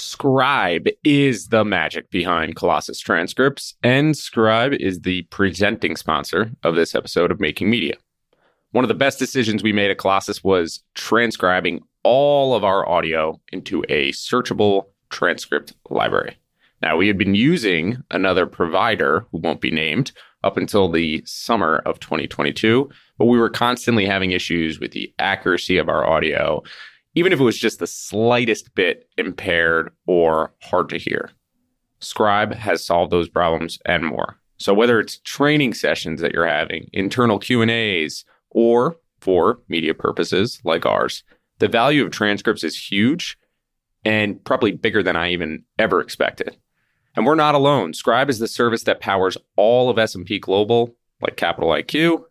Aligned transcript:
Scribe 0.00 0.86
is 1.02 1.48
the 1.48 1.64
magic 1.64 2.08
behind 2.10 2.54
Colossus 2.54 3.00
transcripts, 3.00 3.74
and 3.82 4.16
Scribe 4.16 4.72
is 4.74 5.00
the 5.00 5.22
presenting 5.22 5.96
sponsor 5.96 6.52
of 6.62 6.76
this 6.76 6.94
episode 6.94 7.32
of 7.32 7.40
Making 7.40 7.68
Media. 7.68 7.94
One 8.70 8.84
of 8.84 8.88
the 8.88 8.94
best 8.94 9.18
decisions 9.18 9.62
we 9.62 9.72
made 9.72 9.90
at 9.90 9.98
Colossus 9.98 10.44
was 10.44 10.84
transcribing 10.94 11.80
all 12.04 12.54
of 12.54 12.62
our 12.62 12.88
audio 12.88 13.40
into 13.50 13.84
a 13.88 14.12
searchable 14.12 14.86
transcript 15.10 15.74
library. 15.90 16.36
Now, 16.80 16.96
we 16.96 17.08
had 17.08 17.18
been 17.18 17.34
using 17.34 18.04
another 18.12 18.46
provider 18.46 19.26
who 19.32 19.38
won't 19.38 19.60
be 19.60 19.72
named 19.72 20.12
up 20.44 20.56
until 20.56 20.88
the 20.88 21.22
summer 21.26 21.82
of 21.84 21.98
2022, 21.98 22.88
but 23.18 23.24
we 23.24 23.38
were 23.38 23.50
constantly 23.50 24.06
having 24.06 24.30
issues 24.30 24.78
with 24.78 24.92
the 24.92 25.12
accuracy 25.18 25.76
of 25.76 25.88
our 25.88 26.06
audio 26.06 26.62
even 27.14 27.32
if 27.32 27.40
it 27.40 27.44
was 27.44 27.58
just 27.58 27.78
the 27.78 27.86
slightest 27.86 28.74
bit 28.74 29.08
impaired 29.16 29.90
or 30.06 30.52
hard 30.62 30.88
to 30.90 30.98
hear. 30.98 31.30
Scribe 32.00 32.54
has 32.54 32.84
solved 32.84 33.10
those 33.10 33.28
problems 33.28 33.78
and 33.84 34.04
more. 34.04 34.38
So 34.58 34.74
whether 34.74 35.00
it's 35.00 35.18
training 35.18 35.74
sessions 35.74 36.20
that 36.20 36.32
you're 36.32 36.46
having, 36.46 36.88
internal 36.92 37.38
Q&As, 37.38 38.24
or 38.50 38.96
for 39.20 39.60
media 39.68 39.94
purposes 39.94 40.60
like 40.64 40.86
ours, 40.86 41.22
the 41.58 41.68
value 41.68 42.04
of 42.04 42.10
transcripts 42.10 42.64
is 42.64 42.90
huge 42.90 43.36
and 44.04 44.42
probably 44.44 44.72
bigger 44.72 45.02
than 45.02 45.16
I 45.16 45.30
even 45.30 45.64
ever 45.78 46.00
expected. 46.00 46.56
And 47.16 47.26
we're 47.26 47.34
not 47.34 47.54
alone. 47.54 47.94
Scribe 47.94 48.30
is 48.30 48.38
the 48.38 48.46
service 48.46 48.84
that 48.84 49.00
powers 49.00 49.36
all 49.56 49.90
of 49.90 49.98
S&P 49.98 50.38
Global, 50.38 50.94
like 51.20 51.36
Capital 51.36 51.70
IQ, 51.70 52.24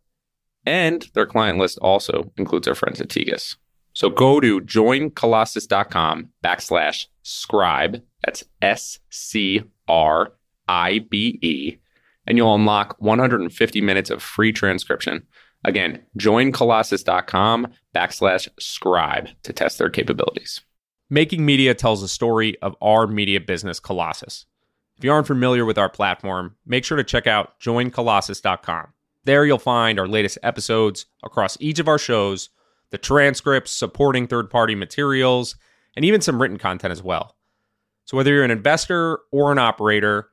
and 0.65 1.09
their 1.13 1.25
client 1.25 1.57
list 1.59 1.77
also 1.79 2.31
includes 2.37 2.67
our 2.67 2.75
friends 2.75 3.01
at 3.01 3.09
Tegus. 3.09 3.55
So 3.97 4.11
go 4.11 4.39
to 4.39 4.61
joincolossus.com 4.61 6.29
backslash 6.45 7.07
scribe. 7.23 8.03
That's 8.23 8.43
S 8.61 8.99
C 9.09 9.63
R 9.87 10.33
I 10.67 10.99
B 10.99 11.39
E. 11.41 11.77
And 12.27 12.37
you'll 12.37 12.53
unlock 12.53 12.95
150 12.99 13.81
minutes 13.81 14.11
of 14.11 14.21
free 14.21 14.53
transcription. 14.53 15.25
Again, 15.65 16.03
joincolossus.com 16.15 17.69
backslash 17.95 18.47
scribe 18.59 19.29
to 19.41 19.51
test 19.51 19.79
their 19.79 19.89
capabilities. 19.89 20.61
Making 21.09 21.43
Media 21.43 21.73
tells 21.73 22.01
the 22.01 22.07
story 22.07 22.55
of 22.61 22.75
our 22.79 23.07
media 23.07 23.41
business, 23.41 23.79
Colossus. 23.79 24.45
If 24.95 25.05
you 25.05 25.11
aren't 25.11 25.25
familiar 25.25 25.65
with 25.65 25.79
our 25.79 25.89
platform, 25.89 26.55
make 26.67 26.85
sure 26.85 26.97
to 26.97 27.03
check 27.03 27.25
out 27.25 27.59
joincolossus.com. 27.59 28.93
There 29.23 29.43
you'll 29.43 29.57
find 29.57 29.99
our 29.99 30.07
latest 30.07 30.37
episodes 30.43 31.07
across 31.23 31.57
each 31.59 31.79
of 31.79 31.87
our 31.87 31.97
shows 31.97 32.49
the 32.91 32.97
transcripts, 32.97 33.71
supporting 33.71 34.27
third 34.27 34.49
party 34.49 34.75
materials, 34.75 35.55
and 35.95 36.05
even 36.05 36.21
some 36.21 36.41
written 36.41 36.57
content 36.57 36.91
as 36.91 37.03
well. 37.03 37.35
So, 38.05 38.15
whether 38.15 38.33
you're 38.33 38.43
an 38.43 38.51
investor 38.51 39.19
or 39.31 39.51
an 39.51 39.57
operator, 39.57 40.29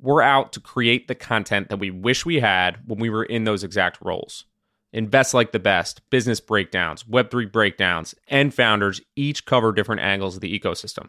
we're 0.00 0.22
out 0.22 0.52
to 0.52 0.60
create 0.60 1.08
the 1.08 1.14
content 1.14 1.68
that 1.68 1.78
we 1.78 1.90
wish 1.90 2.26
we 2.26 2.40
had 2.40 2.78
when 2.86 2.98
we 2.98 3.08
were 3.08 3.24
in 3.24 3.44
those 3.44 3.64
exact 3.64 3.98
roles. 4.02 4.44
Invest 4.92 5.34
Like 5.34 5.52
the 5.52 5.58
Best, 5.58 6.08
Business 6.10 6.40
Breakdowns, 6.40 7.04
Web3 7.04 7.50
Breakdowns, 7.50 8.14
and 8.28 8.54
Founders 8.54 9.00
each 9.14 9.44
cover 9.44 9.72
different 9.72 10.02
angles 10.02 10.36
of 10.36 10.40
the 10.40 10.58
ecosystem. 10.58 11.08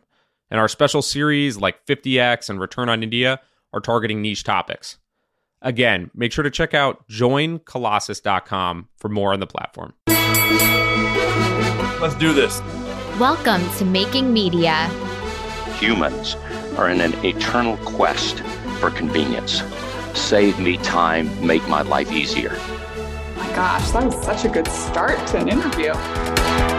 And 0.50 0.60
our 0.60 0.68
special 0.68 1.02
series 1.02 1.58
like 1.58 1.86
50x 1.86 2.50
and 2.50 2.60
Return 2.60 2.90
on 2.90 3.04
India 3.04 3.42
are 3.74 3.82
targeting 3.82 4.22
niche 4.22 4.44
topics. 4.44 4.98
Again, 5.62 6.12
make 6.14 6.32
sure 6.32 6.44
to 6.44 6.52
check 6.52 6.74
out 6.74 7.08
joincolossus.com 7.10 8.90
for 8.98 9.10
more 9.10 9.34
on 9.34 9.40
the 9.40 9.48
platform. 9.48 9.94
Let's 12.00 12.14
do 12.14 12.31
this. 12.31 12.62
Welcome 13.20 13.67
to 13.78 13.86
Making 13.86 14.31
Media. 14.31 14.88
Humans 15.80 16.36
are 16.78 16.92
in 16.92 17.02
an 17.02 17.14
eternal 17.26 17.76
quest 17.78 18.42
for 18.80 18.92
convenience. 18.92 19.64
Save 20.14 20.59
me 20.59 20.78
time, 20.78 21.28
make 21.44 21.68
my 21.68 21.81
life 21.81 22.12
easier. 22.12 22.52
my 23.35 23.52
gosh, 23.56 23.90
that 23.90 24.06
was 24.06 24.24
such 24.24 24.46
a 24.46 24.50
good 24.50 24.68
start 24.68 25.25
to 25.30 25.38
an 25.38 25.50
interview. 25.50 26.77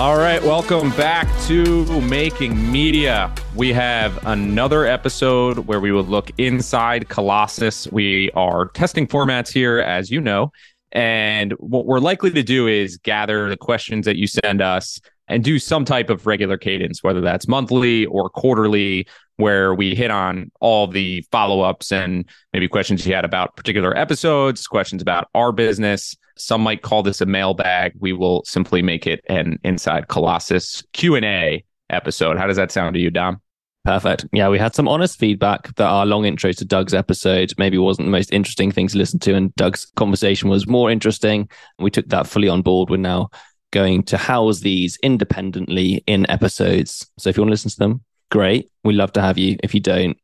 All 0.00 0.16
right, 0.16 0.42
welcome 0.42 0.88
back 0.92 1.28
to 1.42 1.84
Making 2.00 2.72
Media. 2.72 3.30
We 3.54 3.70
have 3.74 4.26
another 4.26 4.86
episode 4.86 5.58
where 5.66 5.78
we 5.78 5.92
will 5.92 6.04
look 6.04 6.30
inside 6.38 7.10
Colossus. 7.10 7.86
We 7.92 8.30
are 8.30 8.68
testing 8.68 9.06
formats 9.06 9.52
here, 9.52 9.78
as 9.78 10.10
you 10.10 10.22
know. 10.22 10.52
And 10.92 11.52
what 11.58 11.84
we're 11.84 11.98
likely 11.98 12.30
to 12.30 12.42
do 12.42 12.66
is 12.66 12.96
gather 12.96 13.50
the 13.50 13.58
questions 13.58 14.06
that 14.06 14.16
you 14.16 14.26
send 14.26 14.62
us 14.62 15.02
and 15.28 15.44
do 15.44 15.58
some 15.58 15.84
type 15.84 16.08
of 16.08 16.26
regular 16.26 16.56
cadence, 16.56 17.02
whether 17.02 17.20
that's 17.20 17.46
monthly 17.46 18.06
or 18.06 18.30
quarterly, 18.30 19.06
where 19.36 19.74
we 19.74 19.94
hit 19.94 20.10
on 20.10 20.50
all 20.60 20.86
the 20.86 21.26
follow 21.30 21.60
ups 21.60 21.92
and 21.92 22.24
maybe 22.54 22.68
questions 22.68 23.06
you 23.06 23.14
had 23.14 23.26
about 23.26 23.54
particular 23.54 23.94
episodes, 23.94 24.66
questions 24.66 25.02
about 25.02 25.28
our 25.34 25.52
business. 25.52 26.16
Some 26.36 26.62
might 26.62 26.82
call 26.82 27.02
this 27.02 27.20
a 27.20 27.26
mailbag. 27.26 27.92
We 27.98 28.12
will 28.12 28.42
simply 28.44 28.82
make 28.82 29.06
it 29.06 29.24
an 29.28 29.58
Inside 29.64 30.08
Colossus 30.08 30.82
Q&A 30.92 31.64
episode. 31.90 32.38
How 32.38 32.46
does 32.46 32.56
that 32.56 32.72
sound 32.72 32.94
to 32.94 33.00
you, 33.00 33.10
Dom? 33.10 33.40
Perfect. 33.84 34.26
Yeah, 34.32 34.48
we 34.48 34.58
had 34.58 34.74
some 34.74 34.88
honest 34.88 35.18
feedback 35.18 35.74
that 35.76 35.86
our 35.86 36.04
long 36.04 36.26
intro 36.26 36.52
to 36.52 36.64
Doug's 36.64 36.92
episode 36.92 37.54
maybe 37.56 37.78
wasn't 37.78 38.06
the 38.06 38.12
most 38.12 38.32
interesting 38.32 38.70
thing 38.70 38.88
to 38.88 38.98
listen 38.98 39.18
to, 39.20 39.34
and 39.34 39.54
Doug's 39.54 39.90
conversation 39.96 40.50
was 40.50 40.66
more 40.66 40.90
interesting. 40.90 41.48
We 41.78 41.90
took 41.90 42.06
that 42.08 42.26
fully 42.26 42.48
on 42.48 42.60
board. 42.60 42.90
We're 42.90 42.98
now 42.98 43.30
going 43.70 44.02
to 44.02 44.18
house 44.18 44.60
these 44.60 44.98
independently 45.02 46.04
in 46.06 46.28
episodes. 46.30 47.10
So 47.18 47.30
if 47.30 47.36
you 47.36 47.42
want 47.42 47.48
to 47.48 47.52
listen 47.52 47.70
to 47.70 47.78
them, 47.78 48.04
great. 48.30 48.70
We 48.84 48.92
love 48.92 49.12
to 49.12 49.22
have 49.22 49.38
you. 49.38 49.56
If 49.62 49.74
you 49.74 49.80
don't, 49.80 50.18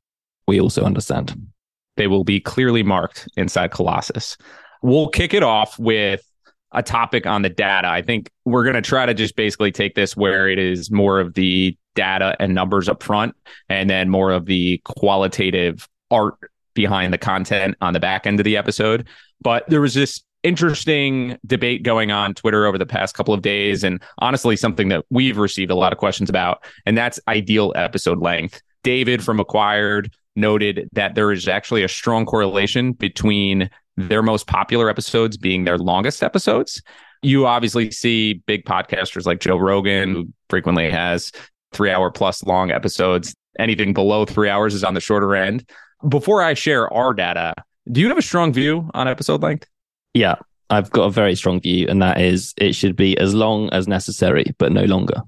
we 0.46 0.60
also 0.60 0.84
understand. 0.84 1.34
They 1.96 2.08
will 2.08 2.24
be 2.24 2.40
clearly 2.40 2.82
marked 2.82 3.26
inside 3.36 3.70
Colossus. 3.70 4.36
We'll 4.86 5.08
kick 5.08 5.34
it 5.34 5.42
off 5.42 5.76
with 5.80 6.22
a 6.70 6.80
topic 6.80 7.26
on 7.26 7.42
the 7.42 7.48
data. 7.48 7.88
I 7.88 8.02
think 8.02 8.30
we're 8.44 8.62
going 8.62 8.76
to 8.76 8.82
try 8.82 9.04
to 9.04 9.14
just 9.14 9.34
basically 9.34 9.72
take 9.72 9.96
this 9.96 10.16
where 10.16 10.48
it 10.48 10.60
is 10.60 10.92
more 10.92 11.18
of 11.18 11.34
the 11.34 11.76
data 11.96 12.36
and 12.38 12.54
numbers 12.54 12.88
up 12.88 13.02
front 13.02 13.34
and 13.68 13.90
then 13.90 14.08
more 14.08 14.30
of 14.30 14.46
the 14.46 14.80
qualitative 14.84 15.88
art 16.12 16.36
behind 16.74 17.12
the 17.12 17.18
content 17.18 17.74
on 17.80 17.94
the 17.94 17.98
back 17.98 18.28
end 18.28 18.38
of 18.38 18.44
the 18.44 18.56
episode. 18.56 19.08
But 19.40 19.68
there 19.68 19.80
was 19.80 19.94
this 19.94 20.22
interesting 20.44 21.36
debate 21.44 21.82
going 21.82 22.12
on 22.12 22.32
Twitter 22.34 22.64
over 22.64 22.78
the 22.78 22.86
past 22.86 23.16
couple 23.16 23.34
of 23.34 23.42
days 23.42 23.82
and 23.82 24.00
honestly 24.18 24.54
something 24.54 24.88
that 24.90 25.04
we've 25.10 25.36
received 25.36 25.72
a 25.72 25.74
lot 25.74 25.92
of 25.92 25.98
questions 25.98 26.30
about 26.30 26.64
and 26.86 26.96
that's 26.96 27.18
ideal 27.26 27.72
episode 27.74 28.18
length. 28.18 28.62
David 28.84 29.24
from 29.24 29.40
Acquired 29.40 30.14
noted 30.36 30.88
that 30.92 31.16
there 31.16 31.32
is 31.32 31.48
actually 31.48 31.82
a 31.82 31.88
strong 31.88 32.24
correlation 32.24 32.92
between 32.92 33.68
their 33.96 34.22
most 34.22 34.46
popular 34.46 34.88
episodes 34.90 35.36
being 35.36 35.64
their 35.64 35.78
longest 35.78 36.22
episodes. 36.22 36.82
You 37.22 37.46
obviously 37.46 37.90
see 37.90 38.34
big 38.46 38.64
podcasters 38.64 39.26
like 39.26 39.40
Joe 39.40 39.56
Rogan, 39.56 40.14
who 40.14 40.28
frequently 40.48 40.90
has 40.90 41.32
three 41.72 41.90
hour 41.90 42.10
plus 42.10 42.42
long 42.44 42.70
episodes. 42.70 43.34
Anything 43.58 43.94
below 43.94 44.24
three 44.24 44.50
hours 44.50 44.74
is 44.74 44.84
on 44.84 44.94
the 44.94 45.00
shorter 45.00 45.34
end. 45.34 45.68
Before 46.06 46.42
I 46.42 46.54
share 46.54 46.92
our 46.92 47.14
data, 47.14 47.54
do 47.90 48.00
you 48.00 48.08
have 48.08 48.18
a 48.18 48.22
strong 48.22 48.52
view 48.52 48.90
on 48.92 49.08
episode 49.08 49.42
length? 49.42 49.66
Yeah, 50.12 50.36
I've 50.68 50.90
got 50.90 51.04
a 51.04 51.10
very 51.10 51.34
strong 51.34 51.60
view, 51.60 51.86
and 51.88 52.02
that 52.02 52.20
is 52.20 52.52
it 52.58 52.74
should 52.74 52.96
be 52.96 53.16
as 53.18 53.34
long 53.34 53.70
as 53.70 53.88
necessary, 53.88 54.54
but 54.58 54.72
no 54.72 54.84
longer. 54.84 55.22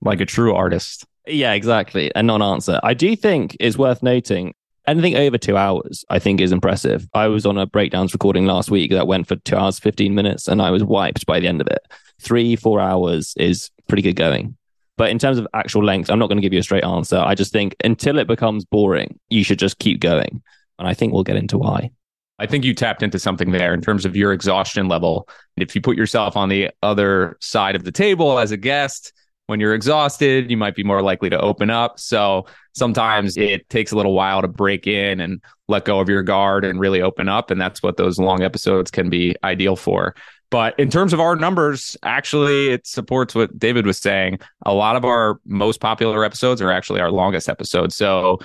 Like 0.00 0.20
a 0.20 0.26
true 0.26 0.54
artist. 0.54 1.06
Yeah, 1.26 1.52
exactly. 1.52 2.10
A 2.14 2.22
non 2.22 2.42
answer. 2.42 2.80
I 2.82 2.94
do 2.94 3.14
think 3.16 3.56
it's 3.60 3.78
worth 3.78 4.02
noting 4.02 4.54
anything 4.86 5.16
over 5.16 5.38
two 5.38 5.56
hours, 5.56 6.04
I 6.08 6.18
think 6.18 6.40
is 6.40 6.52
impressive. 6.52 7.08
I 7.14 7.28
was 7.28 7.46
on 7.46 7.58
a 7.58 7.66
breakdowns 7.66 8.12
recording 8.12 8.46
last 8.46 8.70
week 8.70 8.90
that 8.90 9.06
went 9.06 9.26
for 9.26 9.36
two 9.36 9.56
hours, 9.56 9.78
15 9.78 10.14
minutes, 10.14 10.48
and 10.48 10.60
I 10.60 10.70
was 10.70 10.84
wiped 10.84 11.26
by 11.26 11.40
the 11.40 11.48
end 11.48 11.60
of 11.60 11.66
it. 11.66 11.80
Three, 12.20 12.56
four 12.56 12.80
hours 12.80 13.34
is 13.36 13.70
pretty 13.88 14.02
good 14.02 14.16
going. 14.16 14.56
But 14.96 15.10
in 15.10 15.18
terms 15.18 15.38
of 15.38 15.48
actual 15.54 15.84
length, 15.84 16.08
I'm 16.10 16.18
not 16.18 16.28
going 16.28 16.38
to 16.38 16.42
give 16.42 16.52
you 16.52 16.60
a 16.60 16.62
straight 16.62 16.84
answer. 16.84 17.16
I 17.16 17.34
just 17.34 17.52
think 17.52 17.74
until 17.84 18.18
it 18.18 18.28
becomes 18.28 18.64
boring, 18.64 19.18
you 19.28 19.42
should 19.42 19.58
just 19.58 19.78
keep 19.78 20.00
going. 20.00 20.42
And 20.78 20.86
I 20.86 20.94
think 20.94 21.12
we'll 21.12 21.24
get 21.24 21.36
into 21.36 21.58
why. 21.58 21.90
I 22.38 22.46
think 22.46 22.64
you 22.64 22.74
tapped 22.74 23.02
into 23.02 23.18
something 23.18 23.52
there 23.52 23.74
in 23.74 23.80
terms 23.80 24.04
of 24.04 24.16
your 24.16 24.32
exhaustion 24.32 24.88
level. 24.88 25.28
If 25.56 25.74
you 25.74 25.80
put 25.80 25.96
yourself 25.96 26.36
on 26.36 26.48
the 26.48 26.70
other 26.82 27.36
side 27.40 27.76
of 27.76 27.84
the 27.84 27.92
table 27.92 28.38
as 28.38 28.50
a 28.50 28.56
guest, 28.56 29.12
when 29.46 29.60
you're 29.60 29.74
exhausted, 29.74 30.50
you 30.50 30.56
might 30.56 30.74
be 30.74 30.82
more 30.84 31.02
likely 31.02 31.30
to 31.30 31.40
open 31.40 31.70
up. 31.70 32.00
So 32.00 32.46
sometimes 32.74 33.36
it 33.36 33.68
takes 33.70 33.92
a 33.92 33.96
little 33.96 34.14
while 34.14 34.42
to 34.42 34.48
break 34.48 34.86
in 34.86 35.20
and 35.20 35.40
let 35.68 35.84
go 35.84 36.00
of 36.00 36.08
your 36.08 36.22
guard 36.22 36.64
and 36.64 36.78
really 36.78 37.00
open 37.00 37.28
up. 37.28 37.50
And 37.50 37.60
that's 37.60 37.82
what 37.82 37.96
those 37.96 38.18
long 38.18 38.42
episodes 38.42 38.90
can 38.90 39.08
be 39.08 39.34
ideal 39.42 39.76
for. 39.76 40.14
But 40.50 40.78
in 40.78 40.90
terms 40.90 41.12
of 41.12 41.20
our 41.20 41.34
numbers, 41.34 41.96
actually, 42.02 42.68
it 42.68 42.86
supports 42.86 43.34
what 43.34 43.58
David 43.58 43.86
was 43.86 43.98
saying. 43.98 44.38
A 44.66 44.74
lot 44.74 44.94
of 44.94 45.04
our 45.04 45.40
most 45.44 45.80
popular 45.80 46.24
episodes 46.24 46.60
are 46.60 46.70
actually 46.70 47.00
our 47.00 47.10
longest 47.10 47.48
episodes. 47.48 47.96
So 47.96 48.38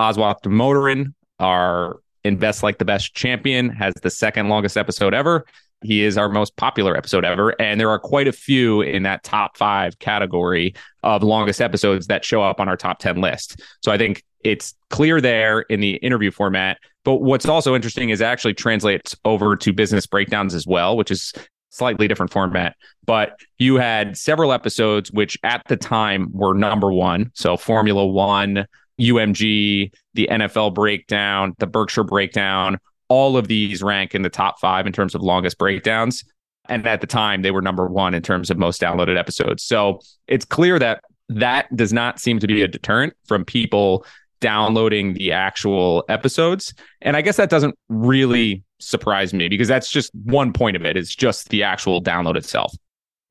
Aswath 0.00 0.40
Damodaran, 0.42 1.12
our 1.38 2.00
Invest 2.24 2.62
Like 2.62 2.78
the 2.78 2.84
Best 2.84 3.14
champion, 3.14 3.68
has 3.70 3.94
the 4.02 4.10
second 4.10 4.48
longest 4.48 4.76
episode 4.76 5.12
ever. 5.12 5.44
He 5.82 6.04
is 6.04 6.18
our 6.18 6.28
most 6.28 6.56
popular 6.56 6.96
episode 6.96 7.24
ever. 7.24 7.58
And 7.60 7.80
there 7.80 7.90
are 7.90 7.98
quite 7.98 8.28
a 8.28 8.32
few 8.32 8.82
in 8.82 9.02
that 9.04 9.24
top 9.24 9.56
five 9.56 9.98
category 9.98 10.74
of 11.02 11.22
longest 11.22 11.60
episodes 11.60 12.06
that 12.08 12.24
show 12.24 12.42
up 12.42 12.60
on 12.60 12.68
our 12.68 12.76
top 12.76 12.98
10 12.98 13.20
list. 13.20 13.60
So 13.82 13.90
I 13.90 13.98
think 13.98 14.22
it's 14.44 14.74
clear 14.90 15.20
there 15.20 15.60
in 15.62 15.80
the 15.80 15.94
interview 15.96 16.30
format. 16.30 16.78
But 17.04 17.16
what's 17.16 17.46
also 17.46 17.74
interesting 17.74 18.10
is 18.10 18.20
actually 18.20 18.54
translates 18.54 19.16
over 19.24 19.56
to 19.56 19.72
business 19.72 20.06
breakdowns 20.06 20.54
as 20.54 20.66
well, 20.66 20.96
which 20.96 21.10
is 21.10 21.32
slightly 21.70 22.08
different 22.08 22.32
format. 22.32 22.76
But 23.06 23.38
you 23.58 23.76
had 23.76 24.16
several 24.16 24.52
episodes 24.52 25.10
which 25.10 25.38
at 25.42 25.62
the 25.68 25.76
time 25.76 26.28
were 26.32 26.54
number 26.54 26.92
one. 26.92 27.30
So 27.34 27.56
Formula 27.56 28.06
One, 28.06 28.66
UMG, 29.00 29.92
the 30.14 30.28
NFL 30.30 30.74
breakdown, 30.74 31.54
the 31.58 31.66
Berkshire 31.66 32.04
breakdown, 32.04 32.78
all 33.10 33.36
of 33.36 33.48
these 33.48 33.82
rank 33.82 34.14
in 34.14 34.22
the 34.22 34.30
top 34.30 34.58
five 34.58 34.86
in 34.86 34.92
terms 34.92 35.14
of 35.14 35.20
longest 35.20 35.58
breakdowns. 35.58 36.24
And 36.68 36.86
at 36.86 37.00
the 37.00 37.06
time, 37.06 37.42
they 37.42 37.50
were 37.50 37.60
number 37.60 37.86
one 37.88 38.14
in 38.14 38.22
terms 38.22 38.48
of 38.48 38.56
most 38.56 38.80
downloaded 38.80 39.18
episodes. 39.18 39.64
So 39.64 40.00
it's 40.28 40.44
clear 40.44 40.78
that 40.78 41.02
that 41.28 41.74
does 41.76 41.92
not 41.92 42.20
seem 42.20 42.38
to 42.38 42.46
be 42.46 42.62
a 42.62 42.68
deterrent 42.68 43.14
from 43.26 43.44
people 43.44 44.06
downloading 44.40 45.14
the 45.14 45.32
actual 45.32 46.04
episodes. 46.08 46.72
And 47.02 47.16
I 47.16 47.20
guess 47.20 47.36
that 47.36 47.50
doesn't 47.50 47.76
really 47.88 48.62
surprise 48.78 49.34
me 49.34 49.48
because 49.48 49.68
that's 49.68 49.90
just 49.90 50.14
one 50.14 50.52
point 50.52 50.76
of 50.76 50.84
it. 50.84 50.96
It's 50.96 51.14
just 51.14 51.48
the 51.50 51.64
actual 51.64 52.02
download 52.02 52.36
itself. 52.36 52.72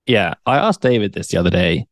Yeah. 0.06 0.34
I 0.46 0.58
asked 0.58 0.82
David 0.82 1.14
this 1.14 1.30
the 1.30 1.38
other 1.38 1.50
day 1.50 1.88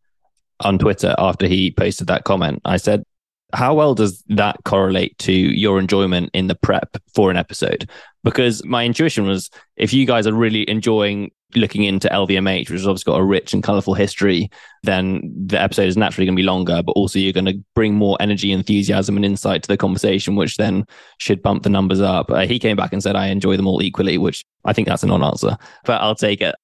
on 0.59 0.77
Twitter 0.77 1.15
after 1.17 1.47
he 1.47 1.71
posted 1.71 2.07
that 2.07 2.25
comment. 2.25 2.61
I 2.65 2.77
said, 2.77 3.03
how 3.53 3.73
well 3.73 3.95
does 3.95 4.23
that 4.27 4.57
correlate 4.65 5.17
to 5.19 5.31
your 5.31 5.79
enjoyment 5.79 6.29
in 6.33 6.47
the 6.47 6.55
prep 6.55 6.97
for 7.13 7.31
an 7.31 7.37
episode? 7.37 7.89
Because 8.23 8.63
my 8.65 8.85
intuition 8.85 9.25
was 9.25 9.49
if 9.77 9.93
you 9.93 10.05
guys 10.05 10.27
are 10.27 10.33
really 10.33 10.69
enjoying 10.69 11.31
looking 11.55 11.83
into 11.83 12.09
LVMH, 12.09 12.69
which 12.69 12.79
has 12.79 12.87
obviously 12.87 13.11
got 13.11 13.19
a 13.19 13.23
rich 13.23 13.53
and 13.53 13.63
colorful 13.63 13.93
history, 13.93 14.49
then 14.83 15.21
the 15.45 15.61
episode 15.61 15.87
is 15.87 15.95
naturally 15.95 16.25
going 16.25 16.35
to 16.35 16.41
be 16.41 16.45
longer, 16.45 16.83
but 16.83 16.91
also 16.93 17.19
you're 17.19 17.31
going 17.31 17.45
to 17.45 17.63
bring 17.73 17.95
more 17.95 18.17
energy, 18.19 18.51
enthusiasm, 18.51 19.15
and 19.15 19.25
insight 19.25 19.63
to 19.63 19.67
the 19.67 19.77
conversation, 19.77 20.35
which 20.35 20.57
then 20.57 20.83
should 21.19 21.41
bump 21.41 21.63
the 21.63 21.69
numbers 21.69 22.01
up. 22.01 22.29
Uh, 22.29 22.45
he 22.45 22.59
came 22.59 22.75
back 22.75 22.91
and 22.91 23.01
said, 23.01 23.15
I 23.15 23.27
enjoy 23.27 23.55
them 23.55 23.67
all 23.67 23.81
equally, 23.81 24.17
which 24.17 24.43
I 24.65 24.73
think 24.73 24.87
that's 24.87 25.03
a 25.03 25.07
non 25.07 25.23
answer, 25.23 25.57
but 25.85 26.01
I'll 26.01 26.15
take 26.15 26.41
it. 26.41 26.55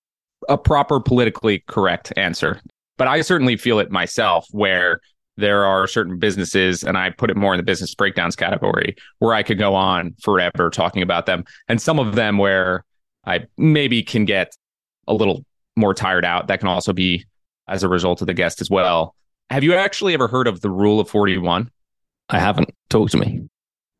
A 0.49 0.57
proper 0.57 0.99
politically 0.99 1.63
correct 1.67 2.11
answer. 2.17 2.59
But 2.97 3.07
I 3.07 3.21
certainly 3.21 3.55
feel 3.55 3.79
it 3.79 3.89
myself 3.89 4.45
where 4.51 4.99
there 5.37 5.65
are 5.65 5.87
certain 5.87 6.19
businesses, 6.19 6.83
and 6.83 6.97
I 6.97 7.09
put 7.09 7.31
it 7.31 7.37
more 7.37 7.53
in 7.53 7.57
the 7.57 7.63
business 7.63 7.95
breakdowns 7.95 8.35
category, 8.35 8.95
where 9.19 9.33
I 9.33 9.43
could 9.43 9.57
go 9.57 9.75
on 9.75 10.15
forever 10.21 10.69
talking 10.69 11.01
about 11.01 11.25
them. 11.25 11.43
And 11.67 11.81
some 11.81 11.99
of 11.99 12.15
them 12.15 12.37
where 12.37 12.85
I 13.25 13.45
maybe 13.57 14.03
can 14.03 14.25
get 14.25 14.55
a 15.07 15.13
little 15.13 15.45
more 15.75 15.93
tired 15.93 16.25
out. 16.25 16.47
That 16.47 16.59
can 16.59 16.69
also 16.69 16.93
be 16.93 17.25
as 17.67 17.83
a 17.83 17.89
result 17.89 18.21
of 18.21 18.27
the 18.27 18.33
guest 18.33 18.61
as 18.61 18.69
well. 18.69 19.15
Have 19.49 19.63
you 19.63 19.73
actually 19.73 20.13
ever 20.13 20.27
heard 20.27 20.47
of 20.47 20.61
the 20.61 20.69
rule 20.69 20.99
of 20.99 21.09
41? 21.09 21.69
I 22.29 22.39
haven't. 22.39 22.69
Talk 22.89 23.09
to 23.11 23.17
me. 23.17 23.47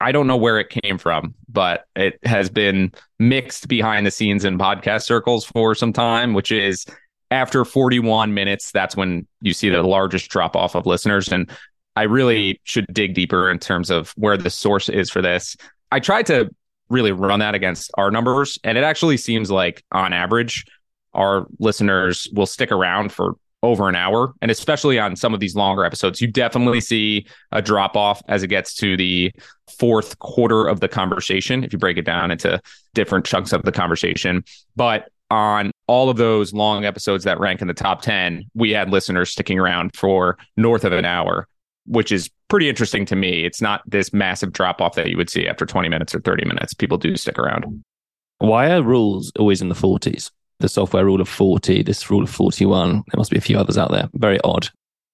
I 0.02 0.12
don't 0.12 0.28
know 0.28 0.38
where 0.38 0.60
it 0.60 0.70
came 0.70 0.98
from, 0.98 1.34
but 1.48 1.86
it 1.96 2.20
has 2.26 2.50
been 2.50 2.92
mixed 3.20 3.68
behind 3.70 4.06
the 4.06 4.12
scenes 4.12 4.44
in 4.44 4.58
podcast 4.58 5.04
circles 5.04 5.46
for 5.46 5.74
some 5.76 5.94
time, 5.94 6.34
which 6.34 6.52
is 6.52 6.86
after 7.34 7.66
41 7.66 8.36
minutes, 8.36 8.72
that's 8.72 8.96
when 8.96 9.28
you 9.42 9.54
see 9.54 9.68
the 9.70 9.82
largest 9.82 10.30
drop 10.30 10.56
off 10.56 10.76
of 10.76 10.86
listeners. 10.86 11.30
And 11.30 11.50
I 11.96 12.04
really 12.04 12.62
should 12.64 12.86
dig 12.94 13.16
deeper 13.16 13.50
in 13.50 13.58
terms 13.58 13.90
of 13.90 14.12
where 14.12 14.38
the 14.38 14.52
source 14.52 14.88
is 14.88 15.10
for 15.10 15.22
this. 15.22 15.58
I 15.92 16.00
tried 16.00 16.28
to 16.28 16.50
really 16.90 17.12
run 17.12 17.40
that 17.40 17.56
against 17.56 17.90
our 17.96 18.12
numbers, 18.12 18.60
and 18.64 18.78
it 18.78 18.84
actually 18.84 19.18
seems 19.18 19.50
like 19.50 19.84
on 19.92 20.14
average, 20.14 20.64
our 21.16 21.48
listeners 21.58 22.28
will 22.34 22.46
stick 22.46 22.72
around 22.72 23.12
for 23.12 23.34
over 23.64 23.90
an 23.90 23.96
hour. 23.96 24.34
And 24.42 24.52
especially 24.52 25.00
on 25.00 25.16
some 25.16 25.34
of 25.34 25.40
these 25.40 25.56
longer 25.56 25.86
episodes, 25.86 26.22
you 26.22 26.28
definitely 26.28 26.82
see 26.82 27.26
a 27.52 27.64
drop 27.64 27.96
off 27.96 28.22
as 28.28 28.44
it 28.44 28.48
gets 28.48 28.76
to 28.76 28.96
the 28.96 29.32
fourth 29.80 30.20
quarter 30.20 30.68
of 30.68 30.82
the 30.82 30.88
conversation, 30.88 31.64
if 31.64 31.74
you 31.74 31.80
break 31.80 31.98
it 31.98 32.06
down 32.06 32.30
into 32.30 32.62
different 32.94 33.26
chunks 33.26 33.54
of 33.54 33.64
the 33.64 33.72
conversation. 33.72 34.44
But 34.76 35.10
on 35.32 35.72
all 35.88 36.10
of 36.10 36.18
those 36.18 36.54
long 36.54 36.86
episodes 36.86 37.24
that 37.24 37.40
rank 37.40 37.62
in 37.62 37.68
the 37.68 37.74
top 37.74 38.02
10, 38.02 38.44
we 38.54 38.72
had 38.72 38.90
listeners 38.90 39.30
sticking 39.30 39.60
around 39.60 39.96
for 39.96 40.38
north 40.58 40.84
of 40.84 40.94
an 40.94 41.06
hour, 41.06 41.48
which 41.86 42.12
is 42.12 42.30
pretty 42.48 42.70
interesting 42.70 43.06
to 43.06 43.16
me. 43.16 43.46
It's 43.46 43.62
not 43.62 43.82
this 43.86 44.14
massive 44.14 44.54
drop 44.54 44.82
off 44.82 44.96
that 44.96 45.10
you 45.10 45.18
would 45.18 45.30
see 45.30 45.48
after 45.48 45.66
20 45.66 45.90
minutes 45.90 46.16
or 46.16 46.22
30 46.22 46.46
minutes. 46.46 46.74
People 46.74 46.98
do 46.98 47.16
stick 47.16 47.38
around. 47.38 47.84
Why 48.40 48.72
are 48.72 48.84
rules 48.84 49.32
always 49.38 49.62
in 49.62 49.70
the 49.70 49.76
40s? 49.76 50.32
The 50.60 50.70
software 50.70 51.06
rule 51.06 51.20
of 51.20 51.28
40, 51.28 51.84
this 51.84 52.10
rule 52.10 52.24
of 52.24 52.30
41. 52.30 52.92
There 52.92 53.04
must 53.18 53.32
be 53.32 53.38
a 53.38 53.42
few 53.42 53.58
others 53.58 53.78
out 53.78 53.92
there. 53.92 54.10
Very 54.14 54.40
odd. 54.42 54.70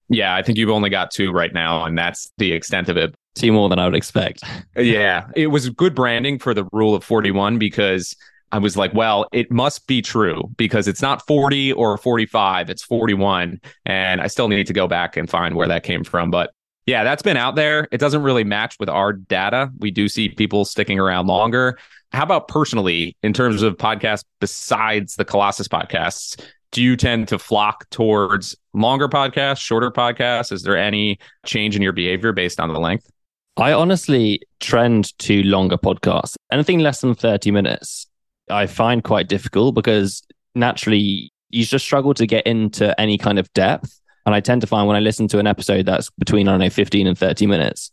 Yeah, 0.08 0.34
I 0.34 0.42
think 0.42 0.58
you've 0.58 0.70
only 0.70 0.90
got 0.90 1.12
two 1.12 1.30
right 1.30 1.54
now, 1.54 1.84
and 1.84 1.96
that's 1.96 2.30
the 2.36 2.52
extent 2.52 2.88
of 2.88 2.96
it. 2.96 3.14
Two 3.36 3.52
more 3.52 3.68
than 3.68 3.78
I 3.78 3.84
would 3.84 3.94
expect. 3.94 4.42
yeah, 4.76 5.28
it 5.36 5.46
was 5.46 5.70
good 5.70 5.94
branding 5.94 6.38
for 6.38 6.52
the 6.52 6.68
rule 6.72 6.94
of 6.96 7.04
41 7.04 7.58
because 7.58 8.16
I 8.52 8.58
was 8.58 8.76
like, 8.76 8.92
well, 8.94 9.26
it 9.32 9.50
must 9.50 9.86
be 9.86 10.02
true 10.02 10.50
because 10.56 10.88
it's 10.88 11.02
not 11.02 11.26
40 11.26 11.72
or 11.72 11.96
45, 11.96 12.70
it's 12.70 12.82
41. 12.82 13.60
And 13.86 14.20
I 14.20 14.26
still 14.26 14.48
need 14.48 14.66
to 14.66 14.72
go 14.72 14.88
back 14.88 15.16
and 15.16 15.30
find 15.30 15.54
where 15.54 15.68
that 15.68 15.84
came 15.84 16.04
from. 16.04 16.30
But 16.30 16.50
yeah, 16.86 17.04
that's 17.04 17.22
been 17.22 17.36
out 17.36 17.54
there. 17.54 17.86
It 17.92 17.98
doesn't 17.98 18.22
really 18.22 18.42
match 18.42 18.76
with 18.80 18.88
our 18.88 19.12
data. 19.12 19.70
We 19.78 19.90
do 19.90 20.08
see 20.08 20.28
people 20.28 20.64
sticking 20.64 20.98
around 20.98 21.26
longer. 21.26 21.78
How 22.12 22.24
about 22.24 22.48
personally, 22.48 23.16
in 23.22 23.32
terms 23.32 23.62
of 23.62 23.76
podcasts 23.76 24.24
besides 24.40 25.14
the 25.14 25.24
Colossus 25.24 25.68
podcasts? 25.68 26.42
Do 26.72 26.82
you 26.82 26.96
tend 26.96 27.28
to 27.28 27.38
flock 27.38 27.88
towards 27.90 28.56
longer 28.72 29.08
podcasts, 29.08 29.60
shorter 29.60 29.90
podcasts? 29.90 30.50
Is 30.50 30.62
there 30.62 30.76
any 30.76 31.18
change 31.46 31.76
in 31.76 31.82
your 31.82 31.92
behavior 31.92 32.32
based 32.32 32.58
on 32.58 32.72
the 32.72 32.80
length? 32.80 33.08
I 33.56 33.72
honestly 33.72 34.40
trend 34.58 35.16
to 35.20 35.42
longer 35.42 35.76
podcasts. 35.76 36.34
Anything 36.50 36.80
less 36.80 37.00
than 37.00 37.14
30 37.14 37.50
minutes 37.50 38.09
I 38.50 38.66
find 38.66 39.04
quite 39.04 39.28
difficult 39.28 39.74
because 39.74 40.22
naturally 40.54 41.32
you 41.48 41.64
just 41.64 41.84
struggle 41.84 42.14
to 42.14 42.26
get 42.26 42.46
into 42.46 42.98
any 43.00 43.18
kind 43.18 43.38
of 43.38 43.52
depth. 43.52 44.00
And 44.26 44.34
I 44.34 44.40
tend 44.40 44.60
to 44.60 44.66
find 44.66 44.86
when 44.86 44.96
I 44.96 45.00
listen 45.00 45.28
to 45.28 45.38
an 45.38 45.46
episode 45.46 45.86
that's 45.86 46.10
between, 46.10 46.46
I 46.46 46.52
don't 46.52 46.60
know, 46.60 46.70
15 46.70 47.06
and 47.06 47.18
30 47.18 47.46
minutes, 47.46 47.90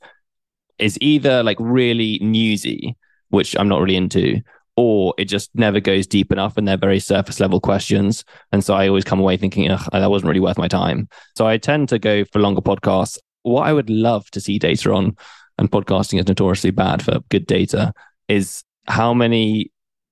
is 0.78 0.98
either 1.02 1.42
like 1.42 1.58
really 1.60 2.20
newsy, 2.22 2.96
which 3.30 3.56
I'm 3.58 3.68
not 3.68 3.80
really 3.80 3.96
into, 3.96 4.42
or 4.76 5.14
it 5.18 5.26
just 5.26 5.50
never 5.56 5.80
goes 5.80 6.06
deep 6.06 6.32
enough 6.32 6.58
and 6.58 6.68
they're 6.68 6.78
very 6.78 7.00
surface 7.00 7.40
level 7.40 7.60
questions. 7.60 8.24
And 8.52 8.64
so 8.64 8.76
I 8.76 8.88
always 8.88 9.06
come 9.06 9.20
away 9.20 9.38
thinking, 9.38 9.68
that 9.68 10.12
wasn't 10.12 10.28
really 10.28 10.40
worth 10.42 10.58
my 10.58 10.68
time. 10.68 11.08
So 11.36 11.48
I 11.48 11.58
tend 11.58 11.90
to 11.90 11.98
go 11.98 12.26
for 12.26 12.40
longer 12.40 12.62
podcasts. 12.62 13.18
What 13.44 13.66
I 13.66 13.74
would 13.74 13.90
love 13.90 14.30
to 14.32 14.42
see 14.42 14.60
data 14.60 14.92
on, 14.94 15.16
and 15.58 15.72
podcasting 15.72 16.20
is 16.20 16.28
notoriously 16.28 16.72
bad 16.72 17.02
for 17.02 17.22
good 17.30 17.48
data, 17.48 17.94
is 18.28 18.64
how 18.86 19.14
many 19.14 19.72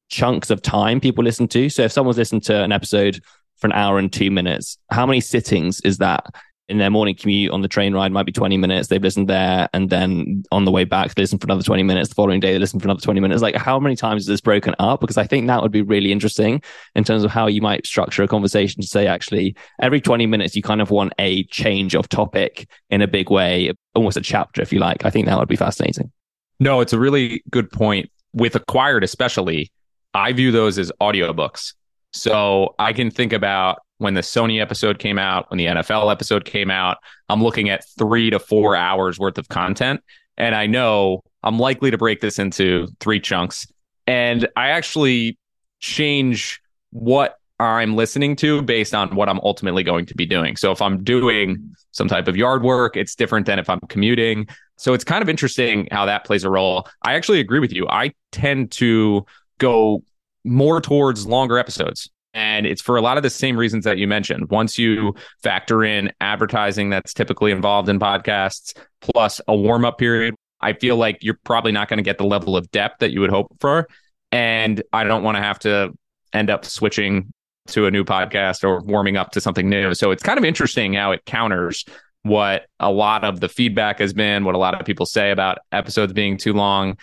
chunks 0.10 0.50
of 0.50 0.62
time 0.62 1.00
people 1.00 1.24
listen 1.24 1.48
to. 1.50 1.70
So 1.70 1.84
if 1.84 1.92
someone's 1.92 2.18
listened 2.18 2.44
to 2.44 2.64
an 2.64 2.72
episode 2.72 3.22
for 3.58 3.68
an 3.68 3.74
hour 3.74 3.98
and 3.98 4.12
two 4.12 4.32
minutes, 4.32 4.78
how 4.92 5.06
many 5.06 5.22
sittings 5.22 5.82
is 5.82 5.98
that? 6.00 6.26
In 6.68 6.80
their 6.80 6.90
morning 6.90 7.14
commute 7.14 7.52
on 7.52 7.62
the 7.62 7.68
train 7.68 7.94
ride 7.94 8.12
might 8.12 8.26
be 8.26 8.32
20 8.32 8.58
minutes. 8.58 8.88
They've 8.88 9.00
listened 9.00 9.28
there 9.28 9.70
and 9.72 9.92
then 9.92 10.44
on 10.52 10.66
the 10.66 10.72
way 10.72 10.84
back, 10.84 11.14
they 11.14 11.22
listen 11.22 11.38
for 11.38 11.46
another 11.46 11.62
20 11.62 11.84
minutes. 11.84 12.10
The 12.10 12.16
following 12.16 12.40
day, 12.40 12.54
they 12.54 12.58
listen 12.58 12.80
for 12.80 12.88
another 12.88 13.02
20 13.02 13.20
minutes. 13.20 13.44
Like, 13.44 13.56
how 13.56 13.80
many 13.80 13.96
times 13.96 14.24
is 14.24 14.28
this 14.28 14.42
broken 14.42 14.74
up? 14.80 15.00
Because 15.00 15.18
I 15.18 15.28
think 15.28 15.46
that 15.46 15.62
would 15.62 15.72
be 15.72 15.84
really 15.84 16.12
interesting 16.12 16.64
in 16.96 17.04
terms 17.04 17.24
of 17.24 17.30
how 17.30 17.46
you 17.46 17.62
might 17.62 17.86
structure 17.86 18.24
a 18.24 18.28
conversation 18.28 18.82
to 18.82 18.88
say, 18.88 19.06
actually, 19.06 19.56
every 19.80 20.02
20 20.02 20.26
minutes, 20.26 20.56
you 20.56 20.64
kind 20.64 20.82
of 20.82 20.90
want 20.90 21.14
a 21.20 21.44
change 21.46 21.94
of 21.94 22.10
topic 22.10 22.68
in 22.90 23.04
a 23.04 23.08
big 23.08 23.30
way, 23.30 23.72
almost 23.94 24.18
a 24.18 24.22
chapter, 24.22 24.60
if 24.64 24.74
you 24.74 24.80
like. 24.80 25.06
I 25.06 25.12
think 25.12 25.28
that 25.28 25.38
would 25.38 25.48
be 25.48 25.56
fascinating. 25.56 26.12
No, 26.60 26.82
it's 26.82 26.94
a 26.94 27.00
really 27.00 27.44
good 27.52 27.72
point. 27.72 28.10
With 28.34 28.56
Acquired, 28.56 29.04
especially, 29.04 29.72
I 30.16 30.32
view 30.34 30.52
those 30.52 30.80
as 30.80 30.92
audiobooks. 31.02 31.74
So 32.14 32.74
I 32.80 32.94
can 32.94 33.12
think 33.12 33.34
about 33.34 33.80
when 33.98 34.14
the 34.14 34.22
Sony 34.22 34.62
episode 34.62 34.98
came 34.98 35.20
out, 35.20 35.50
when 35.52 35.58
the 35.58 35.66
NFL 35.66 36.12
episode 36.12 36.46
came 36.46 36.72
out, 36.72 36.98
I'm 37.30 37.44
looking 37.44 37.70
at 37.70 37.84
three 37.98 38.30
to 38.30 38.40
four 38.40 38.76
hours 38.76 39.20
worth 39.20 39.38
of 39.38 39.50
content. 39.50 40.02
And 40.38 40.56
I 40.56 40.68
know 40.68 41.22
I'm 41.44 41.60
likely 41.60 41.92
to 41.92 41.98
break 41.98 42.22
this 42.22 42.40
into 42.40 42.88
three 43.00 43.20
chunks. 43.20 43.68
And 44.08 44.48
I 44.56 44.70
actually 44.70 45.38
change 45.80 46.62
what 46.92 47.38
I'm 47.60 47.96
listening 47.96 48.36
to 48.38 48.62
based 48.62 48.94
on 48.94 49.16
what 49.16 49.30
I'm 49.30 49.40
ultimately 49.40 49.84
going 49.84 50.06
to 50.08 50.16
be 50.16 50.26
doing. 50.26 50.56
So 50.56 50.72
if 50.72 50.82
I'm 50.82 51.04
doing 51.04 51.76
some 51.92 52.08
type 52.08 52.28
of 52.28 52.36
yard 52.36 52.64
work, 52.64 52.98
it's 52.98 53.16
different 53.16 53.46
than 53.46 53.60
if 53.60 53.70
I'm 53.70 53.80
commuting. 53.90 54.48
So 54.78 54.94
it's 54.94 55.04
kind 55.04 55.22
of 55.22 55.30
interesting 55.30 55.88
how 55.92 56.06
that 56.06 56.26
plays 56.26 56.44
a 56.44 56.50
role. 56.50 56.88
I 57.04 57.14
actually 57.16 57.40
agree 57.40 57.60
with 57.60 57.72
you. 57.72 57.88
I 57.90 58.14
tend 58.32 58.72
to 58.74 59.26
go 59.60 60.04
more 60.44 60.82
towards 60.82 61.26
longer 61.26 61.58
episodes. 61.58 62.10
And 62.34 62.66
it's 62.66 62.82
for 62.82 62.98
a 62.98 63.02
lot 63.02 63.16
of 63.18 63.24
the 63.24 63.30
same 63.30 63.58
reasons 63.58 63.86
that 63.86 63.98
you 63.98 64.08
mentioned. 64.08 64.50
Once 64.50 64.78
you 64.78 65.16
factor 65.42 65.84
in 65.84 66.12
advertising 66.20 66.90
that's 66.90 67.14
typically 67.14 67.52
involved 67.52 67.88
in 67.88 67.98
podcasts, 67.98 68.78
plus 69.00 69.40
a 69.48 69.56
warm 69.56 69.86
up 69.86 69.98
period, 69.98 70.36
I 70.60 70.74
feel 70.74 70.98
like 70.98 71.20
you're 71.22 71.40
probably 71.46 71.72
not 71.72 71.88
going 71.88 71.98
to 71.98 72.04
get 72.04 72.18
the 72.18 72.26
level 72.26 72.58
of 72.58 72.70
depth 72.72 73.00
that 73.00 73.12
you 73.12 73.22
would 73.22 73.30
hope 73.30 73.48
for. 73.62 73.88
And 74.32 74.84
I 74.92 75.06
don't 75.06 75.24
want 75.24 75.38
to 75.38 75.42
have 75.42 75.60
to 75.60 75.94
end 76.34 76.50
up 76.50 76.66
switching 76.66 77.32
to 77.68 77.86
a 77.86 77.92
new 77.92 78.04
podcast 78.04 78.64
or 78.64 78.82
warming 78.82 79.16
up 79.16 79.32
to 79.32 79.42
something 79.42 79.70
new. 79.70 79.94
So 79.94 80.12
it's 80.12 80.22
kind 80.22 80.38
of 80.38 80.44
interesting 80.44 80.94
how 80.94 81.14
it 81.14 81.24
counters 81.26 81.86
what 82.24 82.66
a 82.80 82.92
lot 82.92 83.24
of 83.24 83.40
the 83.40 83.48
feedback 83.48 84.00
has 84.00 84.12
been, 84.12 84.44
what 84.46 84.56
a 84.56 84.58
lot 84.58 84.80
of 84.80 84.86
people 84.86 85.06
say 85.06 85.30
about 85.30 85.60
episodes 85.72 86.12
being 86.12 86.38
too 86.38 86.54
long. 86.54 86.98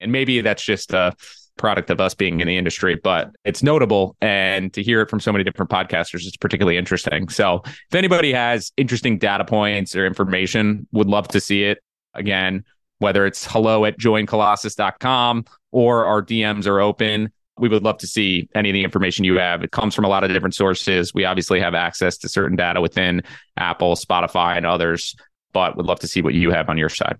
And 0.00 0.12
maybe 0.12 0.40
that's 0.40 0.64
just 0.64 0.92
a 0.92 1.14
product 1.58 1.90
of 1.90 2.00
us 2.00 2.14
being 2.14 2.40
in 2.40 2.46
the 2.46 2.56
industry, 2.56 2.94
but 2.96 3.30
it's 3.44 3.62
notable. 3.62 4.16
And 4.20 4.72
to 4.72 4.82
hear 4.82 5.02
it 5.02 5.10
from 5.10 5.20
so 5.20 5.32
many 5.32 5.44
different 5.44 5.70
podcasters 5.70 6.26
is 6.26 6.36
particularly 6.36 6.78
interesting. 6.78 7.28
So 7.28 7.62
if 7.64 7.94
anybody 7.94 8.32
has 8.32 8.72
interesting 8.76 9.18
data 9.18 9.44
points 9.44 9.94
or 9.94 10.06
information, 10.06 10.86
would 10.92 11.08
love 11.08 11.28
to 11.28 11.40
see 11.40 11.64
it. 11.64 11.78
Again, 12.14 12.64
whether 12.98 13.26
it's 13.26 13.46
hello 13.46 13.84
at 13.84 13.98
joincolossus.com 13.98 15.44
or 15.70 16.04
our 16.06 16.22
DMs 16.22 16.66
are 16.66 16.80
open. 16.80 17.30
We 17.58 17.68
would 17.68 17.82
love 17.82 17.98
to 17.98 18.06
see 18.06 18.48
any 18.54 18.70
of 18.70 18.74
the 18.74 18.84
information 18.84 19.24
you 19.24 19.38
have. 19.38 19.62
It 19.64 19.72
comes 19.72 19.94
from 19.94 20.04
a 20.04 20.08
lot 20.08 20.24
of 20.24 20.30
different 20.30 20.54
sources. 20.54 21.12
We 21.12 21.24
obviously 21.24 21.60
have 21.60 21.74
access 21.74 22.16
to 22.18 22.28
certain 22.28 22.56
data 22.56 22.80
within 22.80 23.22
Apple, 23.56 23.96
Spotify, 23.96 24.56
and 24.56 24.64
others, 24.64 25.16
but 25.52 25.76
would 25.76 25.86
love 25.86 25.98
to 26.00 26.08
see 26.08 26.22
what 26.22 26.34
you 26.34 26.50
have 26.52 26.68
on 26.68 26.78
your 26.78 26.88
side. 26.88 27.18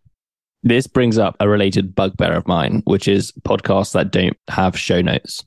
This 0.62 0.86
brings 0.86 1.18
up 1.18 1.36
a 1.38 1.48
related 1.48 1.94
bugbear 1.94 2.32
of 2.32 2.48
mine, 2.48 2.82
which 2.84 3.06
is 3.06 3.32
podcasts 3.42 3.92
that 3.92 4.10
don't 4.10 4.36
have 4.48 4.78
show 4.78 5.00
notes. 5.00 5.44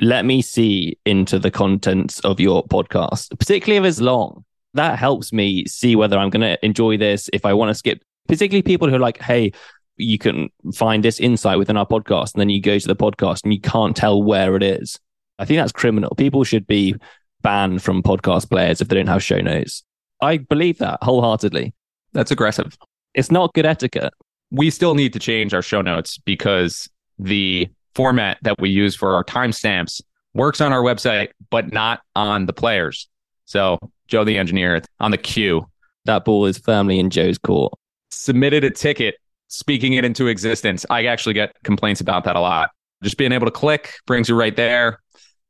Let 0.00 0.24
me 0.24 0.42
see 0.42 0.98
into 1.06 1.38
the 1.38 1.50
contents 1.50 2.20
of 2.20 2.38
your 2.38 2.64
podcast, 2.64 3.38
particularly 3.38 3.84
if 3.84 3.90
it's 3.90 4.00
long. 4.00 4.44
That 4.74 4.98
helps 4.98 5.32
me 5.32 5.64
see 5.66 5.96
whether 5.96 6.18
I'm 6.18 6.30
going 6.30 6.42
to 6.42 6.62
enjoy 6.64 6.96
this. 6.96 7.30
If 7.32 7.46
I 7.46 7.54
want 7.54 7.70
to 7.70 7.74
skip, 7.74 8.02
particularly 8.28 8.62
people 8.62 8.88
who 8.88 8.96
are 8.96 9.00
like, 9.00 9.20
hey, 9.22 9.52
you 9.96 10.18
can 10.18 10.48
find 10.74 11.02
this 11.02 11.20
insight 11.20 11.58
within 11.58 11.76
our 11.76 11.86
podcast. 11.86 12.34
And 12.34 12.40
then 12.40 12.50
you 12.50 12.60
go 12.60 12.78
to 12.78 12.88
the 12.88 12.96
podcast 12.96 13.44
and 13.44 13.54
you 13.54 13.60
can't 13.60 13.96
tell 13.96 14.22
where 14.22 14.56
it 14.56 14.62
is. 14.62 14.98
I 15.38 15.44
think 15.44 15.60
that's 15.60 15.72
criminal. 15.72 16.14
People 16.16 16.44
should 16.44 16.66
be 16.66 16.94
banned 17.42 17.82
from 17.82 18.02
podcast 18.02 18.50
players 18.50 18.80
if 18.80 18.88
they 18.88 18.96
don't 18.96 19.06
have 19.06 19.22
show 19.22 19.40
notes. 19.40 19.82
I 20.20 20.38
believe 20.38 20.78
that 20.78 20.98
wholeheartedly. 21.02 21.74
That's 22.12 22.30
aggressive. 22.30 22.76
It's 23.14 23.30
not 23.30 23.54
good 23.54 23.66
etiquette 23.66 24.12
we 24.52 24.68
still 24.70 24.94
need 24.94 25.14
to 25.14 25.18
change 25.18 25.54
our 25.54 25.62
show 25.62 25.80
notes 25.80 26.18
because 26.18 26.88
the 27.18 27.68
format 27.94 28.38
that 28.42 28.60
we 28.60 28.68
use 28.68 28.94
for 28.94 29.14
our 29.14 29.24
timestamps 29.24 30.00
works 30.34 30.60
on 30.60 30.72
our 30.72 30.82
website, 30.82 31.30
but 31.50 31.72
not 31.72 32.00
on 32.14 32.46
the 32.46 32.52
players. 32.52 33.08
So, 33.46 33.78
Joe 34.08 34.24
the 34.24 34.36
engineer 34.36 34.82
on 35.00 35.10
the 35.10 35.18
queue. 35.18 35.66
That 36.04 36.24
ball 36.24 36.44
is 36.44 36.58
firmly 36.58 36.98
in 36.98 37.08
Joe's 37.08 37.38
court. 37.38 37.72
Submitted 38.10 38.62
a 38.62 38.70
ticket, 38.70 39.14
speaking 39.48 39.94
it 39.94 40.04
into 40.04 40.26
existence. 40.26 40.84
I 40.90 41.06
actually 41.06 41.34
get 41.34 41.54
complaints 41.64 42.00
about 42.00 42.24
that 42.24 42.36
a 42.36 42.40
lot. 42.40 42.70
Just 43.02 43.16
being 43.16 43.32
able 43.32 43.46
to 43.46 43.52
click 43.52 43.94
brings 44.06 44.28
you 44.28 44.34
right 44.34 44.54
there. 44.54 45.00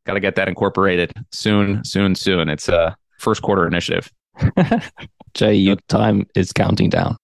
Got 0.07 0.15
to 0.15 0.21
get 0.21 0.37
that 0.37 0.49
incorporated 0.49 1.13
soon, 1.33 1.85
soon, 1.85 2.15
soon. 2.15 2.49
It's 2.49 2.69
a 2.69 2.97
first 3.19 3.43
quarter 3.43 3.67
initiative. 3.67 4.11
Jay, 5.35 5.55
your 5.55 5.77
time 5.89 6.27
is 6.37 6.53
counting 6.53 6.89
down. 6.89 7.17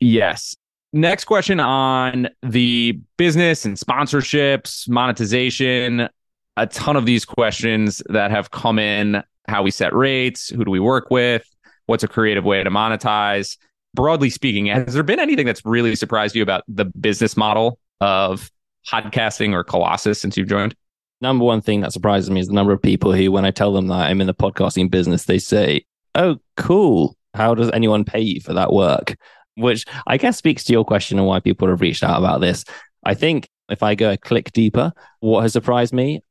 Yes. 0.00 0.56
Next 0.92 1.24
question 1.24 1.60
on 1.60 2.28
the 2.42 2.98
business 3.16 3.64
and 3.64 3.76
sponsorships, 3.76 4.88
monetization. 4.88 6.08
A 6.56 6.66
ton 6.66 6.96
of 6.96 7.06
these 7.06 7.24
questions 7.24 8.02
that 8.08 8.30
have 8.30 8.50
come 8.50 8.78
in 8.78 9.22
how 9.50 9.62
we 9.62 9.70
set 9.70 9.94
rates, 9.94 10.48
who 10.48 10.64
do 10.64 10.70
we 10.70 10.80
work 10.80 11.10
with, 11.10 11.44
what's 11.86 12.04
a 12.04 12.08
creative 12.08 12.44
way 12.44 12.62
to 12.62 12.70
monetize. 12.70 13.56
Broadly 13.94 14.30
speaking, 14.30 14.66
has 14.66 14.94
there 14.94 15.02
been 15.02 15.18
anything 15.18 15.46
that's 15.46 15.64
really 15.64 15.96
surprised 15.96 16.36
you 16.36 16.42
about 16.42 16.62
the 16.68 16.84
business 16.84 17.36
model 17.36 17.78
of 18.00 18.50
podcasting 18.88 19.52
or 19.52 19.64
Colossus 19.64 20.20
since 20.20 20.36
you've 20.36 20.48
joined? 20.48 20.74
Number 21.20 21.44
one 21.44 21.60
thing 21.60 21.80
that 21.80 21.92
surprises 21.92 22.30
me 22.30 22.40
is 22.40 22.46
the 22.46 22.54
number 22.54 22.72
of 22.72 22.80
people 22.80 23.12
who, 23.12 23.30
when 23.32 23.44
I 23.44 23.50
tell 23.50 23.72
them 23.72 23.88
that 23.88 24.08
I'm 24.08 24.20
in 24.20 24.26
the 24.26 24.34
podcasting 24.34 24.90
business, 24.90 25.24
they 25.24 25.38
say, 25.38 25.84
Oh, 26.14 26.36
cool. 26.56 27.16
How 27.34 27.54
does 27.54 27.70
anyone 27.72 28.04
pay 28.04 28.20
you 28.20 28.40
for 28.40 28.54
that 28.54 28.72
work? 28.72 29.16
Which 29.60 29.84
I 30.06 30.16
guess 30.16 30.38
speaks 30.38 30.64
to 30.64 30.72
your 30.72 30.84
question 30.84 31.18
and 31.18 31.26
why 31.26 31.40
people 31.40 31.68
have 31.68 31.80
reached 31.80 32.02
out 32.02 32.18
about 32.18 32.40
this. 32.40 32.64
I 33.04 33.14
think 33.14 33.48
if 33.68 33.82
I 33.82 33.94
go 33.94 34.12
a 34.12 34.16
click 34.16 34.52
deeper, 34.52 34.92
what 35.20 35.42
has 35.42 35.52
surprised 35.52 35.92
me, 35.92 36.22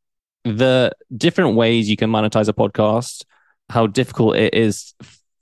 the 0.43 0.91
different 1.15 1.55
ways 1.55 1.89
you 1.89 1.98
can 1.98 2.09
monetize 2.09 2.48
a 2.48 2.53
podcast, 2.53 3.24
how 3.69 3.88
difficult 3.88 4.36
it 4.36 4.53
is 4.53 4.93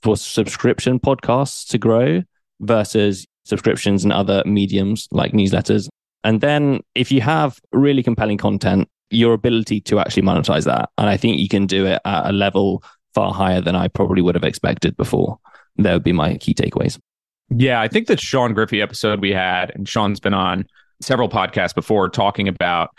for 0.01 0.15
subscription 0.15 0.99
podcasts 0.99 1.67
to 1.69 1.77
grow 1.77 2.21
versus 2.59 3.25
subscriptions 3.45 4.03
and 4.03 4.13
other 4.13 4.43
mediums 4.45 5.07
like 5.11 5.31
newsletters. 5.31 5.87
And 6.23 6.41
then 6.41 6.81
if 6.95 7.11
you 7.11 7.21
have 7.21 7.59
really 7.71 8.03
compelling 8.03 8.37
content, 8.37 8.89
your 9.09 9.33
ability 9.33 9.79
to 9.81 9.99
actually 9.99 10.23
monetize 10.23 10.65
that. 10.65 10.89
And 10.97 11.09
I 11.09 11.15
think 11.17 11.39
you 11.39 11.47
can 11.47 11.65
do 11.65 11.85
it 11.85 12.01
at 12.03 12.29
a 12.29 12.33
level 12.33 12.83
far 13.13 13.33
higher 13.33 13.61
than 13.61 13.75
I 13.75 13.87
probably 13.87 14.21
would 14.21 14.35
have 14.35 14.43
expected 14.43 14.97
before. 14.97 15.39
That 15.77 15.93
would 15.93 16.03
be 16.03 16.11
my 16.11 16.37
key 16.37 16.53
takeaways. 16.53 16.99
Yeah, 17.49 17.79
I 17.79 17.87
think 17.87 18.07
that 18.07 18.19
Sean 18.19 18.53
Griffey 18.53 18.81
episode 18.81 19.21
we 19.21 19.31
had, 19.31 19.71
and 19.73 19.87
Sean's 19.87 20.19
been 20.19 20.33
on 20.33 20.65
several 21.01 21.29
podcasts 21.29 21.73
before 21.75 22.09
talking 22.09 22.47
about 22.47 22.89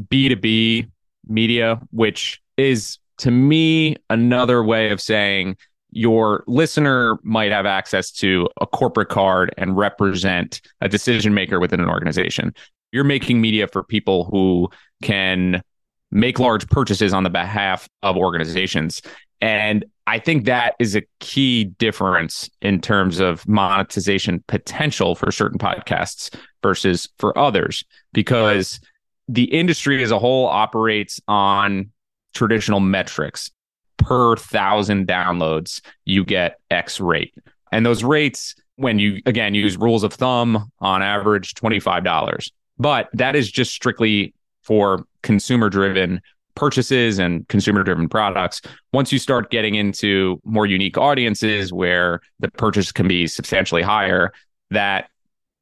B2B 0.00 0.88
media, 1.26 1.80
which 1.90 2.40
is 2.56 2.98
to 3.18 3.30
me 3.30 3.96
another 4.10 4.62
way 4.62 4.90
of 4.90 5.00
saying 5.00 5.56
your 5.90 6.44
listener 6.46 7.18
might 7.22 7.50
have 7.50 7.64
access 7.66 8.10
to 8.10 8.48
a 8.60 8.66
corporate 8.66 9.08
card 9.08 9.54
and 9.56 9.76
represent 9.76 10.60
a 10.80 10.88
decision 10.88 11.32
maker 11.32 11.58
within 11.58 11.80
an 11.80 11.88
organization. 11.88 12.54
You're 12.92 13.04
making 13.04 13.40
media 13.40 13.66
for 13.66 13.82
people 13.82 14.24
who 14.24 14.68
can 15.02 15.62
make 16.10 16.38
large 16.38 16.68
purchases 16.68 17.12
on 17.12 17.24
the 17.24 17.30
behalf 17.30 17.88
of 18.02 18.16
organizations. 18.16 19.00
And 19.40 19.84
I 20.06 20.18
think 20.18 20.44
that 20.44 20.74
is 20.78 20.96
a 20.96 21.02
key 21.20 21.64
difference 21.64 22.48
in 22.62 22.80
terms 22.80 23.18
of 23.18 23.46
monetization 23.48 24.42
potential 24.46 25.14
for 25.14 25.30
certain 25.32 25.58
podcasts 25.58 26.34
versus 26.62 27.08
for 27.18 27.36
others, 27.36 27.84
because 28.12 28.80
the 29.28 29.44
industry 29.44 30.02
as 30.02 30.10
a 30.10 30.18
whole 30.18 30.46
operates 30.46 31.20
on 31.28 31.90
traditional 32.34 32.80
metrics. 32.80 33.50
Per 33.98 34.36
thousand 34.36 35.08
downloads, 35.08 35.80
you 36.04 36.24
get 36.24 36.60
X 36.70 37.00
rate. 37.00 37.34
And 37.72 37.84
those 37.84 38.04
rates, 38.04 38.54
when 38.76 38.98
you 38.98 39.20
again 39.26 39.54
use 39.54 39.76
rules 39.76 40.04
of 40.04 40.12
thumb, 40.12 40.70
on 40.80 41.02
average 41.02 41.54
$25. 41.54 42.50
But 42.78 43.08
that 43.14 43.34
is 43.34 43.50
just 43.50 43.72
strictly 43.72 44.34
for 44.62 45.04
consumer 45.22 45.70
driven 45.70 46.20
purchases 46.56 47.20
and 47.20 47.46
consumer 47.48 47.84
driven 47.84 48.08
products. 48.08 48.60
Once 48.92 49.12
you 49.12 49.18
start 49.18 49.50
getting 49.50 49.76
into 49.76 50.40
more 50.44 50.66
unique 50.66 50.98
audiences 50.98 51.72
where 51.72 52.20
the 52.40 52.50
purchase 52.50 52.90
can 52.90 53.06
be 53.06 53.28
substantially 53.28 53.82
higher, 53.82 54.32
that 54.70 55.08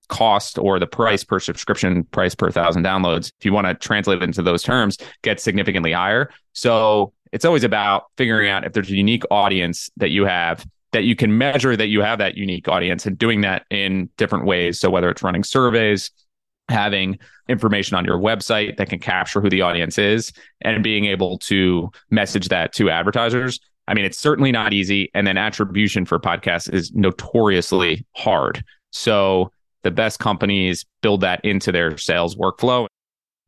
cost 0.08 0.58
or 0.58 0.78
the 0.78 0.86
price 0.86 1.24
per 1.24 1.40
subscription 1.40 2.04
price 2.04 2.34
per 2.34 2.50
thousand 2.50 2.84
downloads, 2.84 3.32
if 3.38 3.44
you 3.44 3.52
want 3.52 3.66
to 3.66 3.74
translate 3.74 4.18
it 4.18 4.22
into 4.22 4.42
those 4.42 4.62
terms, 4.62 4.96
gets 5.22 5.42
significantly 5.42 5.92
higher. 5.92 6.30
So 6.52 7.12
it's 7.32 7.44
always 7.44 7.64
about 7.64 8.04
figuring 8.16 8.48
out 8.48 8.64
if 8.64 8.72
there's 8.72 8.90
a 8.90 8.96
unique 8.96 9.24
audience 9.30 9.90
that 9.96 10.10
you 10.10 10.24
have 10.24 10.66
that 10.92 11.02
you 11.02 11.16
can 11.16 11.36
measure 11.36 11.76
that 11.76 11.88
you 11.88 12.00
have 12.00 12.18
that 12.20 12.36
unique 12.36 12.68
audience 12.68 13.04
and 13.04 13.18
doing 13.18 13.40
that 13.40 13.64
in 13.68 14.08
different 14.16 14.46
ways. 14.46 14.78
So 14.78 14.88
whether 14.88 15.10
it's 15.10 15.24
running 15.24 15.42
surveys, 15.42 16.12
having 16.68 17.18
information 17.48 17.96
on 17.96 18.04
your 18.04 18.18
website 18.18 18.76
that 18.78 18.88
can 18.88 18.98
capture 18.98 19.40
who 19.40 19.50
the 19.50 19.60
audience 19.60 19.98
is 19.98 20.32
and 20.62 20.82
being 20.82 21.04
able 21.04 21.38
to 21.38 21.90
message 22.10 22.48
that 22.48 22.72
to 22.72 22.90
advertisers. 22.90 23.60
I 23.86 23.94
mean, 23.94 24.04
it's 24.04 24.18
certainly 24.18 24.50
not 24.50 24.72
easy. 24.72 25.10
And 25.14 25.26
then 25.26 25.36
attribution 25.36 26.06
for 26.06 26.18
podcasts 26.18 26.72
is 26.72 26.92
notoriously 26.94 28.06
hard. 28.16 28.64
So 28.90 29.50
the 29.82 29.90
best 29.90 30.18
companies 30.18 30.86
build 31.02 31.20
that 31.20 31.44
into 31.44 31.70
their 31.70 31.98
sales 31.98 32.34
workflow. 32.36 32.86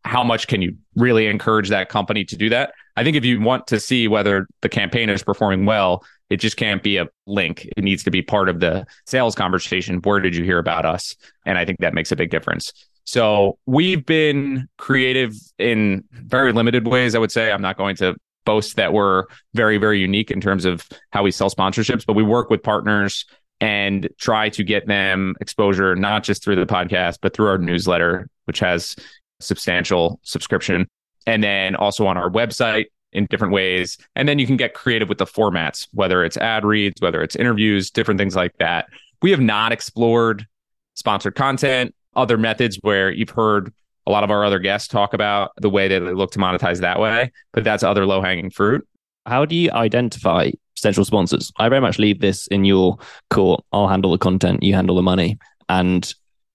How 0.05 0.23
much 0.23 0.47
can 0.47 0.63
you 0.63 0.77
really 0.95 1.27
encourage 1.27 1.71
that 1.71 1.89
company 1.89 2.25
to 2.27 2.37
do 2.37 2.51
that? 2.51 2.75
I 2.97 3.03
think 3.03 3.17
if 3.17 3.25
you 3.25 3.41
want 3.41 3.67
to 3.69 3.81
see 3.81 4.09
whether 4.09 4.47
the 4.61 4.69
campaign 4.69 5.09
is 5.09 5.23
performing 5.23 5.67
well, 5.67 6.05
it 6.31 6.37
just 6.37 6.57
can't 6.57 6.83
be 6.83 6.97
a 6.97 7.09
link. 7.27 7.67
It 7.77 7.83
needs 7.83 8.05
to 8.05 8.11
be 8.11 8.23
part 8.23 8.49
of 8.49 8.61
the 8.61 8.87
sales 9.07 9.35
conversation. 9.35 10.01
Where 10.03 10.21
did 10.21 10.37
you 10.37 10.45
hear 10.45 10.59
about 10.59 10.85
us? 10.85 11.17
And 11.45 11.59
I 11.59 11.65
think 11.65 11.79
that 11.81 11.95
makes 11.95 12.13
a 12.13 12.17
big 12.17 12.31
difference. 12.31 12.73
So 13.07 13.59
we've 13.67 14.05
been 14.05 14.69
creative 14.79 15.33
in 15.59 16.05
very 16.11 16.53
limited 16.53 16.87
ways, 16.89 17.15
I 17.15 17.19
would 17.19 17.33
say. 17.33 17.53
I'm 17.53 17.63
not 17.63 17.79
going 17.79 17.97
to 17.97 18.17
boast 18.45 18.77
that 18.77 18.93
we're 18.93 19.25
very, 19.55 19.79
very 19.79 20.01
unique 20.01 20.31
in 20.31 20.41
terms 20.41 20.65
of 20.65 20.87
how 21.11 21.23
we 21.23 21.31
sell 21.31 21.49
sponsorships, 21.49 22.05
but 22.05 22.15
we 22.15 22.25
work 22.25 22.51
with 22.51 22.63
partners 22.63 23.25
and 23.61 24.09
try 24.19 24.49
to 24.51 24.65
get 24.65 24.87
them 24.87 25.35
exposure, 25.41 25.95
not 25.95 26.25
just 26.25 26.43
through 26.43 26.57
the 26.57 26.67
podcast, 26.67 27.19
but 27.23 27.33
through 27.33 27.47
our 27.47 27.59
newsletter, 27.59 28.29
which 28.45 28.59
has 28.59 28.97
substantial 29.41 30.21
subscription. 30.23 30.87
And 31.29 31.43
then 31.43 31.77
also 31.77 32.07
on 32.07 32.17
our 32.17 32.31
website 32.31 32.87
in 33.13 33.27
different 33.27 33.53
ways. 33.53 33.99
And 34.17 34.29
then 34.29 34.39
you 34.39 34.47
can 34.47 34.57
get 34.57 34.75
creative 34.75 35.09
with 35.09 35.19
the 35.19 35.27
formats, 35.27 35.89
whether 35.93 36.25
it's 36.25 36.37
ad 36.37 36.65
reads, 36.65 37.01
whether 37.01 37.23
it's 37.23 37.37
interviews, 37.37 37.91
different 37.91 38.19
things 38.19 38.35
like 38.35 38.57
that. 38.59 38.89
We 39.23 39.31
have 39.31 39.41
not 39.41 39.73
explored 39.73 40.47
sponsored 40.95 41.35
content 41.35 41.95
other 42.17 42.37
methods 42.39 42.79
where 42.83 43.11
you've 43.11 43.31
heard 43.31 43.73
A 44.07 44.11
lot 44.11 44.23
of 44.23 44.31
our 44.31 44.45
other 44.45 44.61
guests 44.61 44.89
talk 44.89 45.15
about 45.15 45.51
the 45.57 45.69
way 45.69 45.89
that 45.89 46.01
they 46.01 46.13
look 46.13 46.31
to 46.33 46.39
monetize 46.39 46.81
that 46.81 47.01
way, 47.01 47.33
but 47.53 47.65
that's 47.65 47.83
other 47.83 48.07
low 48.07 48.23
hanging 48.23 48.51
fruit. 48.51 48.87
How 49.27 49.45
do 49.45 49.57
you 49.57 49.71
identify 49.73 50.53
potential 50.77 51.05
sponsors? 51.05 51.53
I 51.59 51.69
very 51.69 51.81
much 51.81 51.99
leave 51.99 52.21
this 52.21 52.47
in 52.47 52.65
your 52.65 52.99
court. 53.31 53.65
I'll 53.73 53.89
handle 53.89 54.13
the 54.13 54.19
content, 54.19 54.63
you 54.63 54.75
handle 54.75 54.95
the 54.95 55.03
money. 55.03 55.39
And 55.69 56.13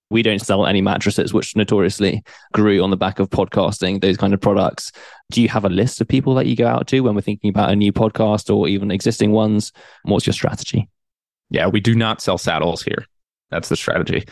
we 0.10 0.22
don't 0.22 0.40
sell 0.40 0.66
any 0.66 0.82
mattresses, 0.82 1.34
which 1.34 1.56
notoriously 1.58 2.24
grew 2.54 2.82
on 2.82 2.90
the 2.90 2.98
back 2.98 3.20
of 3.20 3.30
podcasting, 3.30 4.02
those 4.02 4.18
kind 4.18 4.34
of 4.34 4.40
products. 4.40 4.94
Do 5.32 5.42
you 5.42 5.50
have 5.50 5.66
a 5.66 5.70
list 5.70 6.00
of 6.00 6.08
people 6.08 6.34
that 6.36 6.46
you 6.46 6.56
go 6.56 6.68
out 6.68 6.88
to 6.88 7.02
when 7.02 7.16
we're 7.16 7.22
thinking 7.22 7.50
about 7.50 7.70
a 7.70 7.76
new 7.76 7.92
podcast 7.92 8.54
or 8.54 8.70
even 8.70 8.92
existing 8.92 9.32
ones? 9.32 9.74
What's 10.04 10.26
your 10.26 10.34
strategy? 10.34 10.90
Yeah, 11.50 11.68
we 11.68 11.82
do 11.82 11.96
not 11.96 12.22
sell 12.22 12.38
saddles 12.38 12.82
here. 12.82 13.06
That's 13.50 13.68
the 13.68 13.76
strategy. 13.76 14.26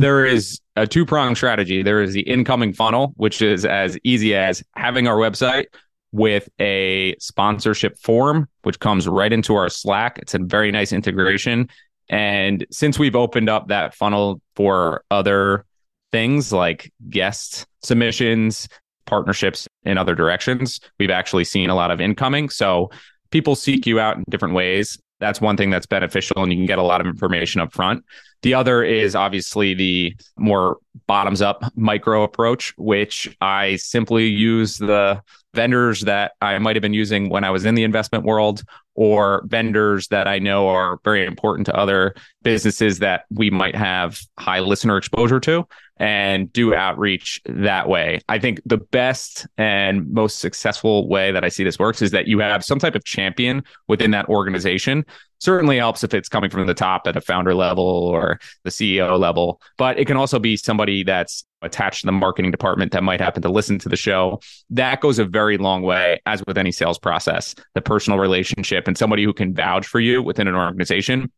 There 0.00 0.24
is 0.24 0.58
a 0.76 0.86
two 0.86 1.04
pronged 1.04 1.36
strategy. 1.36 1.82
There 1.82 2.00
is 2.02 2.14
the 2.14 2.22
incoming 2.22 2.72
funnel, 2.72 3.12
which 3.16 3.42
is 3.42 3.66
as 3.66 3.98
easy 4.02 4.34
as 4.34 4.62
having 4.74 5.06
our 5.06 5.16
website 5.16 5.66
with 6.10 6.48
a 6.58 7.14
sponsorship 7.18 7.98
form, 7.98 8.48
which 8.62 8.80
comes 8.80 9.06
right 9.06 9.30
into 9.30 9.54
our 9.56 9.68
Slack. 9.68 10.18
It's 10.18 10.32
a 10.32 10.38
very 10.38 10.70
nice 10.70 10.94
integration. 10.94 11.68
And 12.08 12.66
since 12.70 12.98
we've 12.98 13.14
opened 13.14 13.50
up 13.50 13.68
that 13.68 13.94
funnel 13.94 14.40
for 14.56 15.04
other 15.10 15.66
things 16.12 16.50
like 16.50 16.90
guest 17.10 17.66
submissions, 17.82 18.68
partnerships 19.04 19.68
in 19.82 19.98
other 19.98 20.14
directions, 20.14 20.80
we've 20.98 21.10
actually 21.10 21.44
seen 21.44 21.68
a 21.68 21.74
lot 21.74 21.90
of 21.90 22.00
incoming. 22.00 22.48
So 22.48 22.90
people 23.30 23.54
seek 23.54 23.86
you 23.86 24.00
out 24.00 24.16
in 24.16 24.24
different 24.30 24.54
ways. 24.54 24.98
That's 25.20 25.42
one 25.42 25.58
thing 25.58 25.68
that's 25.68 25.84
beneficial, 25.84 26.42
and 26.42 26.50
you 26.50 26.58
can 26.58 26.66
get 26.66 26.78
a 26.78 26.82
lot 26.82 27.02
of 27.02 27.06
information 27.06 27.60
up 27.60 27.74
front. 27.74 28.02
The 28.42 28.54
other 28.54 28.82
is 28.82 29.14
obviously 29.14 29.74
the 29.74 30.16
more 30.38 30.78
bottoms 31.06 31.42
up 31.42 31.62
micro 31.76 32.22
approach, 32.22 32.72
which 32.78 33.36
I 33.40 33.76
simply 33.76 34.26
use 34.26 34.78
the 34.78 35.22
vendors 35.54 36.02
that 36.02 36.32
I 36.40 36.58
might 36.58 36.76
have 36.76 36.82
been 36.82 36.94
using 36.94 37.28
when 37.28 37.44
I 37.44 37.50
was 37.50 37.64
in 37.64 37.74
the 37.74 37.82
investment 37.82 38.24
world 38.24 38.62
or 38.94 39.42
vendors 39.46 40.08
that 40.08 40.28
I 40.28 40.38
know 40.38 40.68
are 40.68 41.00
very 41.04 41.24
important 41.26 41.66
to 41.66 41.76
other 41.76 42.14
businesses 42.42 43.00
that 43.00 43.24
we 43.30 43.50
might 43.50 43.74
have 43.74 44.20
high 44.38 44.60
listener 44.60 44.96
exposure 44.96 45.40
to 45.40 45.66
and 46.00 46.50
do 46.50 46.74
outreach 46.74 47.42
that 47.44 47.86
way. 47.86 48.22
I 48.26 48.38
think 48.38 48.62
the 48.64 48.78
best 48.78 49.46
and 49.58 50.10
most 50.10 50.38
successful 50.38 51.06
way 51.06 51.30
that 51.30 51.44
I 51.44 51.50
see 51.50 51.62
this 51.62 51.78
works 51.78 52.00
is 52.00 52.10
that 52.12 52.26
you 52.26 52.38
have 52.38 52.64
some 52.64 52.78
type 52.78 52.94
of 52.94 53.04
champion 53.04 53.62
within 53.86 54.10
that 54.12 54.26
organization. 54.30 55.04
Certainly 55.40 55.76
helps 55.76 56.02
if 56.02 56.14
it's 56.14 56.28
coming 56.30 56.48
from 56.48 56.66
the 56.66 56.74
top 56.74 57.06
at 57.06 57.16
a 57.16 57.20
founder 57.20 57.54
level 57.54 57.84
or 57.84 58.40
the 58.64 58.70
CEO 58.70 59.18
level, 59.18 59.60
but 59.76 59.98
it 59.98 60.06
can 60.06 60.16
also 60.16 60.38
be 60.38 60.56
somebody 60.56 61.02
that's 61.02 61.44
attached 61.60 62.00
to 62.00 62.06
the 62.06 62.12
marketing 62.12 62.50
department 62.50 62.92
that 62.92 63.04
might 63.04 63.20
happen 63.20 63.42
to 63.42 63.50
listen 63.50 63.78
to 63.80 63.90
the 63.90 63.96
show. 63.96 64.40
That 64.70 65.02
goes 65.02 65.18
a 65.18 65.26
very 65.26 65.58
long 65.58 65.82
way, 65.82 66.22
as 66.24 66.42
with 66.46 66.56
any 66.56 66.72
sales 66.72 66.98
process, 66.98 67.54
the 67.74 67.82
personal 67.82 68.18
relationship 68.18 68.88
and 68.88 68.96
somebody 68.96 69.22
who 69.22 69.34
can 69.34 69.54
vouch 69.54 69.86
for 69.86 70.00
you 70.00 70.22
within 70.22 70.48
an 70.48 70.54
organization. 70.54 71.30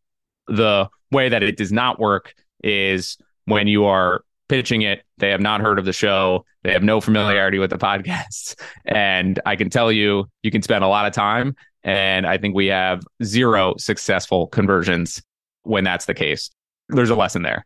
The 0.47 0.87
way 1.11 1.27
that 1.27 1.43
it 1.43 1.57
does 1.57 1.73
not 1.73 1.99
work 1.99 2.33
is 2.63 3.17
when 3.45 3.67
you 3.67 3.85
are 3.85 4.23
pitching 4.49 4.81
it, 4.81 5.03
they 5.17 5.29
have 5.29 5.41
not 5.41 5.61
heard 5.61 5.79
of 5.79 5.85
the 5.85 5.93
show, 5.93 6.45
they 6.63 6.71
have 6.71 6.83
no 6.83 7.01
familiarity 7.01 7.59
with 7.59 7.69
the 7.69 7.77
podcast. 7.77 8.55
And 8.85 9.39
I 9.45 9.55
can 9.55 9.69
tell 9.69 9.91
you, 9.91 10.25
you 10.43 10.51
can 10.51 10.61
spend 10.61 10.83
a 10.83 10.87
lot 10.87 11.05
of 11.05 11.13
time. 11.13 11.55
And 11.83 12.27
I 12.27 12.37
think 12.37 12.53
we 12.53 12.67
have 12.67 13.01
zero 13.23 13.75
successful 13.77 14.47
conversions 14.47 15.21
when 15.63 15.83
that's 15.83 16.05
the 16.05 16.13
case. 16.13 16.49
There's 16.89 17.09
a 17.09 17.15
lesson 17.15 17.41
there 17.41 17.65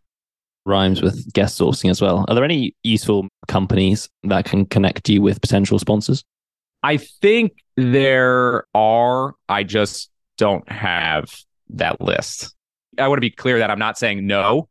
rhymes 0.68 1.02
with 1.02 1.32
guest 1.34 1.60
sourcing 1.60 1.90
as 1.90 2.02
well. 2.02 2.26
Are 2.28 2.36
there 2.36 2.44
any 2.44 2.76
useful 2.84 3.28
companies 3.48 4.10
that 4.24 4.46
can 4.46 4.66
connect 4.66 5.10
you 5.10 5.22
with 5.22 5.42
potential 5.42 5.80
sponsors? 5.80 6.24
I 6.84 6.98
think 6.98 7.54
there 7.78 8.66
are. 8.76 9.34
I 9.50 9.64
just 9.64 10.12
don't 10.38 10.70
have 10.70 11.34
that 11.70 12.00
list. 12.02 12.54
I 13.00 13.08
want 13.08 13.18
to 13.18 13.22
be 13.22 13.32
clear 13.32 13.60
that 13.60 13.72
I'm 13.72 13.80
not 13.80 13.98
saying 13.98 14.28
no. 14.28 14.68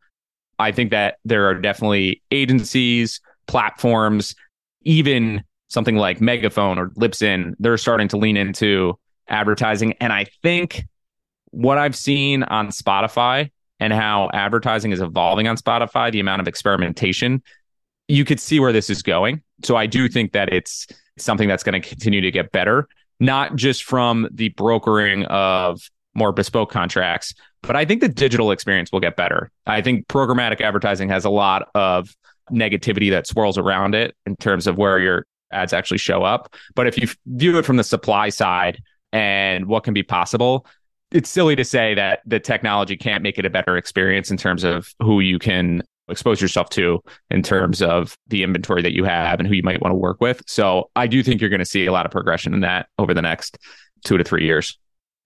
I 0.58 0.72
think 0.72 0.90
that 0.90 1.18
there 1.24 1.48
are 1.48 1.54
definitely 1.54 2.22
agencies, 2.30 3.20
platforms, 3.46 4.34
even 4.82 5.42
something 5.68 5.96
like 5.96 6.20
Megaphone 6.20 6.78
or 6.78 6.90
Libsyn, 6.90 7.54
they're 7.58 7.76
starting 7.76 8.08
to 8.08 8.16
lean 8.16 8.36
into 8.36 8.98
advertising. 9.28 9.94
And 10.00 10.12
I 10.12 10.26
think 10.42 10.84
what 11.50 11.78
I've 11.78 11.96
seen 11.96 12.42
on 12.44 12.68
Spotify 12.68 13.50
and 13.80 13.92
how 13.92 14.30
advertising 14.32 14.92
is 14.92 15.00
evolving 15.00 15.48
on 15.48 15.56
Spotify, 15.56 16.12
the 16.12 16.20
amount 16.20 16.40
of 16.40 16.48
experimentation, 16.48 17.42
you 18.08 18.24
could 18.24 18.40
see 18.40 18.60
where 18.60 18.72
this 18.72 18.88
is 18.88 19.02
going. 19.02 19.42
So 19.64 19.76
I 19.76 19.86
do 19.86 20.08
think 20.08 20.32
that 20.32 20.52
it's 20.52 20.86
something 21.18 21.48
that's 21.48 21.62
going 21.62 21.80
to 21.80 21.86
continue 21.86 22.20
to 22.20 22.30
get 22.30 22.52
better, 22.52 22.88
not 23.20 23.56
just 23.56 23.84
from 23.84 24.28
the 24.32 24.50
brokering 24.50 25.24
of 25.24 25.80
more 26.14 26.32
bespoke 26.32 26.70
contracts, 26.70 27.34
but 27.66 27.76
I 27.76 27.84
think 27.84 28.00
the 28.00 28.08
digital 28.08 28.50
experience 28.50 28.92
will 28.92 29.00
get 29.00 29.16
better. 29.16 29.50
I 29.66 29.82
think 29.82 30.06
programmatic 30.08 30.60
advertising 30.60 31.08
has 31.08 31.24
a 31.24 31.30
lot 31.30 31.68
of 31.74 32.14
negativity 32.50 33.10
that 33.10 33.26
swirls 33.26 33.58
around 33.58 33.94
it 33.94 34.14
in 34.24 34.36
terms 34.36 34.66
of 34.66 34.76
where 34.76 34.98
your 34.98 35.26
ads 35.52 35.72
actually 35.72 35.98
show 35.98 36.22
up. 36.22 36.54
But 36.74 36.86
if 36.86 36.98
you 36.98 37.08
view 37.26 37.58
it 37.58 37.64
from 37.64 37.76
the 37.76 37.84
supply 37.84 38.28
side 38.28 38.80
and 39.12 39.66
what 39.66 39.84
can 39.84 39.94
be 39.94 40.02
possible, 40.02 40.66
it's 41.10 41.28
silly 41.28 41.56
to 41.56 41.64
say 41.64 41.94
that 41.94 42.20
the 42.26 42.40
technology 42.40 42.96
can't 42.96 43.22
make 43.22 43.38
it 43.38 43.46
a 43.46 43.50
better 43.50 43.76
experience 43.76 44.30
in 44.30 44.36
terms 44.36 44.64
of 44.64 44.92
who 45.00 45.20
you 45.20 45.38
can 45.38 45.82
expose 46.08 46.40
yourself 46.40 46.68
to 46.70 47.00
in 47.30 47.42
terms 47.42 47.82
of 47.82 48.16
the 48.28 48.42
inventory 48.42 48.82
that 48.82 48.92
you 48.92 49.04
have 49.04 49.40
and 49.40 49.48
who 49.48 49.54
you 49.54 49.62
might 49.62 49.80
want 49.82 49.92
to 49.92 49.96
work 49.96 50.20
with. 50.20 50.42
So 50.46 50.90
I 50.94 51.06
do 51.06 51.22
think 51.22 51.40
you're 51.40 51.50
going 51.50 51.58
to 51.58 51.64
see 51.64 51.86
a 51.86 51.92
lot 51.92 52.06
of 52.06 52.12
progression 52.12 52.54
in 52.54 52.60
that 52.60 52.88
over 52.98 53.12
the 53.12 53.22
next 53.22 53.58
two 54.04 54.16
to 54.16 54.24
three 54.24 54.44
years. 54.44 54.78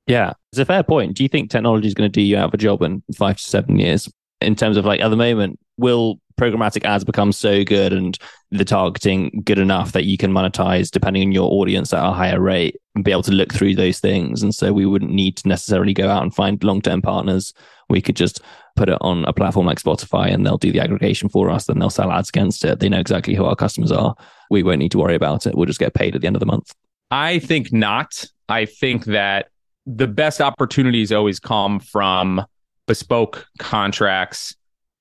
Yeah, 0.07 0.33
it's 0.53 0.59
a 0.59 0.65
fair 0.65 0.83
point. 0.83 1.17
Do 1.17 1.23
you 1.23 1.29
think 1.29 1.51
technology 1.51 1.87
is 1.87 1.95
going 1.95 2.11
to 2.11 2.13
do 2.13 2.23
you 2.23 2.37
out 2.37 2.49
of 2.49 2.55
a 2.55 2.59
job 2.59 2.83
in 2.83 3.03
five 3.15 3.37
to 3.37 3.43
seven 3.43 3.79
years? 3.79 4.09
In 4.41 4.57
terms 4.57 4.77
of 4.77 4.85
like 4.85 5.01
at 5.01 5.09
the 5.09 5.17
moment, 5.17 5.59
will 5.77 6.21
programmatic 6.41 6.85
ads 6.85 7.05
become 7.05 7.33
so 7.33 7.63
good 7.65 7.93
and 7.93 8.19
the 8.51 8.65
targeting 8.65 9.43
good 9.45 9.59
enough 9.59 9.93
that 9.93 10.07
you 10.07 10.17
can 10.17 10.33
monetize 10.33 10.91
depending 10.91 11.23
on 11.23 11.33
your 11.33 11.51
audience 11.53 11.93
at 11.93 12.03
a 12.03 12.13
higher 12.13 12.41
rate 12.41 12.77
and 12.95 13.05
be 13.05 13.11
able 13.11 13.23
to 13.23 13.33
look 13.33 13.53
through 13.53 13.75
those 13.75 14.01
things. 14.01 14.43
And 14.43 14.55
so 14.55 14.73
we 14.73 14.87
wouldn't 14.87 15.13
need 15.13 15.37
to 15.39 15.49
necessarily 15.49 15.93
go 15.93 16.09
out 16.09 16.23
and 16.23 16.35
find 16.35 16.63
long 16.65 16.81
term 16.81 17.03
partners. 17.03 17.53
We 17.89 18.01
could 18.01 18.17
just 18.17 18.41
put 18.77 18.89
it 18.89 18.99
on 19.01 19.25
a 19.27 19.33
platform 19.33 19.67
like 19.67 19.81
Spotify 19.81 20.33
and 20.33 20.47
they'll 20.47 20.57
do 20.57 20.73
the 20.73 20.81
aggregation 20.81 21.29
for 21.29 21.51
us. 21.51 21.67
Then 21.67 21.79
they'll 21.79 21.91
sell 21.91 22.11
ads 22.11 22.31
against 22.31 22.65
it. 22.65 22.81
They 22.81 22.89
know 22.89 23.01
exactly 23.01 23.35
who 23.35 23.45
our 23.45 23.57
customers 23.57 23.93
are. 23.93 24.15
We 24.51 24.63
won't 24.63 24.79
need 24.79 24.93
to 24.93 24.99
worry 24.99 25.15
about 25.15 25.47
it. 25.47 25.55
We'll 25.55 25.67
just 25.67 25.79
get 25.81 25.95
paid 25.95 26.15
at 26.15 26.23
the 26.23 26.27
end 26.27 26.37
of 26.37 26.41
the 26.41 26.47
month. 26.47 26.75
I 27.11 27.41
think 27.41 27.73
not. 27.73 28.25
I 28.49 28.65
think 28.65 29.05
that 29.07 29.49
the 29.97 30.07
best 30.07 30.41
opportunities 30.41 31.13
always 31.13 31.41
come 31.41 31.81
from 31.81 32.45
bespoke 32.87 33.47
contracts 33.59 34.55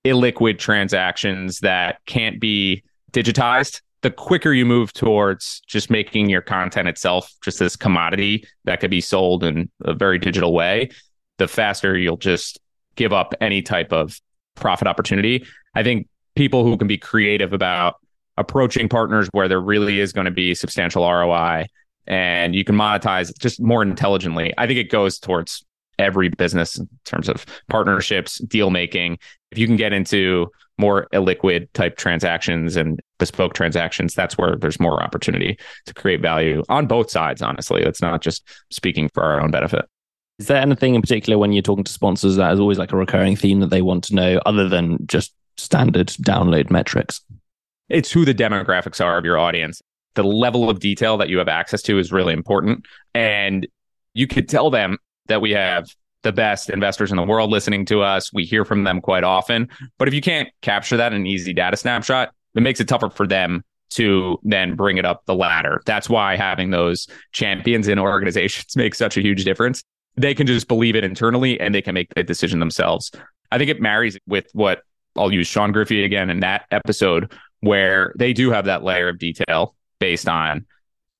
illiquid 0.06 0.58
transactions 0.58 1.60
that 1.60 2.00
can't 2.06 2.40
be 2.40 2.84
digitized. 3.12 3.82
The 4.02 4.12
quicker 4.12 4.54
you 4.54 4.66
move 4.66 4.94
towards 4.94 5.62
just 5.68 5.90
making 5.90 6.30
your 6.30 6.42
content 6.42 6.88
itself 6.88 7.34
just 7.44 7.60
this 7.60 7.76
commodity 7.76 8.46
that 8.64 8.80
could 8.80 8.92
be 8.92 9.02
sold 9.02 9.44
in 9.44 9.70
a 9.84 9.94
very 9.94 10.18
digital 10.18 10.54
way 10.54 10.90
the 11.40 11.48
faster 11.48 11.98
you'll 11.98 12.18
just 12.18 12.60
give 12.96 13.12
up 13.12 13.34
any 13.42 13.62
type 13.64 13.92
of 13.92 14.20
profit 14.56 14.88
opportunity. 14.88 15.46
I 15.74 15.82
think 15.82 16.08
people 16.36 16.64
who 16.64 16.78
can 16.78 16.88
be 16.88 16.98
creative 16.98 17.54
about 17.54 17.96
approaching 18.38 18.88
partners 18.88 19.28
where 19.32 19.48
there 19.48 19.60
really 19.60 20.00
is 20.00 20.14
going 20.14 20.26
to 20.26 20.32
be 20.32 20.54
substantial 20.54 21.04
roi 21.04 21.66
and 22.10 22.56
you 22.56 22.64
can 22.64 22.76
monetize 22.76 23.32
just 23.40 23.62
more 23.62 23.82
intelligently 23.82 24.54
i 24.58 24.68
think 24.68 24.78
it 24.78 24.90
goes 24.90 25.18
towards 25.18 25.64
every 26.00 26.30
business 26.30 26.80
in 26.80 26.90
terms 27.06 27.30
of 27.30 27.46
partnerships, 27.68 28.40
deal 28.40 28.72
making. 28.72 29.20
If 29.52 29.58
you 29.58 29.68
can 29.68 29.76
get 29.76 29.94
into 29.94 30.48
more 30.80 31.08
illiquid 31.14 31.68
type 31.74 31.98
transactions 31.98 32.76
and 32.78 33.00
bespoke 33.20 33.54
transactions, 33.54 34.16
that's 34.16 34.38
where 34.38 34.56
there's 34.56 34.80
more 34.80 35.04
opportunity 35.04 35.60
to 35.86 35.94
create 35.94 36.22
value 36.22 36.64
on 36.70 36.88
both 36.88 37.12
sides, 37.12 37.42
honestly. 37.42 37.84
It's 37.84 38.02
not 38.02 38.22
just 38.22 38.48
speaking 38.72 39.10
for 39.14 39.24
our 39.24 39.42
own 39.42 39.52
benefit. 39.52 39.86
Is 40.40 40.48
there 40.48 40.62
anything 40.62 40.96
in 40.96 41.02
particular 41.02 41.38
when 41.38 41.52
you're 41.52 41.62
talking 41.62 41.84
to 41.84 41.92
sponsors 41.92 42.38
that 42.38 42.54
is 42.54 42.62
always 42.62 42.80
like 42.80 42.94
a 42.94 42.98
recurring 42.98 43.36
theme 43.36 43.60
that 43.60 43.70
they 43.70 43.82
want 43.82 44.06
to 44.06 44.16
know 44.16 44.40
other 44.46 44.70
than 44.70 45.06
just 45.06 45.34
standard 45.58 46.08
download 46.08 46.72
metrics? 46.72 47.20
It's 47.90 48.12
who 48.12 48.24
the 48.24 48.34
demographics 48.34 49.04
are 49.04 49.18
of 49.18 49.26
your 49.26 49.38
audience. 49.38 49.82
The 50.20 50.28
level 50.28 50.70
of 50.70 50.82
detail 50.82 51.16
that 51.16 51.30
you 51.30 51.38
have 51.38 51.48
access 51.48 51.82
to 51.84 51.98
is 51.98 52.12
really 52.12 52.34
important. 52.34 52.86
And 53.14 53.66
you 54.14 54.28
could 54.28 54.50
tell 54.50 54.70
them 54.70 54.98
that 55.28 55.40
we 55.40 55.52
have 55.52 55.88
the 56.24 56.34
best 56.34 56.70
investors 56.70 57.10
in 57.10 57.16
the 57.16 57.24
world 57.24 57.50
listening 57.50 57.86
to 57.86 58.02
us. 58.02 58.34
We 58.34 58.44
hear 58.44 58.66
from 58.66 58.84
them 58.84 59.00
quite 59.00 59.24
often. 59.24 59.70
But 59.98 60.10
if 60.10 60.14
you 60.14 60.20
can't 60.20 60.50
capture 60.62 60.98
that 60.98 61.14
in 61.14 61.22
an 61.22 61.26
easy 61.26 61.54
data 61.54 61.78
snapshot, 61.78 62.34
it 62.54 62.60
makes 62.60 62.82
it 62.82 62.90
tougher 62.90 63.10
for 63.10 63.28
them 63.28 63.64
to 63.92 64.38
then 64.44 64.76
bring 64.76 64.98
it 64.98 65.06
up 65.06 65.26
the 65.26 65.34
ladder. 65.34 65.82
That's 65.86 66.10
why 66.10 66.36
having 66.36 66.72
those 66.72 67.08
champions 67.32 67.88
in 67.88 67.98
organizations 67.98 68.76
makes 68.76 68.98
such 68.98 69.16
a 69.16 69.22
huge 69.22 69.46
difference. 69.46 69.86
They 70.18 70.36
can 70.36 70.48
just 70.48 70.68
believe 70.68 70.98
it 70.98 71.06
internally 71.06 71.58
and 71.62 71.74
they 71.74 71.82
can 71.82 71.94
make 71.94 72.14
the 72.14 72.24
decision 72.24 72.60
themselves. 72.60 73.10
I 73.54 73.58
think 73.58 73.70
it 73.70 73.80
marries 73.80 74.18
with 74.28 74.50
what 74.52 74.82
I'll 75.16 75.32
use 75.32 75.48
Sean 75.48 75.72
Griffey 75.72 76.04
again 76.04 76.30
in 76.30 76.42
that 76.42 76.66
episode 76.72 77.32
where 77.62 78.12
they 78.18 78.34
do 78.34 78.52
have 78.52 78.66
that 78.66 78.84
layer 78.84 79.08
of 79.08 79.18
detail 79.18 79.78
based 80.00 80.28
on 80.28 80.66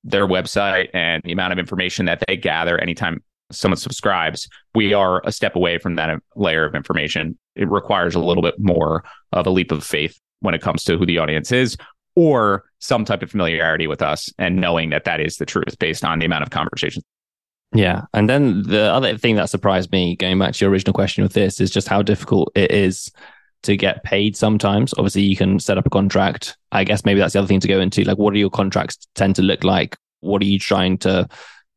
their 0.04 0.26
website 0.26 0.88
and 0.94 1.22
the 1.24 1.32
amount 1.32 1.52
of 1.52 1.58
information 1.58 2.06
that 2.06 2.22
they 2.26 2.36
gather 2.36 2.78
anytime 2.78 3.22
someone 3.52 3.76
subscribes, 3.76 4.48
we 4.74 4.94
are 4.94 5.20
a 5.24 5.32
step 5.32 5.56
away 5.56 5.78
from 5.78 5.96
that 5.96 6.20
layer 6.36 6.64
of 6.64 6.74
information. 6.74 7.38
It 7.56 7.68
requires 7.68 8.14
a 8.14 8.20
little 8.20 8.42
bit 8.42 8.54
more 8.58 9.04
of 9.32 9.46
a 9.46 9.50
leap 9.50 9.72
of 9.72 9.84
faith 9.84 10.18
when 10.40 10.54
it 10.54 10.62
comes 10.62 10.84
to 10.84 10.96
who 10.96 11.04
the 11.04 11.18
audience 11.18 11.52
is 11.52 11.76
or 12.16 12.64
some 12.78 13.04
type 13.04 13.22
of 13.22 13.30
familiarity 13.30 13.86
with 13.86 14.02
us 14.02 14.30
and 14.38 14.56
knowing 14.56 14.90
that 14.90 15.04
that 15.04 15.20
is 15.20 15.36
the 15.36 15.46
truth 15.46 15.78
based 15.78 16.04
on 16.04 16.18
the 16.18 16.26
amount 16.26 16.42
of 16.42 16.50
conversations. 16.50 17.04
Yeah. 17.72 18.02
And 18.12 18.28
then 18.28 18.62
the 18.62 18.92
other 18.92 19.16
thing 19.16 19.36
that 19.36 19.50
surprised 19.50 19.92
me, 19.92 20.16
going 20.16 20.38
back 20.38 20.54
to 20.54 20.64
your 20.64 20.72
original 20.72 20.92
question 20.92 21.22
with 21.22 21.34
this, 21.34 21.60
is 21.60 21.70
just 21.70 21.88
how 21.88 22.02
difficult 22.02 22.50
it 22.56 22.72
is 22.72 23.10
to 23.62 23.76
get 23.76 24.02
paid 24.04 24.36
sometimes. 24.36 24.94
Obviously, 24.94 25.22
you 25.22 25.36
can 25.36 25.58
set 25.58 25.78
up 25.78 25.86
a 25.86 25.90
contract. 25.90 26.56
I 26.72 26.84
guess 26.84 27.04
maybe 27.04 27.20
that's 27.20 27.32
the 27.32 27.38
other 27.38 27.48
thing 27.48 27.60
to 27.60 27.68
go 27.68 27.80
into. 27.80 28.04
Like, 28.04 28.18
what 28.18 28.32
do 28.32 28.40
your 28.40 28.50
contracts 28.50 29.06
tend 29.14 29.36
to 29.36 29.42
look 29.42 29.64
like? 29.64 29.96
What 30.20 30.42
are 30.42 30.46
you 30.46 30.58
trying 30.58 30.98
to 30.98 31.28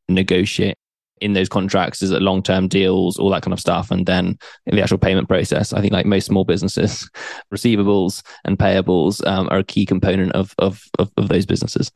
negotiate 0.07 0.77
in 1.21 1.33
those 1.33 1.49
contracts? 1.49 2.01
Is 2.01 2.11
it 2.11 2.21
long 2.21 2.43
term 2.43 2.67
deals, 2.67 3.17
all 3.17 3.29
that 3.31 3.43
kind 3.43 3.53
of 3.53 3.59
stuff? 3.59 3.91
And 3.91 4.05
then 4.05 4.37
the 4.65 4.81
actual 4.81 4.97
payment 4.97 5.27
process, 5.27 5.73
I 5.73 5.81
think 5.81 5.93
like 5.93 6.05
most 6.05 6.25
small 6.25 6.45
businesses, 6.45 7.09
receivables 7.53 8.23
and 8.45 8.57
payables 8.57 9.25
um, 9.27 9.47
are 9.51 9.59
a 9.59 9.63
key 9.63 9.85
component 9.85 10.31
of, 10.33 10.53
of, 10.59 10.83
of, 10.99 11.11
of 11.17 11.29
those 11.29 11.45
businesses. 11.45 11.91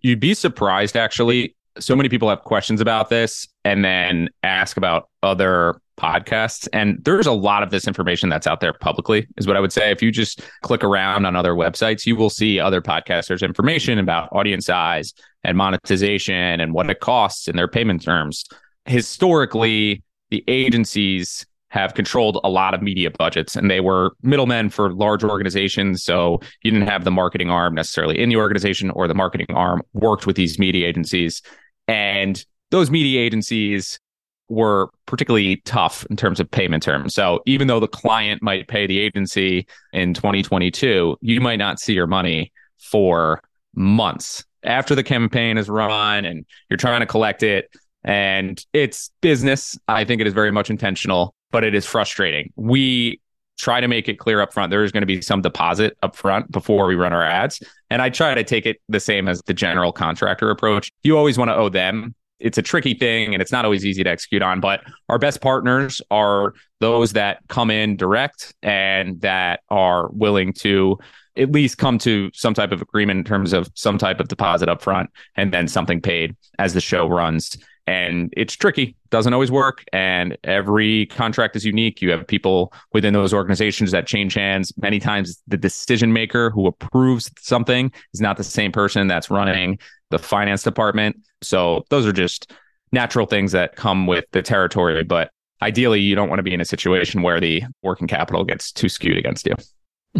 You'd 0.00 0.20
be 0.20 0.34
surprised 0.34 0.96
actually 0.96 1.56
so 1.78 1.96
many 1.96 2.08
people 2.08 2.28
have 2.28 2.42
questions 2.42 2.80
about 2.80 3.08
this 3.08 3.48
and 3.64 3.84
then 3.84 4.28
ask 4.42 4.76
about 4.76 5.08
other 5.22 5.80
podcasts. 5.98 6.66
And 6.72 6.98
there's 7.04 7.26
a 7.26 7.32
lot 7.32 7.62
of 7.62 7.70
this 7.70 7.86
information 7.86 8.28
that's 8.28 8.46
out 8.46 8.60
there 8.60 8.72
publicly, 8.72 9.26
is 9.36 9.46
what 9.46 9.56
I 9.56 9.60
would 9.60 9.72
say. 9.72 9.90
If 9.90 10.02
you 10.02 10.10
just 10.10 10.42
click 10.62 10.82
around 10.82 11.26
on 11.26 11.36
other 11.36 11.54
websites, 11.54 12.06
you 12.06 12.16
will 12.16 12.30
see 12.30 12.58
other 12.58 12.80
podcasters' 12.80 13.42
information 13.42 13.98
about 13.98 14.28
audience 14.32 14.66
size 14.66 15.14
and 15.44 15.56
monetization 15.56 16.60
and 16.60 16.72
what 16.72 16.90
it 16.90 17.00
costs 17.00 17.46
and 17.46 17.58
their 17.58 17.68
payment 17.68 18.02
terms. 18.02 18.44
Historically, 18.86 20.02
the 20.30 20.42
agencies 20.48 21.46
have 21.68 21.94
controlled 21.94 22.38
a 22.44 22.50
lot 22.50 22.74
of 22.74 22.82
media 22.82 23.10
budgets 23.10 23.56
and 23.56 23.70
they 23.70 23.80
were 23.80 24.14
middlemen 24.22 24.68
for 24.68 24.92
large 24.92 25.24
organizations. 25.24 26.02
So 26.02 26.40
you 26.62 26.70
didn't 26.70 26.86
have 26.86 27.04
the 27.04 27.10
marketing 27.10 27.48
arm 27.48 27.74
necessarily 27.74 28.18
in 28.18 28.28
the 28.28 28.36
organization 28.36 28.90
or 28.90 29.08
the 29.08 29.14
marketing 29.14 29.46
arm 29.54 29.82
worked 29.94 30.26
with 30.26 30.36
these 30.36 30.58
media 30.58 30.86
agencies. 30.86 31.40
And 31.88 32.44
those 32.72 32.90
media 32.90 33.20
agencies 33.20 34.00
were 34.48 34.90
particularly 35.06 35.56
tough 35.64 36.04
in 36.10 36.16
terms 36.16 36.40
of 36.40 36.50
payment 36.50 36.82
terms. 36.82 37.14
So 37.14 37.40
even 37.46 37.68
though 37.68 37.80
the 37.80 37.86
client 37.86 38.42
might 38.42 38.66
pay 38.66 38.86
the 38.86 38.98
agency 38.98 39.66
in 39.92 40.14
2022, 40.14 41.16
you 41.20 41.40
might 41.40 41.56
not 41.56 41.78
see 41.78 41.92
your 41.92 42.06
money 42.06 42.50
for 42.78 43.40
months 43.74 44.44
after 44.64 44.94
the 44.94 45.02
campaign 45.02 45.58
is 45.58 45.68
run 45.68 46.24
and 46.24 46.44
you're 46.68 46.76
trying 46.76 47.00
to 47.00 47.06
collect 47.06 47.42
it. 47.42 47.70
And 48.04 48.64
it's 48.72 49.10
business. 49.20 49.78
I 49.86 50.04
think 50.04 50.20
it 50.20 50.26
is 50.26 50.32
very 50.32 50.50
much 50.50 50.70
intentional, 50.70 51.34
but 51.50 51.64
it 51.64 51.74
is 51.74 51.86
frustrating. 51.86 52.52
We 52.56 53.20
try 53.58 53.80
to 53.80 53.88
make 53.88 54.08
it 54.08 54.18
clear 54.18 54.40
up 54.40 54.52
front 54.52 54.70
there 54.70 54.82
is 54.82 54.92
going 54.92 55.02
to 55.02 55.06
be 55.06 55.20
some 55.20 55.42
deposit 55.42 55.96
up 56.02 56.16
front 56.16 56.50
before 56.50 56.86
we 56.86 56.94
run 56.94 57.12
our 57.12 57.22
ads 57.22 57.62
and 57.90 58.00
i 58.00 58.08
try 58.08 58.34
to 58.34 58.42
take 58.42 58.64
it 58.64 58.78
the 58.88 58.98
same 58.98 59.28
as 59.28 59.42
the 59.42 59.52
general 59.52 59.92
contractor 59.92 60.50
approach 60.50 60.90
you 61.02 61.18
always 61.18 61.36
want 61.36 61.50
to 61.50 61.54
owe 61.54 61.68
them 61.68 62.14
it's 62.42 62.58
a 62.58 62.62
tricky 62.62 62.92
thing 62.92 63.32
and 63.32 63.40
it's 63.40 63.52
not 63.52 63.64
always 63.64 63.86
easy 63.86 64.04
to 64.04 64.10
execute 64.10 64.42
on 64.42 64.60
but 64.60 64.82
our 65.08 65.18
best 65.18 65.40
partners 65.40 66.02
are 66.10 66.54
those 66.80 67.12
that 67.12 67.38
come 67.48 67.70
in 67.70 67.96
direct 67.96 68.54
and 68.62 69.20
that 69.20 69.60
are 69.70 70.08
willing 70.10 70.52
to 70.52 70.98
at 71.36 71.50
least 71.50 71.78
come 71.78 71.96
to 71.98 72.30
some 72.34 72.52
type 72.52 72.72
of 72.72 72.82
agreement 72.82 73.18
in 73.18 73.24
terms 73.24 73.52
of 73.52 73.70
some 73.74 73.96
type 73.96 74.20
of 74.20 74.28
deposit 74.28 74.68
up 74.68 74.82
front 74.82 75.08
and 75.36 75.54
then 75.54 75.66
something 75.66 76.00
paid 76.00 76.36
as 76.58 76.74
the 76.74 76.80
show 76.80 77.08
runs 77.08 77.56
and 77.86 78.32
it's 78.36 78.54
tricky 78.54 78.96
doesn't 79.10 79.32
always 79.32 79.50
work. 79.50 79.84
And 79.92 80.36
every 80.44 81.06
contract 81.06 81.56
is 81.56 81.64
unique. 81.64 82.00
You 82.00 82.10
have 82.10 82.26
people 82.26 82.72
within 82.92 83.12
those 83.12 83.34
organizations 83.34 83.90
that 83.90 84.06
change 84.06 84.34
hands. 84.34 84.72
Many 84.76 85.00
times 85.00 85.42
the 85.48 85.56
decision 85.56 86.12
maker 86.12 86.50
who 86.50 86.66
approves 86.66 87.30
something 87.38 87.92
is 88.14 88.20
not 88.20 88.36
the 88.36 88.44
same 88.44 88.72
person 88.72 89.06
that's 89.06 89.30
running 89.30 89.78
the 90.10 90.18
finance 90.18 90.62
department. 90.62 91.16
So 91.42 91.84
those 91.90 92.06
are 92.06 92.12
just 92.12 92.52
natural 92.92 93.26
things 93.26 93.52
that 93.52 93.76
come 93.76 94.06
with 94.06 94.24
the 94.32 94.42
territory. 94.42 95.02
But 95.04 95.30
ideally 95.60 96.00
you 96.00 96.14
don't 96.14 96.28
want 96.28 96.38
to 96.38 96.44
be 96.44 96.54
in 96.54 96.60
a 96.60 96.66
situation 96.66 97.22
where 97.22 97.40
the 97.40 97.62
working 97.82 98.08
capital 98.08 98.44
gets 98.44 98.72
too 98.72 98.88
skewed 98.88 99.18
against 99.18 99.46
you. 99.46 99.54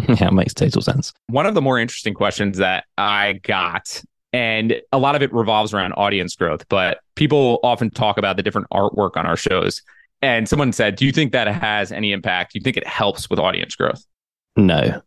Yeah, 0.07 0.29
it 0.29 0.33
makes 0.33 0.55
total 0.55 0.81
sense. 0.81 1.13
One 1.27 1.45
of 1.45 1.53
the 1.53 1.61
more 1.61 1.77
interesting 1.77 2.15
questions 2.15 2.57
that 2.57 2.85
I 2.97 3.33
got 3.43 4.01
and 4.33 4.81
a 4.91 4.97
lot 4.97 5.15
of 5.15 5.21
it 5.21 5.31
revolves 5.31 5.73
around 5.73 5.93
audience 5.93 6.35
growth 6.35 6.67
but 6.67 6.99
people 7.15 7.59
often 7.63 7.89
talk 7.91 8.17
about 8.17 8.35
the 8.35 8.43
different 8.43 8.67
artwork 8.73 9.15
on 9.15 9.25
our 9.25 9.37
shows. 9.37 9.81
And 10.21 10.49
someone 10.49 10.73
said 10.73 10.95
do 10.95 11.05
you 11.05 11.11
think 11.11 11.31
that 11.31 11.47
has 11.47 11.91
any 11.91 12.11
impact? 12.11 12.53
Do 12.53 12.59
you 12.59 12.63
think 12.63 12.77
it 12.77 12.87
helps 12.87 13.29
with 13.29 13.39
audience 13.39 13.75
growth? 13.75 14.03
No. 14.57 15.01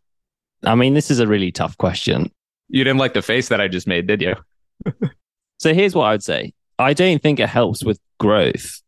I 0.63 0.75
mean 0.75 0.93
this 0.93 1.11
is 1.11 1.19
a 1.19 1.27
really 1.27 1.51
tough 1.51 1.77
question. 1.77 2.31
You 2.69 2.83
didn't 2.83 2.99
like 2.99 3.13
the 3.13 3.21
face 3.21 3.49
that 3.49 3.61
i 3.61 3.67
just 3.67 3.87
made 3.87 4.07
did 4.07 4.21
you? 4.21 4.35
So 5.59 5.73
here's 5.73 5.95
what 5.95 6.05
i 6.05 6.11
would 6.11 6.23
say. 6.23 6.53
I 6.77 6.93
don't 6.93 7.19
think 7.19 7.39
it 7.39 7.49
helps 7.49 7.83
with 7.83 7.99
growth 8.19 8.81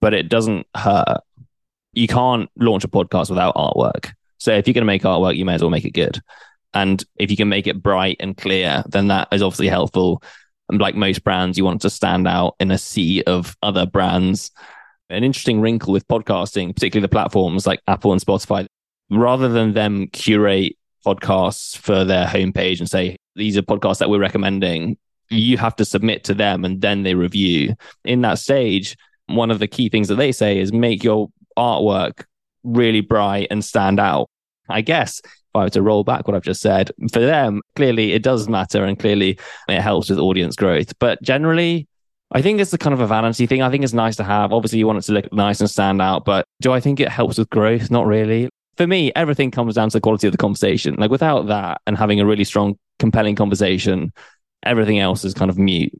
but 0.00 0.14
it 0.14 0.28
doesn't 0.28 0.66
hurt. 0.74 1.20
You 1.92 2.08
can't 2.08 2.50
launch 2.56 2.84
a 2.84 2.88
podcast 2.88 3.30
without 3.30 3.54
artwork. 3.54 4.12
So 4.38 4.52
if 4.52 4.66
you're 4.66 4.74
going 4.74 4.82
to 4.82 4.86
make 4.86 5.02
artwork 5.02 5.36
you 5.36 5.44
may 5.44 5.54
as 5.54 5.60
well 5.60 5.70
make 5.70 5.84
it 5.84 5.90
good 5.90 6.20
and 6.74 7.04
if 7.16 7.30
you 7.30 7.36
can 7.36 7.48
make 7.48 7.66
it 7.66 7.82
bright 7.82 8.16
and 8.20 8.36
clear, 8.36 8.82
then 8.88 9.08
that 9.08 9.28
is 9.32 9.42
obviously 9.42 9.68
helpful. 9.68 10.22
And 10.68 10.80
like 10.80 10.94
most 10.94 11.24
brands, 11.24 11.56
you 11.56 11.64
want 11.64 11.82
to 11.82 11.90
stand 11.90 12.26
out 12.26 12.56
in 12.58 12.70
a 12.70 12.78
sea 12.78 13.22
of 13.22 13.56
other 13.62 13.86
brands. 13.86 14.50
An 15.10 15.22
interesting 15.22 15.60
wrinkle 15.60 15.92
with 15.92 16.08
podcasting, 16.08 16.74
particularly 16.74 17.04
the 17.04 17.10
platforms 17.10 17.66
like 17.66 17.80
Apple 17.86 18.12
and 18.12 18.20
Spotify, 18.20 18.66
rather 19.10 19.48
than 19.48 19.74
them 19.74 20.08
curate 20.08 20.76
podcasts 21.04 21.76
for 21.76 22.04
their 22.04 22.26
homepage 22.26 22.80
and 22.80 22.88
say, 22.88 23.16
these 23.36 23.56
are 23.56 23.62
podcasts 23.62 23.98
that 23.98 24.08
we're 24.08 24.18
recommending, 24.18 24.96
you 25.28 25.56
have 25.58 25.76
to 25.76 25.84
submit 25.84 26.24
to 26.24 26.34
them 26.34 26.64
and 26.64 26.80
then 26.80 27.02
they 27.02 27.14
review. 27.14 27.74
In 28.04 28.22
that 28.22 28.38
stage, 28.38 28.96
one 29.26 29.50
of 29.50 29.58
the 29.58 29.68
key 29.68 29.88
things 29.88 30.08
that 30.08 30.16
they 30.16 30.32
say 30.32 30.58
is 30.58 30.72
make 30.72 31.04
your 31.04 31.28
artwork 31.58 32.24
really 32.62 33.00
bright 33.00 33.48
and 33.50 33.64
stand 33.64 34.00
out. 34.00 34.28
I 34.68 34.80
guess 34.80 35.20
if 35.54 35.60
I 35.60 35.64
were 35.64 35.70
to 35.70 35.82
roll 35.82 36.02
back 36.02 36.26
what 36.26 36.36
I've 36.36 36.42
just 36.42 36.60
said, 36.60 36.90
for 37.12 37.20
them, 37.20 37.62
clearly 37.76 38.12
it 38.12 38.22
does 38.22 38.48
matter 38.48 38.84
and 38.84 38.98
clearly 38.98 39.38
it 39.68 39.80
helps 39.80 40.10
with 40.10 40.18
audience 40.18 40.56
growth. 40.56 40.98
But 40.98 41.22
generally, 41.22 41.86
I 42.32 42.42
think 42.42 42.60
it's 42.60 42.72
a 42.72 42.78
kind 42.78 42.92
of 42.92 43.00
a 43.00 43.06
vanity 43.06 43.46
thing. 43.46 43.62
I 43.62 43.70
think 43.70 43.84
it's 43.84 43.92
nice 43.92 44.16
to 44.16 44.24
have. 44.24 44.52
Obviously, 44.52 44.80
you 44.80 44.86
want 44.86 44.98
it 44.98 45.02
to 45.02 45.12
look 45.12 45.32
nice 45.32 45.60
and 45.60 45.70
stand 45.70 46.02
out, 46.02 46.24
but 46.24 46.44
do 46.60 46.72
I 46.72 46.80
think 46.80 46.98
it 46.98 47.08
helps 47.08 47.38
with 47.38 47.50
growth? 47.50 47.90
Not 47.90 48.06
really. 48.06 48.48
For 48.76 48.86
me, 48.88 49.12
everything 49.14 49.52
comes 49.52 49.76
down 49.76 49.90
to 49.90 49.98
the 49.98 50.00
quality 50.00 50.26
of 50.26 50.32
the 50.32 50.38
conversation. 50.38 50.96
Like 50.96 51.12
without 51.12 51.46
that 51.46 51.80
and 51.86 51.96
having 51.96 52.18
a 52.18 52.26
really 52.26 52.42
strong, 52.42 52.76
compelling 52.98 53.36
conversation, 53.36 54.12
everything 54.64 54.98
else 54.98 55.24
is 55.24 55.34
kind 55.34 55.50
of 55.50 55.58
mute. 55.58 55.92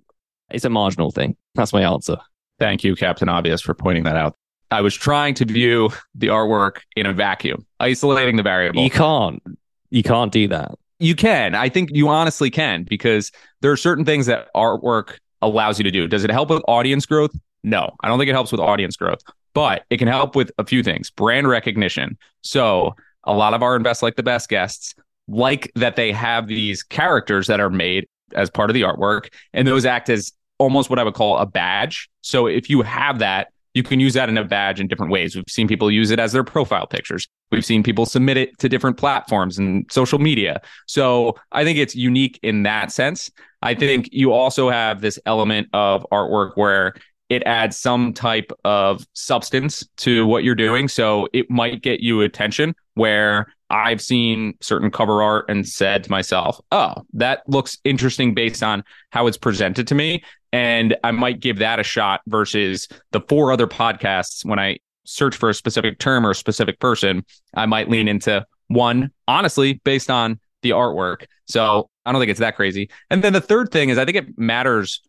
It's 0.50 0.64
a 0.64 0.70
marginal 0.70 1.12
thing. 1.12 1.36
That's 1.54 1.72
my 1.72 1.82
answer. 1.82 2.16
Thank 2.58 2.82
you, 2.82 2.96
Captain 2.96 3.28
Obvious, 3.28 3.60
for 3.60 3.74
pointing 3.74 4.04
that 4.04 4.16
out. 4.16 4.36
I 4.70 4.80
was 4.80 4.94
trying 4.94 5.34
to 5.34 5.44
view 5.44 5.90
the 6.14 6.28
artwork 6.28 6.78
in 6.96 7.06
a 7.06 7.12
vacuum, 7.12 7.64
isolating 7.80 8.36
the 8.36 8.42
variable. 8.42 8.82
You 8.82 8.90
can't. 8.90 9.42
You 9.90 10.02
can't 10.02 10.32
do 10.32 10.48
that. 10.48 10.72
You 10.98 11.14
can. 11.14 11.54
I 11.54 11.68
think 11.68 11.90
you 11.92 12.08
honestly 12.08 12.50
can 12.50 12.84
because 12.84 13.30
there 13.60 13.70
are 13.70 13.76
certain 13.76 14.04
things 14.04 14.26
that 14.26 14.48
artwork 14.54 15.18
allows 15.42 15.78
you 15.78 15.84
to 15.84 15.90
do. 15.90 16.08
Does 16.08 16.24
it 16.24 16.30
help 16.30 16.50
with 16.50 16.62
audience 16.66 17.06
growth? 17.06 17.32
No, 17.62 17.94
I 18.02 18.08
don't 18.08 18.18
think 18.18 18.28
it 18.28 18.34
helps 18.34 18.52
with 18.52 18.60
audience 18.60 18.96
growth, 18.96 19.20
but 19.54 19.84
it 19.90 19.98
can 19.98 20.08
help 20.08 20.34
with 20.36 20.50
a 20.58 20.64
few 20.64 20.82
things. 20.82 21.10
Brand 21.10 21.48
recognition. 21.48 22.18
So 22.42 22.94
a 23.24 23.32
lot 23.32 23.54
of 23.54 23.62
our 23.62 23.76
invest 23.76 24.02
like 24.02 24.16
the 24.16 24.22
best 24.22 24.48
guests 24.48 24.94
like 25.28 25.72
that 25.74 25.96
they 25.96 26.12
have 26.12 26.46
these 26.46 26.82
characters 26.82 27.46
that 27.46 27.60
are 27.60 27.70
made 27.70 28.06
as 28.34 28.50
part 28.50 28.70
of 28.70 28.74
the 28.74 28.82
artwork, 28.82 29.28
and 29.52 29.66
those 29.66 29.84
act 29.84 30.08
as 30.10 30.32
almost 30.58 30.90
what 30.90 30.98
I 30.98 31.04
would 31.04 31.14
call 31.14 31.38
a 31.38 31.46
badge. 31.46 32.08
So 32.20 32.46
if 32.46 32.68
you 32.68 32.82
have 32.82 33.18
that, 33.20 33.48
you 33.74 33.82
can 33.82 34.00
use 34.00 34.14
that 34.14 34.28
in 34.28 34.38
a 34.38 34.44
badge 34.44 34.80
in 34.80 34.86
different 34.86 35.12
ways. 35.12 35.34
We've 35.34 35.44
seen 35.48 35.68
people 35.68 35.90
use 35.90 36.10
it 36.10 36.18
as 36.18 36.32
their 36.32 36.44
profile 36.44 36.86
pictures. 36.86 37.28
We've 37.50 37.64
seen 37.64 37.82
people 37.82 38.06
submit 38.06 38.36
it 38.36 38.58
to 38.60 38.68
different 38.68 38.96
platforms 38.96 39.58
and 39.58 39.84
social 39.90 40.18
media. 40.18 40.62
So 40.86 41.34
I 41.52 41.64
think 41.64 41.78
it's 41.78 41.94
unique 41.94 42.38
in 42.42 42.62
that 42.62 42.92
sense. 42.92 43.30
I 43.62 43.74
think 43.74 44.08
you 44.12 44.32
also 44.32 44.70
have 44.70 45.00
this 45.00 45.18
element 45.26 45.68
of 45.72 46.06
artwork 46.12 46.52
where 46.54 46.94
it 47.30 47.42
adds 47.44 47.76
some 47.76 48.12
type 48.12 48.52
of 48.64 49.06
substance 49.14 49.86
to 49.98 50.26
what 50.26 50.44
you're 50.44 50.54
doing. 50.54 50.88
So 50.88 51.28
it 51.32 51.50
might 51.50 51.82
get 51.82 52.00
you 52.00 52.20
attention 52.20 52.74
where 52.94 53.52
I've 53.70 54.00
seen 54.00 54.54
certain 54.60 54.90
cover 54.90 55.22
art 55.22 55.46
and 55.48 55.66
said 55.66 56.04
to 56.04 56.10
myself, 56.10 56.60
oh, 56.70 56.94
that 57.14 57.42
looks 57.48 57.78
interesting 57.82 58.34
based 58.34 58.62
on 58.62 58.84
how 59.10 59.26
it's 59.26 59.38
presented 59.38 59.88
to 59.88 59.94
me. 59.94 60.22
And 60.54 60.96
I 61.02 61.10
might 61.10 61.40
give 61.40 61.58
that 61.58 61.80
a 61.80 61.82
shot 61.82 62.20
versus 62.28 62.86
the 63.10 63.20
four 63.22 63.50
other 63.50 63.66
podcasts. 63.66 64.44
When 64.44 64.60
I 64.60 64.78
search 65.04 65.34
for 65.34 65.48
a 65.48 65.54
specific 65.54 65.98
term 65.98 66.24
or 66.24 66.30
a 66.30 66.34
specific 66.34 66.78
person, 66.78 67.24
I 67.54 67.66
might 67.66 67.90
lean 67.90 68.06
into 68.06 68.46
one, 68.68 69.10
honestly, 69.26 69.80
based 69.82 70.12
on 70.12 70.38
the 70.62 70.70
artwork. 70.70 71.24
So 71.46 71.90
I 72.06 72.12
don't 72.12 72.20
think 72.20 72.30
it's 72.30 72.38
that 72.38 72.54
crazy. 72.54 72.88
And 73.10 73.24
then 73.24 73.32
the 73.32 73.40
third 73.40 73.72
thing 73.72 73.88
is 73.88 73.98
I 73.98 74.04
think 74.04 74.16
it 74.16 74.38
matters 74.38 75.00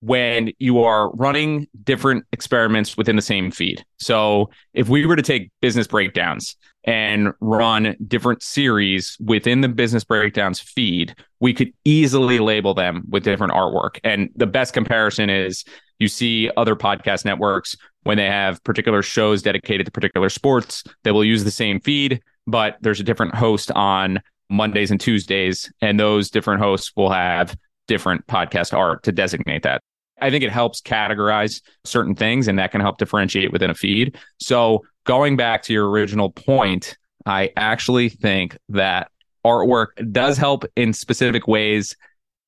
when 0.00 0.50
you 0.58 0.82
are 0.82 1.10
running 1.12 1.66
different 1.84 2.24
experiments 2.32 2.96
within 2.96 3.16
the 3.16 3.22
same 3.22 3.50
feed. 3.50 3.84
So 3.98 4.50
if 4.72 4.88
we 4.88 5.04
were 5.04 5.16
to 5.16 5.22
take 5.22 5.50
business 5.60 5.86
breakdowns 5.86 6.56
and 6.84 7.32
run 7.40 7.96
different 8.06 8.42
series 8.42 9.16
within 9.20 9.60
the 9.60 9.68
business 9.68 10.02
breakdowns 10.02 10.58
feed, 10.58 11.14
we 11.40 11.52
could 11.52 11.72
easily 11.84 12.38
label 12.38 12.72
them 12.72 13.04
with 13.10 13.24
different 13.24 13.52
artwork. 13.52 13.98
And 14.02 14.30
the 14.34 14.46
best 14.46 14.72
comparison 14.72 15.28
is 15.28 15.64
you 15.98 16.08
see 16.08 16.50
other 16.56 16.74
podcast 16.74 17.26
networks 17.26 17.76
when 18.04 18.16
they 18.16 18.26
have 18.26 18.62
particular 18.64 19.02
shows 19.02 19.42
dedicated 19.42 19.86
to 19.86 19.92
particular 19.92 20.30
sports, 20.30 20.82
they 21.04 21.12
will 21.12 21.24
use 21.24 21.44
the 21.44 21.50
same 21.50 21.80
feed, 21.80 22.22
but 22.46 22.76
there's 22.80 23.00
a 23.00 23.04
different 23.04 23.34
host 23.34 23.70
on 23.72 24.20
Mondays 24.48 24.90
and 24.90 25.00
Tuesdays, 25.00 25.70
and 25.80 26.00
those 26.00 26.30
different 26.30 26.62
hosts 26.62 26.92
will 26.96 27.10
have 27.10 27.56
different 27.86 28.26
podcast 28.26 28.76
art 28.76 29.02
to 29.02 29.12
designate 29.12 29.62
that. 29.62 29.82
I 30.20 30.30
think 30.30 30.44
it 30.44 30.50
helps 30.50 30.80
categorize 30.80 31.62
certain 31.84 32.14
things 32.14 32.48
and 32.48 32.58
that 32.58 32.72
can 32.72 32.80
help 32.80 32.98
differentiate 32.98 33.52
within 33.52 33.70
a 33.70 33.74
feed. 33.74 34.18
So, 34.40 34.84
going 35.04 35.36
back 35.36 35.62
to 35.64 35.72
your 35.72 35.88
original 35.88 36.30
point, 36.30 36.96
I 37.26 37.52
actually 37.56 38.08
think 38.08 38.56
that 38.68 39.10
artwork 39.44 40.12
does 40.12 40.36
help 40.36 40.64
in 40.76 40.92
specific 40.92 41.46
ways. 41.48 41.96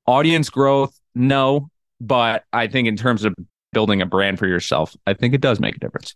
Audience 0.07 0.51
growth, 0.51 0.99
no, 1.15 1.71
but 2.01 2.45
I 2.53 2.67
think 2.67 2.89
in 2.89 2.97
terms 2.97 3.25
of 3.25 3.35
building 3.73 4.03
a 4.03 4.07
brand 4.07 4.39
for 4.39 4.47
yourself, 4.47 4.97
I 5.07 5.15
think 5.15 5.35
it 5.35 5.41
does 5.41 5.61
make 5.61 5.77
a 5.77 5.79
difference. 5.79 6.15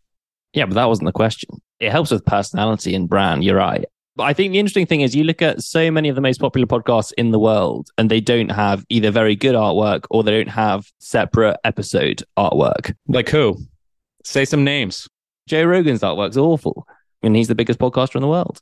Yeah, 0.53 0.67
but 0.67 0.75
that 0.75 0.87
wasn't 0.87 1.07
the 1.07 1.13
question. 1.13 1.61
It 1.81 1.91
helps 1.91 2.11
with 2.11 2.25
personality 2.25 2.95
and 2.95 3.09
brand. 3.09 3.45
You're 3.45 3.57
right. 3.57 3.85
But 4.17 4.25
I 4.25 4.33
think 4.33 4.53
the 4.53 4.59
interesting 4.59 4.87
thing 4.87 5.03
is 5.03 5.15
you 5.15 5.25
look 5.25 5.43
at 5.43 5.63
so 5.63 5.91
many 5.91 6.09
of 6.09 6.15
the 6.15 6.23
most 6.23 6.41
popular 6.41 6.67
podcasts 6.67 7.13
in 7.19 7.33
the 7.33 7.39
world 7.39 7.91
and 7.99 8.11
they 8.11 8.21
don't 8.21 8.51
have 8.51 8.85
either 8.89 9.11
very 9.11 9.37
good 9.37 9.55
artwork 9.55 10.07
or 10.11 10.25
they 10.25 10.31
don't 10.31 10.49
have 10.49 10.91
separate 10.99 11.59
episode 11.65 12.23
artwork. 12.39 12.95
Like 13.09 13.29
who? 13.29 13.59
Say 14.25 14.47
some 14.47 14.65
names. 14.65 15.07
Joe 15.47 15.65
Rogan's 15.65 16.01
artwork's 16.01 16.39
awful 16.39 16.89
and 17.23 17.37
he's 17.37 17.49
the 17.49 17.55
biggest 17.55 17.79
podcaster 17.79 18.17
in 18.17 18.23
the 18.23 18.29
world. 18.29 18.61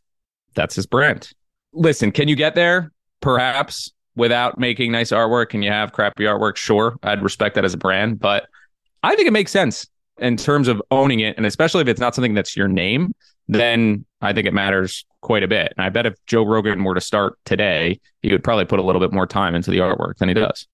That's 0.55 0.75
his 0.75 0.87
brand. 0.87 1.31
Listen, 1.73 2.11
can 2.11 2.27
you 2.27 2.35
get 2.35 2.57
there? 2.57 2.91
Perhaps 3.21 3.93
without 4.17 4.59
making 4.59 4.91
nice 4.91 5.11
artwork 5.11 5.55
and 5.55 5.63
you 5.63 5.71
have 5.71 5.93
crappy 5.93 6.25
artwork. 6.25 6.57
Sure. 6.57 6.97
I'd 7.05 7.23
respect 7.23 7.55
that 7.55 7.65
as 7.65 7.75
a 7.75 7.79
brand, 7.79 8.19
but 8.19 8.49
I 9.05 9.15
think 9.15 9.29
it 9.29 9.33
makes 9.33 9.53
sense 9.53 9.87
in 10.19 10.37
terms 10.37 10.67
of 10.67 10.83
owning 10.91 11.21
it. 11.21 11.37
And 11.37 11.47
especially 11.47 11.83
if 11.83 11.89
it's 11.89 12.01
not 12.01 12.17
something 12.17 12.35
that's 12.35 12.57
your 12.57 12.69
name, 12.69 13.15
then 13.49 14.05
I 14.21 14.33
think 14.33 14.47
it 14.47 14.55
matters 14.55 15.05
quite 15.21 15.43
a 15.43 15.49
bit. 15.49 15.73
And 15.77 15.85
I 15.85 15.89
bet 15.89 16.07
if 16.07 16.15
Joe 16.27 16.45
Rogan 16.45 16.85
were 16.85 16.95
to 16.95 17.01
start 17.01 17.39
today, 17.45 18.01
he 18.23 18.33
would 18.33 18.45
probably 18.45 18.65
put 18.65 18.79
a 18.79 18.83
little 18.83 19.01
bit 19.01 19.13
more 19.13 19.27
time 19.27 19.55
into 19.55 19.71
the 19.71 19.79
artwork 19.79 20.19
than 20.19 20.29
he 20.29 20.35
does. 20.35 20.67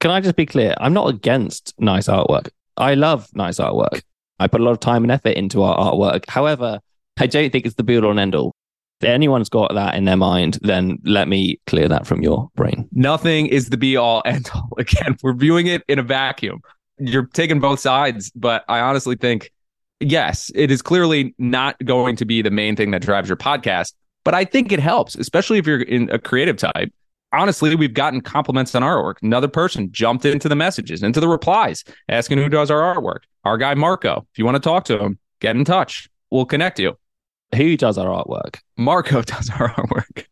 Can 0.00 0.10
I 0.10 0.20
just 0.20 0.36
be 0.36 0.46
clear? 0.46 0.74
I'm 0.78 0.92
not 0.92 1.08
against 1.08 1.74
nice 1.78 2.08
artwork. 2.08 2.50
I 2.76 2.94
love 2.94 3.28
nice 3.34 3.58
artwork. 3.58 4.02
I 4.38 4.48
put 4.48 4.60
a 4.60 4.64
lot 4.64 4.72
of 4.72 4.80
time 4.80 5.04
and 5.04 5.12
effort 5.12 5.36
into 5.36 5.62
our 5.62 5.76
artwork. 5.76 6.28
However, 6.28 6.80
I 7.18 7.26
don't 7.26 7.50
think 7.50 7.66
it's 7.66 7.76
the 7.76 7.82
be 7.82 7.96
all 7.98 8.10
and 8.10 8.20
end 8.20 8.34
all. 8.34 8.52
If 9.00 9.08
anyone's 9.08 9.48
got 9.48 9.74
that 9.74 9.94
in 9.94 10.04
their 10.04 10.16
mind, 10.16 10.58
then 10.62 10.98
let 11.04 11.28
me 11.28 11.60
clear 11.66 11.88
that 11.88 12.06
from 12.06 12.22
your 12.22 12.50
brain. 12.54 12.88
Nothing 12.92 13.46
is 13.46 13.70
the 13.70 13.76
be 13.76 13.96
all 13.96 14.22
end 14.24 14.50
all. 14.54 14.70
Again, 14.78 15.16
we're 15.22 15.34
viewing 15.34 15.66
it 15.66 15.82
in 15.88 15.98
a 15.98 16.02
vacuum. 16.02 16.60
You're 16.98 17.26
taking 17.26 17.60
both 17.60 17.80
sides, 17.80 18.30
but 18.34 18.64
I 18.68 18.80
honestly 18.80 19.16
think 19.16 19.50
yes, 20.00 20.50
it 20.54 20.70
is 20.70 20.82
clearly 20.82 21.34
not 21.38 21.76
going 21.84 22.16
to 22.16 22.24
be 22.24 22.42
the 22.42 22.50
main 22.50 22.76
thing 22.76 22.90
that 22.92 23.02
drives 23.02 23.28
your 23.28 23.36
podcast, 23.36 23.94
but 24.24 24.34
I 24.34 24.44
think 24.44 24.72
it 24.72 24.80
helps, 24.80 25.14
especially 25.16 25.58
if 25.58 25.66
you're 25.66 25.82
in 25.82 26.10
a 26.10 26.18
creative 26.18 26.56
type. 26.56 26.92
Honestly, 27.32 27.74
we've 27.74 27.94
gotten 27.94 28.20
compliments 28.20 28.74
on 28.74 28.82
our 28.82 29.02
work. 29.02 29.18
Another 29.22 29.48
person 29.48 29.90
jumped 29.90 30.24
into 30.24 30.48
the 30.48 30.54
messages, 30.54 31.02
into 31.02 31.18
the 31.18 31.28
replies, 31.28 31.82
asking 32.08 32.38
who 32.38 32.48
does 32.48 32.70
our 32.70 32.94
artwork. 32.94 33.20
Our 33.44 33.58
guy 33.58 33.74
Marco. 33.74 34.26
If 34.32 34.38
you 34.38 34.44
want 34.44 34.54
to 34.54 34.60
talk 34.60 34.84
to 34.84 34.98
him, 34.98 35.18
get 35.40 35.56
in 35.56 35.64
touch. 35.64 36.08
We'll 36.30 36.46
connect 36.46 36.78
you. 36.78 36.96
Who 37.56 37.76
does 37.76 37.98
our 37.98 38.06
artwork? 38.06 38.60
Marco 38.76 39.22
does 39.22 39.50
our 39.50 39.70
artwork. 39.70 40.26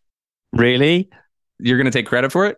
Really? 0.52 1.10
You're 1.58 1.76
going 1.76 1.90
to 1.90 1.90
take 1.90 2.06
credit 2.06 2.30
for 2.30 2.46
it? 2.46 2.56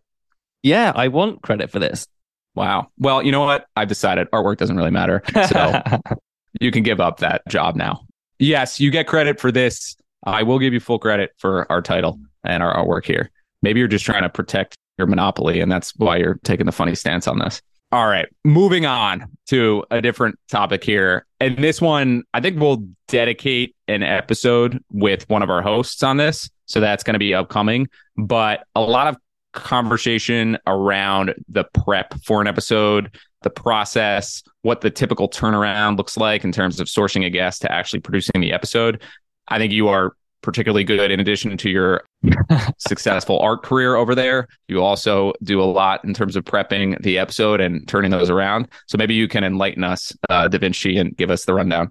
Yeah, 0.62 0.92
I 0.94 1.08
want 1.08 1.42
credit 1.42 1.70
for 1.70 1.78
this. 1.78 2.06
Wow. 2.54 2.88
Well, 2.98 3.22
you 3.22 3.32
know 3.32 3.40
what? 3.40 3.66
I've 3.76 3.88
decided 3.88 4.30
artwork 4.30 4.58
doesn't 4.58 4.76
really 4.76 4.90
matter. 4.90 5.22
So 5.48 5.82
you 6.60 6.70
can 6.70 6.82
give 6.82 7.00
up 7.00 7.18
that 7.18 7.46
job 7.48 7.76
now. 7.76 8.00
Yes, 8.38 8.80
you 8.80 8.90
get 8.90 9.06
credit 9.06 9.40
for 9.40 9.52
this. 9.52 9.96
I 10.24 10.42
will 10.42 10.58
give 10.58 10.72
you 10.72 10.80
full 10.80 10.98
credit 10.98 11.32
for 11.38 11.70
our 11.70 11.82
title 11.82 12.18
and 12.44 12.62
our 12.62 12.74
artwork 12.74 13.04
here. 13.04 13.30
Maybe 13.62 13.78
you're 13.80 13.88
just 13.88 14.04
trying 14.04 14.22
to 14.22 14.28
protect 14.28 14.76
your 14.98 15.06
monopoly, 15.06 15.60
and 15.60 15.70
that's 15.70 15.94
why 15.96 16.16
you're 16.16 16.38
taking 16.44 16.66
the 16.66 16.72
funny 16.72 16.94
stance 16.94 17.26
on 17.26 17.38
this. 17.38 17.60
All 17.92 18.08
right, 18.08 18.26
moving 18.44 18.86
on 18.86 19.26
to 19.46 19.84
a 19.90 20.02
different 20.02 20.38
topic 20.48 20.82
here. 20.82 21.26
And 21.40 21.58
this 21.58 21.80
one, 21.80 22.24
I 22.32 22.40
think 22.40 22.58
we'll 22.58 22.84
dedicate 23.06 23.76
an 23.86 24.02
episode 24.02 24.82
with 24.90 25.28
one 25.28 25.42
of 25.42 25.50
our 25.50 25.62
hosts 25.62 26.02
on 26.02 26.16
this. 26.16 26.50
So 26.66 26.80
that's 26.80 27.04
going 27.04 27.14
to 27.14 27.18
be 27.20 27.34
upcoming. 27.34 27.88
But 28.16 28.64
a 28.74 28.80
lot 28.80 29.06
of 29.06 29.16
conversation 29.52 30.58
around 30.66 31.34
the 31.48 31.64
prep 31.64 32.14
for 32.24 32.40
an 32.40 32.48
episode, 32.48 33.16
the 33.44 33.50
process, 33.50 34.42
what 34.62 34.80
the 34.80 34.90
typical 34.90 35.28
turnaround 35.28 35.96
looks 35.96 36.16
like 36.16 36.42
in 36.42 36.50
terms 36.50 36.80
of 36.80 36.88
sourcing 36.88 37.24
a 37.24 37.30
guest 37.30 37.62
to 37.62 37.70
actually 37.70 38.00
producing 38.00 38.40
the 38.40 38.52
episode. 38.52 39.00
I 39.48 39.58
think 39.58 39.72
you 39.72 39.88
are 39.88 40.16
particularly 40.42 40.84
good 40.84 41.10
in 41.10 41.20
addition 41.20 41.56
to 41.56 41.70
your 41.70 42.04
successful 42.78 43.38
art 43.40 43.62
career 43.62 43.94
over 43.94 44.14
there. 44.14 44.46
You 44.68 44.82
also 44.82 45.32
do 45.42 45.60
a 45.60 45.64
lot 45.64 46.04
in 46.04 46.12
terms 46.12 46.36
of 46.36 46.44
prepping 46.44 47.00
the 47.02 47.18
episode 47.18 47.60
and 47.60 47.86
turning 47.88 48.10
those 48.10 48.30
around. 48.30 48.68
So 48.86 48.98
maybe 48.98 49.14
you 49.14 49.28
can 49.28 49.44
enlighten 49.44 49.84
us, 49.84 50.12
uh, 50.28 50.48
Da 50.48 50.58
Vinci, 50.58 50.98
and 50.98 51.16
give 51.16 51.30
us 51.30 51.44
the 51.44 51.54
rundown. 51.54 51.90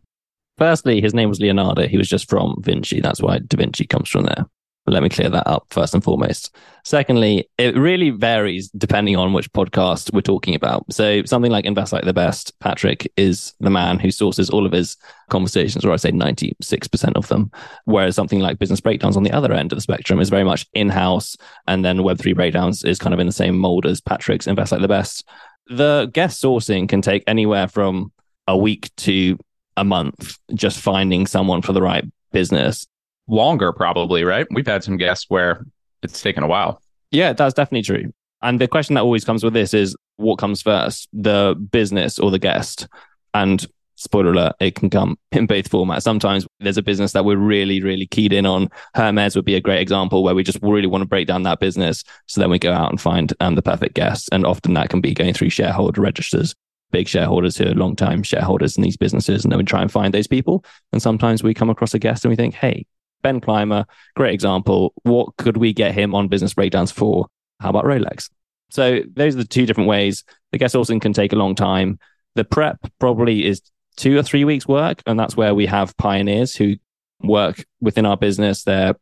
Firstly, 0.58 1.02
his 1.02 1.16
name 1.16 1.30
was 1.30 1.40
Leonardo. 1.40 1.88
He 1.88 1.98
was 1.98 2.08
just 2.08 2.30
from 2.30 2.56
Vinci. 2.60 3.02
That's 3.02 3.22
why 3.22 3.40
Da 3.40 3.58
Vinci 3.58 3.88
comes 3.88 4.10
from 4.10 4.26
there. 4.26 4.46
Let 4.86 5.02
me 5.02 5.08
clear 5.08 5.30
that 5.30 5.48
up 5.48 5.68
first 5.70 5.94
and 5.94 6.04
foremost. 6.04 6.54
Secondly, 6.84 7.50
it 7.58 7.78
really 7.78 8.10
varies 8.10 8.70
depending 8.72 9.16
on 9.16 9.32
which 9.32 9.52
podcast 9.54 10.14
we're 10.14 10.20
talking 10.20 10.56
about. 10.56 10.92
So 10.92 11.24
something 11.24 11.52
like 11.52 11.64
Invest 11.64 11.94
Like 11.94 12.04
the 12.04 12.14
Best, 12.14 12.60
Patrick 12.60 13.10
is 13.16 13.54
the 13.62 13.70
man 13.70 13.98
who 13.98 14.12
sources 14.12 14.50
all 14.50 14.66
of 14.66 14.74
his 14.74 14.98
conversations, 15.30 15.86
or 15.86 15.94
I'd 15.94 16.02
say 16.02 16.12
96% 16.12 17.16
of 17.16 17.30
them. 17.30 17.50
Whereas 17.86 18.16
something 18.16 18.42
like 18.42 18.60
Business 18.60 18.82
Breakdowns 18.82 19.16
on 19.16 19.24
the 19.24 19.32
other 19.32 19.54
end 19.54 19.72
of 19.72 19.78
the 19.78 19.82
spectrum 19.82 20.20
is 20.20 20.30
very 20.30 20.44
much 20.44 20.68
in-house. 20.74 21.38
And 21.66 21.86
then 21.86 22.00
Web3 22.00 22.36
Breakdowns 22.36 22.84
is 22.84 23.00
kind 23.00 23.14
of 23.14 23.22
in 23.22 23.28
the 23.28 23.32
same 23.32 23.58
mold 23.58 23.86
as 23.86 24.02
Patrick's 24.02 24.48
Invest 24.48 24.74
Like 24.74 24.82
the 24.82 24.90
Best. 24.90 25.26
The 25.68 26.10
guest 26.12 26.44
sourcing 26.44 26.90
can 26.90 27.02
take 27.02 27.24
anywhere 27.26 27.70
from 27.70 28.12
a 28.50 28.58
week 28.58 28.94
to 28.98 29.40
a 29.78 29.86
month, 29.86 30.38
just 30.54 30.78
finding 30.78 31.26
someone 31.26 31.62
for 31.62 31.72
the 31.72 31.82
right 31.82 32.04
business 32.34 32.86
longer, 33.28 33.72
probably, 33.72 34.24
right? 34.24 34.48
We've 34.52 34.68
had 34.68 34.84
some 34.84 34.98
guests 34.98 35.26
where 35.30 35.66
it's 36.02 36.22
taken 36.22 36.44
a 36.44 36.48
while. 36.48 36.82
Yeah, 37.12 37.34
that's 37.34 37.54
definitely 37.54 37.84
true. 37.84 38.14
And 38.42 38.60
the 38.60 38.68
question 38.68 38.96
that 38.96 39.04
always 39.04 39.24
comes 39.24 39.44
with 39.44 39.54
this 39.54 39.74
is 39.74 39.96
what 40.18 40.38
comes 40.38 40.62
first, 40.62 41.08
the 41.14 41.56
business 41.72 42.20
or 42.20 42.30
the 42.32 42.40
guest? 42.40 42.88
And 43.34 43.66
spoiler 43.96 44.32
alert, 44.32 44.56
it 44.60 44.76
can 44.76 44.90
come 44.90 45.18
in 45.32 45.46
both 45.46 45.70
formats. 45.70 46.04
Sometimes 46.04 46.46
there's 46.60 46.78
a 46.78 46.84
business 46.84 47.14
that 47.14 47.26
we're 47.26 47.38
really, 47.38 47.82
really 47.82 48.06
keyed 48.06 48.34
in 48.34 48.46
on. 48.46 48.70
Hermes 48.96 49.36
would 49.36 49.46
be 49.46 49.56
a 49.56 49.62
great 49.62 49.82
example 49.82 50.24
where 50.24 50.36
we 50.36 50.44
just 50.44 50.60
really 50.62 50.88
want 50.88 51.02
to 51.02 51.08
break 51.08 51.28
down 51.28 51.44
that 51.44 51.60
business. 51.60 52.04
So 52.28 52.42
then 52.42 52.50
we 52.50 52.60
go 52.60 52.74
out 52.74 52.90
and 52.90 53.00
find 53.00 53.34
um, 53.40 53.56
the 53.56 53.62
perfect 53.62 53.96
guest. 53.96 54.30
And 54.32 54.46
often 54.46 54.74
that 54.74 54.90
can 54.90 55.02
be 55.02 55.14
going 55.14 55.34
through 55.34 55.50
shareholder 55.50 56.02
registers, 56.02 56.54
big 56.92 57.08
shareholders 57.08 57.58
who 57.58 57.68
are 57.68 57.74
long 57.74 57.96
time 57.96 58.24
shareholders 58.24 58.78
in 58.78 58.84
these 58.84 58.98
businesses. 58.98 59.44
And 59.44 59.52
then 59.52 59.58
we 59.58 59.64
try 59.64 59.82
and 59.82 59.92
find 59.92 60.14
those 60.14 60.28
people. 60.28 60.66
And 60.92 61.02
sometimes 61.02 61.44
we 61.44 61.54
come 61.54 61.70
across 61.70 61.94
a 61.94 62.00
guest 62.00 62.26
and 62.26 62.30
we 62.30 62.36
think, 62.36 62.56
hey, 62.56 62.86
Ben 63.24 63.42
Clymer, 63.42 63.86
great 64.16 64.34
example. 64.34 64.94
What 65.04 65.36
could 65.38 65.58
we 65.58 65.74
get 65.74 65.96
him 65.96 66.14
on 66.14 66.28
business 66.28 66.54
breakdowns 66.54 66.92
for? 66.92 67.28
How 67.60 67.70
about 67.70 67.86
Rolex? 67.86 68.30
So 68.70 69.02
those 69.16 69.36
are 69.36 69.40
the 69.40 69.46
two 69.46 69.66
different 69.66 69.90
ways. 69.90 70.24
The 70.52 70.58
guest 70.58 70.76
sourcing 70.76 71.02
can 71.02 71.14
take 71.14 71.34
a 71.34 71.38
long 71.38 71.56
time. 71.56 72.00
The 72.36 72.44
prep 72.44 72.80
probably 73.00 73.46
is 73.46 73.62
two 73.96 74.18
or 74.18 74.24
three 74.24 74.44
weeks 74.44 74.68
work. 74.68 75.02
And 75.06 75.20
that's 75.20 75.38
where 75.38 75.54
we 75.54 75.66
have 75.68 75.96
pioneers 75.98 76.56
who 76.56 76.76
work 77.22 77.64
within 77.82 78.06
our 78.06 78.18
business. 78.18 78.64
They're 78.64 78.96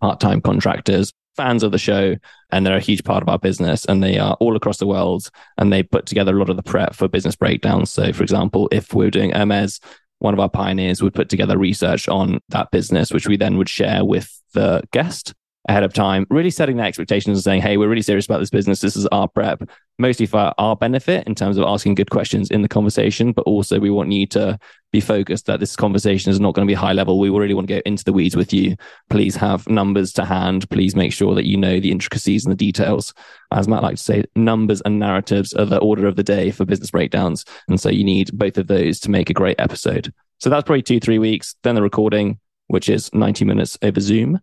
part-time 0.00 0.42
contractors, 0.42 1.12
fans 1.36 1.62
of 1.62 1.72
the 1.72 1.78
show, 1.78 2.16
and 2.50 2.66
they're 2.66 2.76
a 2.76 2.80
huge 2.80 3.04
part 3.04 3.22
of 3.22 3.28
our 3.28 3.38
business. 3.38 3.84
And 3.86 4.02
they 4.02 4.18
are 4.18 4.34
all 4.40 4.56
across 4.56 4.76
the 4.78 4.86
world 4.86 5.30
and 5.56 5.72
they 5.72 5.82
put 5.82 6.06
together 6.06 6.36
a 6.36 6.38
lot 6.38 6.50
of 6.50 6.56
the 6.56 6.62
prep 6.62 6.94
for 6.94 7.08
business 7.08 7.36
breakdowns. 7.36 7.90
So 7.90 8.12
for 8.12 8.22
example, 8.22 8.68
if 8.70 8.92
we're 8.92 9.10
doing 9.10 9.32
Hermes, 9.32 9.80
one 10.18 10.34
of 10.34 10.40
our 10.40 10.48
pioneers 10.48 11.02
would 11.02 11.14
put 11.14 11.28
together 11.28 11.58
research 11.58 12.08
on 12.08 12.40
that 12.48 12.70
business, 12.70 13.12
which 13.12 13.28
we 13.28 13.36
then 13.36 13.56
would 13.58 13.68
share 13.68 14.04
with 14.04 14.40
the 14.52 14.82
guest. 14.92 15.34
Ahead 15.66 15.82
of 15.82 15.94
time, 15.94 16.26
really 16.28 16.50
setting 16.50 16.76
the 16.76 16.82
expectations 16.82 17.38
and 17.38 17.44
saying, 17.44 17.62
hey, 17.62 17.76
we're 17.76 17.88
really 17.88 18.02
serious 18.02 18.26
about 18.26 18.38
this 18.38 18.50
business. 18.50 18.80
This 18.80 18.96
is 18.96 19.06
our 19.06 19.28
prep, 19.28 19.62
mostly 19.98 20.26
for 20.26 20.52
our 20.58 20.76
benefit 20.76 21.26
in 21.26 21.34
terms 21.34 21.56
of 21.56 21.64
asking 21.64 21.94
good 21.94 22.10
questions 22.10 22.50
in 22.50 22.62
the 22.62 22.68
conversation. 22.68 23.32
But 23.32 23.42
also, 23.42 23.80
we 23.80 23.88
want 23.88 24.12
you 24.12 24.26
to 24.28 24.58
be 24.92 25.00
focused 25.00 25.46
that 25.46 25.60
this 25.60 25.74
conversation 25.74 26.30
is 26.30 26.38
not 26.38 26.54
going 26.54 26.66
to 26.66 26.70
be 26.70 26.74
high 26.74 26.92
level. 26.92 27.18
We 27.18 27.30
really 27.30 27.54
want 27.54 27.68
to 27.68 27.74
go 27.74 27.82
into 27.86 28.04
the 28.04 28.12
weeds 28.12 28.36
with 28.36 28.52
you. 28.52 28.76
Please 29.08 29.36
have 29.36 29.66
numbers 29.68 30.12
to 30.14 30.24
hand. 30.24 30.68
Please 30.68 30.94
make 30.94 31.12
sure 31.12 31.34
that 31.34 31.46
you 31.46 31.56
know 31.56 31.80
the 31.80 31.92
intricacies 31.92 32.44
and 32.44 32.52
the 32.52 32.56
details. 32.56 33.14
As 33.50 33.66
Matt 33.66 33.82
likes 33.82 34.00
to 34.00 34.04
say, 34.04 34.24
numbers 34.36 34.82
and 34.84 34.98
narratives 34.98 35.54
are 35.54 35.64
the 35.64 35.78
order 35.78 36.06
of 36.06 36.16
the 36.16 36.22
day 36.22 36.50
for 36.50 36.66
business 36.66 36.90
breakdowns. 36.90 37.44
And 37.68 37.80
so 37.80 37.88
you 37.88 38.04
need 38.04 38.36
both 38.36 38.58
of 38.58 38.66
those 38.66 39.00
to 39.00 39.10
make 39.10 39.30
a 39.30 39.34
great 39.34 39.58
episode. 39.58 40.12
So 40.40 40.50
that's 40.50 40.64
probably 40.64 40.82
two, 40.82 41.00
three 41.00 41.18
weeks. 41.18 41.54
Then 41.62 41.74
the 41.74 41.82
recording, 41.82 42.38
which 42.66 42.90
is 42.90 43.12
90 43.14 43.46
minutes 43.46 43.78
over 43.82 44.00
Zoom 44.00 44.40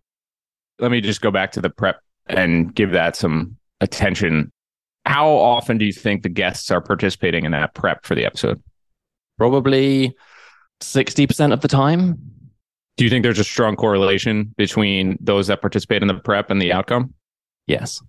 let 0.82 0.90
me 0.90 1.00
just 1.00 1.20
go 1.20 1.30
back 1.30 1.52
to 1.52 1.60
the 1.60 1.70
prep 1.70 2.00
and 2.26 2.74
give 2.74 2.90
that 2.90 3.16
some 3.16 3.56
attention. 3.80 4.52
How 5.06 5.28
often 5.28 5.78
do 5.78 5.84
you 5.84 5.92
think 5.92 6.22
the 6.22 6.28
guests 6.28 6.70
are 6.70 6.80
participating 6.80 7.44
in 7.44 7.52
that 7.52 7.72
prep 7.74 8.04
for 8.04 8.16
the 8.16 8.26
episode? 8.26 8.60
Probably 9.38 10.14
60% 10.80 11.52
of 11.52 11.60
the 11.60 11.68
time. 11.68 12.18
Do 12.96 13.04
you 13.04 13.10
think 13.10 13.22
there's 13.22 13.38
a 13.38 13.44
strong 13.44 13.76
correlation 13.76 14.52
between 14.56 15.16
those 15.20 15.46
that 15.46 15.60
participate 15.60 16.02
in 16.02 16.08
the 16.08 16.14
prep 16.14 16.50
and 16.50 16.60
the 16.60 16.72
outcome? 16.72 17.14
Yes. 17.66 18.02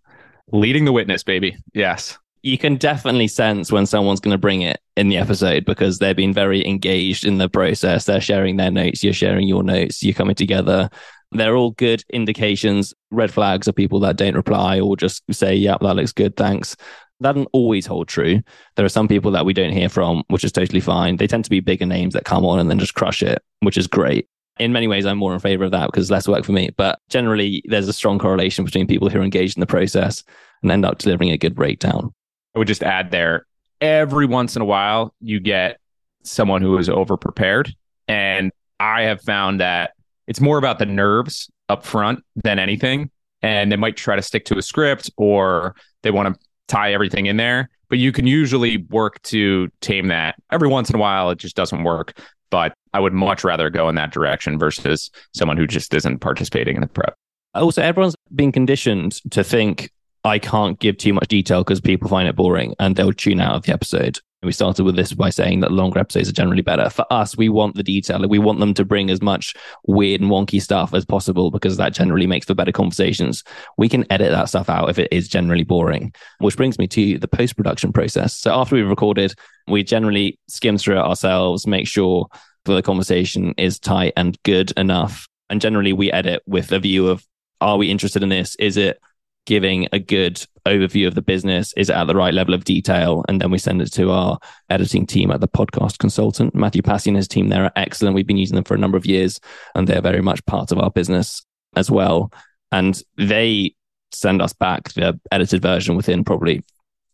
Leading 0.51 0.85
the 0.85 0.91
witness, 0.91 1.23
baby. 1.23 1.55
Yes. 1.73 2.17
You 2.41 2.57
can 2.57 2.75
definitely 2.75 3.27
sense 3.27 3.71
when 3.71 3.85
someone's 3.85 4.19
going 4.19 4.33
to 4.33 4.39
bring 4.39 4.63
it 4.63 4.81
in 4.97 5.09
the 5.09 5.17
episode 5.17 5.63
because 5.63 5.99
they're 5.99 6.13
being 6.13 6.33
very 6.33 6.67
engaged 6.67 7.23
in 7.23 7.37
the 7.37 7.47
process. 7.47 8.05
They're 8.05 8.19
sharing 8.19 8.57
their 8.57 8.71
notes, 8.71 9.03
you're 9.03 9.13
sharing 9.13 9.47
your 9.47 9.63
notes, 9.63 10.03
you're 10.03 10.13
coming 10.13 10.35
together 10.35 10.89
they're 11.33 11.55
all 11.55 11.71
good 11.71 12.03
indications. 12.11 12.93
Red 13.11 13.31
flags 13.31 13.67
are 13.67 13.73
people 13.73 13.99
that 14.01 14.17
don't 14.17 14.35
reply 14.35 14.79
or 14.79 14.95
just 14.97 15.23
say, 15.31 15.55
yeah, 15.55 15.77
that 15.81 15.95
looks 15.95 16.11
good. 16.11 16.35
Thanks. 16.35 16.75
That 17.19 17.33
doesn't 17.33 17.49
always 17.53 17.85
hold 17.85 18.07
true. 18.07 18.41
There 18.75 18.85
are 18.85 18.89
some 18.89 19.07
people 19.07 19.31
that 19.31 19.45
we 19.45 19.53
don't 19.53 19.71
hear 19.71 19.89
from, 19.89 20.23
which 20.27 20.43
is 20.43 20.51
totally 20.51 20.81
fine. 20.81 21.17
They 21.17 21.27
tend 21.27 21.43
to 21.45 21.49
be 21.49 21.59
bigger 21.59 21.85
names 21.85 22.13
that 22.13 22.25
come 22.25 22.45
on 22.45 22.59
and 22.59 22.69
then 22.69 22.79
just 22.79 22.95
crush 22.95 23.21
it, 23.23 23.41
which 23.61 23.77
is 23.77 23.87
great. 23.87 24.27
In 24.59 24.73
many 24.73 24.87
ways, 24.87 25.05
I'm 25.05 25.17
more 25.17 25.33
in 25.33 25.39
favor 25.39 25.63
of 25.63 25.71
that 25.71 25.87
because 25.87 26.11
less 26.11 26.27
work 26.27 26.45
for 26.45 26.51
me. 26.51 26.69
But 26.75 26.99
generally, 27.09 27.63
there's 27.65 27.87
a 27.87 27.93
strong 27.93 28.19
correlation 28.19 28.65
between 28.65 28.87
people 28.87 29.09
who 29.09 29.19
are 29.19 29.23
engaged 29.23 29.57
in 29.57 29.61
the 29.61 29.67
process 29.67 30.23
and 30.61 30.71
end 30.71 30.85
up 30.85 30.99
delivering 30.99 31.31
a 31.31 31.37
good 31.37 31.55
breakdown. 31.55 32.13
I 32.55 32.59
would 32.59 32.67
just 32.67 32.83
add 32.83 33.09
there 33.09 33.45
every 33.83 34.25
once 34.25 34.55
in 34.55 34.61
a 34.61 34.65
while, 34.65 35.13
you 35.19 35.39
get 35.39 35.79
someone 36.23 36.61
who 36.61 36.77
is 36.77 36.89
over 36.89 37.17
prepared. 37.17 37.75
And 38.07 38.51
I 38.79 39.03
have 39.03 39.21
found 39.21 39.59
that 39.59 39.91
it's 40.27 40.41
more 40.41 40.57
about 40.57 40.79
the 40.79 40.85
nerves 40.85 41.49
up 41.69 41.85
front 41.85 42.23
than 42.35 42.59
anything. 42.59 43.09
And 43.41 43.71
they 43.71 43.75
might 43.75 43.97
try 43.97 44.15
to 44.15 44.21
stick 44.21 44.45
to 44.45 44.57
a 44.57 44.61
script 44.61 45.11
or 45.17 45.75
they 46.01 46.11
want 46.11 46.33
to 46.33 46.41
tie 46.67 46.93
everything 46.93 47.25
in 47.25 47.37
there. 47.37 47.69
But 47.89 47.99
you 47.99 48.11
can 48.11 48.25
usually 48.25 48.77
work 48.89 49.21
to 49.23 49.69
tame 49.81 50.07
that. 50.07 50.35
Every 50.51 50.67
once 50.67 50.89
in 50.89 50.95
a 50.95 50.99
while, 50.99 51.29
it 51.29 51.37
just 51.37 51.55
doesn't 51.55 51.83
work. 51.83 52.17
But 52.49 52.73
I 52.93 52.99
would 52.99 53.13
much 53.13 53.43
rather 53.43 53.69
go 53.69 53.89
in 53.89 53.95
that 53.95 54.11
direction 54.11 54.57
versus 54.57 55.11
someone 55.33 55.57
who 55.57 55.67
just 55.67 55.93
isn't 55.93 56.19
participating 56.19 56.75
in 56.75 56.81
the 56.81 56.87
prep. 56.87 57.15
Also, 57.53 57.81
everyone's 57.81 58.15
been 58.33 58.51
conditioned 58.51 59.19
to 59.31 59.43
think 59.43 59.91
I 60.23 60.39
can't 60.39 60.79
give 60.79 60.97
too 60.97 61.13
much 61.13 61.27
detail 61.27 61.63
because 61.63 61.81
people 61.81 62.09
find 62.09 62.27
it 62.27 62.35
boring 62.35 62.73
and 62.79 62.95
they'll 62.95 63.13
tune 63.13 63.41
out 63.41 63.55
of 63.55 63.63
the 63.63 63.73
episode. 63.73 64.19
And 64.43 64.47
we 64.47 64.51
started 64.51 64.83
with 64.83 64.97
this 64.97 65.13
by 65.13 65.29
saying 65.29 65.61
that 65.61 65.71
longer 65.71 65.99
episodes 65.99 66.27
are 66.27 66.33
generally 66.33 66.61
better. 66.61 66.89
For 66.89 67.05
us, 67.09 67.37
we 67.37 67.47
want 67.47 67.75
the 67.75 67.81
detail. 67.81 68.27
We 68.27 68.39
want 68.39 68.59
them 68.59 68.73
to 68.73 68.83
bring 68.83 69.09
as 69.09 69.21
much 69.21 69.55
weird 69.87 70.19
and 70.19 70.29
wonky 70.29 70.61
stuff 70.61 70.93
as 70.93 71.05
possible 71.05 71.49
because 71.49 71.77
that 71.77 71.93
generally 71.93 72.27
makes 72.27 72.47
for 72.47 72.53
better 72.53 72.73
conversations. 72.73 73.45
We 73.77 73.87
can 73.87 74.05
edit 74.11 74.33
that 74.33 74.49
stuff 74.49 74.69
out 74.69 74.89
if 74.89 74.99
it 74.99 75.07
is 75.13 75.29
generally 75.29 75.63
boring, 75.63 76.13
which 76.39 76.57
brings 76.57 76.77
me 76.77 76.87
to 76.87 77.17
the 77.19 77.27
post 77.29 77.55
production 77.55 77.93
process. 77.93 78.35
So 78.35 78.53
after 78.53 78.75
we've 78.75 78.85
recorded, 78.85 79.33
we 79.69 79.81
generally 79.81 80.37
skim 80.49 80.77
through 80.77 80.97
it 80.97 81.05
ourselves, 81.05 81.65
make 81.65 81.87
sure 81.87 82.27
that 82.65 82.73
the 82.73 82.81
conversation 82.81 83.53
is 83.57 83.79
tight 83.79 84.11
and 84.17 84.37
good 84.43 84.73
enough. 84.75 85.25
And 85.49 85.61
generally, 85.61 85.93
we 85.93 86.11
edit 86.11 86.43
with 86.45 86.73
a 86.73 86.79
view 86.79 87.07
of 87.07 87.25
are 87.61 87.77
we 87.77 87.89
interested 87.89 88.23
in 88.23 88.27
this? 88.27 88.57
Is 88.59 88.75
it 88.75 88.99
giving 89.45 89.87
a 89.91 89.99
good 89.99 90.45
overview 90.65 91.07
of 91.07 91.15
the 91.15 91.21
business? 91.21 91.73
Is 91.75 91.89
it 91.89 91.95
at 91.95 92.05
the 92.05 92.15
right 92.15 92.33
level 92.33 92.53
of 92.53 92.63
detail? 92.63 93.23
And 93.27 93.41
then 93.41 93.51
we 93.51 93.57
send 93.57 93.81
it 93.81 93.91
to 93.93 94.11
our 94.11 94.39
editing 94.69 95.05
team 95.05 95.31
at 95.31 95.41
the 95.41 95.47
podcast 95.47 95.97
consultant. 95.97 96.55
Matthew 96.55 96.81
Passy 96.81 97.09
and 97.09 97.17
his 97.17 97.27
team 97.27 97.49
there 97.49 97.65
are 97.65 97.71
excellent. 97.75 98.15
We've 98.15 98.27
been 98.27 98.37
using 98.37 98.55
them 98.55 98.63
for 98.63 98.75
a 98.75 98.79
number 98.79 98.97
of 98.97 99.05
years 99.05 99.39
and 99.75 99.87
they're 99.87 100.01
very 100.01 100.21
much 100.21 100.45
part 100.45 100.71
of 100.71 100.79
our 100.79 100.91
business 100.91 101.45
as 101.75 101.91
well. 101.91 102.31
And 102.71 103.01
they 103.17 103.75
send 104.11 104.41
us 104.41 104.53
back 104.53 104.93
the 104.93 105.19
edited 105.31 105.61
version 105.61 105.95
within 105.95 106.23
probably 106.23 106.63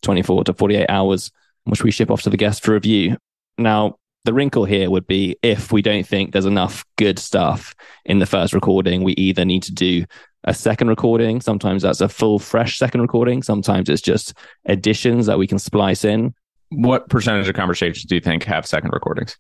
24 0.02 0.46
to 0.46 0.54
48 0.54 0.86
hours, 0.90 1.32
which 1.64 1.84
we 1.84 1.92
ship 1.92 2.12
off 2.12 2.22
to 2.24 2.30
the 2.30 2.38
guest 2.38 2.64
for 2.64 2.74
review. 2.74 3.18
Now, 3.58 3.98
the 4.26 4.34
wrinkle 4.34 4.66
here 4.66 4.90
would 4.90 5.08
be 5.08 5.38
if 5.42 5.72
we 5.72 5.82
don't 5.82 6.06
think 6.06 6.32
there's 6.32 6.46
enough 6.46 6.84
good 6.98 7.20
stuff 7.20 7.74
in 8.06 8.20
the 8.20 8.26
first 8.26 8.54
recording, 8.54 9.04
we 9.04 9.14
either 9.14 9.46
need 9.46 9.64
to 9.64 9.74
do 9.74 10.06
a 10.44 10.54
second 10.54 10.88
recording. 10.88 11.42
Sometimes 11.42 11.84
that's 11.84 12.02
a 12.02 12.10
full, 12.10 12.40
fresh 12.40 12.78
second 12.78 13.02
recording. 13.02 13.44
Sometimes 13.44 13.90
it's 13.90 14.02
just 14.02 14.34
additions 14.66 15.26
that 15.26 15.38
we 15.38 15.48
can 15.48 15.60
splice 15.60 16.06
in. 16.06 16.34
What 16.70 17.10
percentage 17.10 17.48
of 17.48 17.56
conversations 17.56 18.06
do 18.06 18.16
you 18.16 18.22
think 18.22 18.44
have 18.44 18.66
second 18.66 18.92
recordings? 18.92 19.38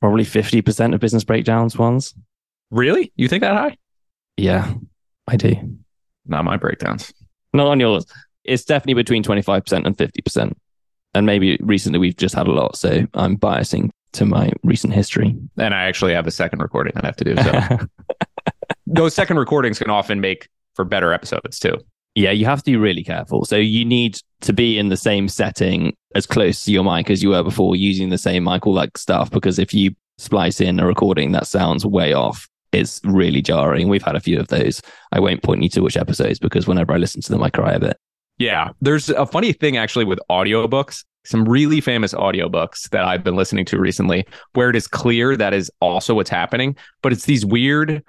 Probably 0.00 0.24
50% 0.24 0.94
of 0.94 1.00
business 1.00 1.24
breakdowns 1.24 1.78
ones. 1.78 2.14
Really? 2.70 3.12
You 3.16 3.28
think 3.28 3.42
that 3.42 3.54
high? 3.54 3.76
Yeah, 4.36 4.74
I 5.28 5.36
do. 5.36 5.54
Not 6.26 6.44
my 6.44 6.56
breakdowns. 6.56 7.12
Not 7.52 7.68
on 7.68 7.80
yours. 7.80 8.06
It's 8.44 8.64
definitely 8.64 8.94
between 8.94 9.22
25% 9.22 9.86
and 9.86 9.96
50%. 9.96 10.52
And 11.14 11.26
maybe 11.26 11.58
recently 11.60 11.98
we've 11.98 12.16
just 12.16 12.34
had 12.34 12.48
a 12.48 12.52
lot. 12.52 12.76
So 12.76 13.06
I'm 13.14 13.36
biasing 13.36 13.90
to 14.14 14.26
my 14.26 14.50
recent 14.62 14.92
history. 14.92 15.36
And 15.58 15.74
I 15.74 15.84
actually 15.84 16.14
have 16.14 16.26
a 16.26 16.30
second 16.30 16.60
recording 16.60 16.94
I 16.96 17.06
have 17.06 17.16
to 17.16 17.24
do. 17.24 17.36
So 17.36 17.86
those 18.92 19.14
second 19.14 19.38
recordings 19.38 19.78
can 19.78 19.90
often 19.90 20.20
make 20.20 20.48
for 20.74 20.84
better 20.84 21.12
episodes 21.12 21.58
too. 21.58 21.78
Yeah, 22.14 22.30
you 22.30 22.44
have 22.44 22.62
to 22.62 22.70
be 22.70 22.76
really 22.76 23.02
careful. 23.02 23.44
So 23.44 23.56
you 23.56 23.84
need 23.84 24.18
to 24.42 24.52
be 24.52 24.78
in 24.78 24.90
the 24.90 24.96
same 24.96 25.28
setting 25.28 25.94
as 26.14 26.26
close 26.26 26.64
to 26.64 26.72
your 26.72 26.84
mic 26.84 27.10
as 27.10 27.22
you 27.22 27.30
were 27.30 27.42
before, 27.42 27.74
using 27.74 28.10
the 28.10 28.18
same 28.18 28.44
mic, 28.44 28.66
all 28.66 28.74
that 28.74 28.96
stuff. 28.98 29.30
Because 29.30 29.58
if 29.58 29.72
you 29.72 29.94
splice 30.18 30.60
in 30.60 30.78
a 30.78 30.86
recording 30.86 31.32
that 31.32 31.46
sounds 31.46 31.86
way 31.86 32.12
off, 32.12 32.48
it's 32.72 33.00
really 33.04 33.40
jarring. 33.40 33.88
We've 33.88 34.02
had 34.02 34.16
a 34.16 34.20
few 34.20 34.38
of 34.38 34.48
those. 34.48 34.82
I 35.10 35.20
won't 35.20 35.42
point 35.42 35.62
you 35.62 35.68
to 35.70 35.82
which 35.82 35.96
episodes 35.96 36.38
because 36.38 36.66
whenever 36.66 36.92
I 36.92 36.98
listen 36.98 37.22
to 37.22 37.32
them, 37.32 37.42
I 37.42 37.50
cry 37.50 37.72
a 37.72 37.80
bit. 37.80 37.96
Yeah. 38.38 38.70
There's 38.80 39.08
a 39.08 39.26
funny 39.26 39.52
thing 39.52 39.76
actually 39.76 40.04
with 40.04 40.18
audiobooks, 40.30 41.04
some 41.24 41.48
really 41.48 41.80
famous 41.80 42.12
audiobooks 42.12 42.90
that 42.90 43.04
I've 43.04 43.24
been 43.24 43.36
listening 43.36 43.64
to 43.66 43.78
recently, 43.78 44.26
where 44.52 44.68
it 44.68 44.76
is 44.76 44.86
clear 44.86 45.36
that 45.36 45.54
is 45.54 45.70
also 45.80 46.14
what's 46.14 46.30
happening, 46.30 46.76
but 47.02 47.12
it's 47.12 47.24
these 47.24 47.46
weird 47.46 48.02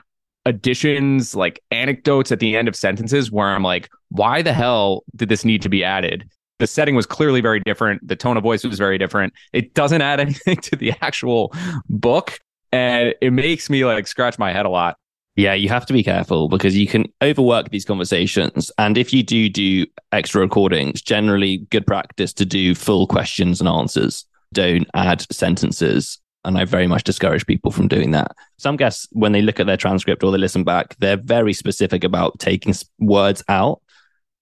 additions, 0.46 1.36
like 1.36 1.62
anecdotes 1.72 2.32
at 2.32 2.40
the 2.40 2.56
end 2.56 2.68
of 2.68 2.76
sentences 2.76 3.32
where 3.32 3.48
I'm 3.48 3.64
like, 3.64 3.90
why 4.10 4.42
the 4.42 4.54
hell 4.54 5.04
did 5.16 5.30
this 5.30 5.46
need 5.46 5.62
to 5.64 5.70
be 5.70 5.84
added? 5.84 6.30
The 6.60 6.68
setting 6.68 6.96
was 6.96 7.06
clearly 7.06 7.42
very 7.42 7.60
different. 7.60 8.08
The 8.08 8.16
tone 8.16 8.38
of 8.38 8.44
voice 8.44 8.64
was 8.64 8.78
very 8.78 8.98
different. 8.98 9.34
It 9.54 9.74
doesn't 9.74 10.02
add 10.02 10.20
anything 10.20 10.58
to 10.58 10.76
the 10.76 10.94
actual 11.02 11.54
book. 11.90 12.40
And 12.72 13.14
it 13.22 13.32
makes 13.32 13.70
me 13.70 13.86
like 13.86 14.08
scratch 14.08 14.40
my 14.40 14.52
head 14.52 14.66
a 14.66 14.70
lot. 14.70 14.98
Yeah, 15.36 15.54
you 15.56 15.68
have 15.70 15.88
to 15.88 15.94
be 15.94 16.04
careful 16.04 16.48
because 16.48 16.78
you 16.78 16.86
can 16.86 17.06
overwork 17.24 17.70
these 17.70 17.86
conversations. 17.86 18.72
And 18.78 19.00
if 19.00 19.12
you 19.12 19.24
do 19.24 19.50
do 19.50 19.88
extra 20.12 20.42
recordings, 20.42 21.02
generally 21.02 21.60
good 21.72 21.88
practice 21.88 22.34
to 22.34 22.46
do 22.46 22.76
full 22.76 23.08
questions 23.08 23.60
and 23.60 23.68
answers. 23.68 24.26
Don't 24.54 24.88
add 24.94 25.26
sentences 25.34 26.20
and 26.46 26.58
I 26.58 26.66
very 26.66 26.88
much 26.88 27.04
discourage 27.04 27.46
people 27.46 27.72
from 27.72 27.88
doing 27.88 28.12
that. 28.12 28.36
Some 28.58 28.76
guests, 28.76 29.08
when 29.12 29.32
they 29.32 29.42
look 29.42 29.60
at 29.60 29.68
their 29.68 29.78
transcript 29.78 30.24
or 30.24 30.32
they 30.32 30.38
listen 30.38 30.64
back, 30.64 30.96
they're 31.00 31.18
very 31.18 31.54
specific 31.54 32.04
about 32.04 32.40
taking 32.40 32.74
words 33.00 33.44
out. 33.48 33.82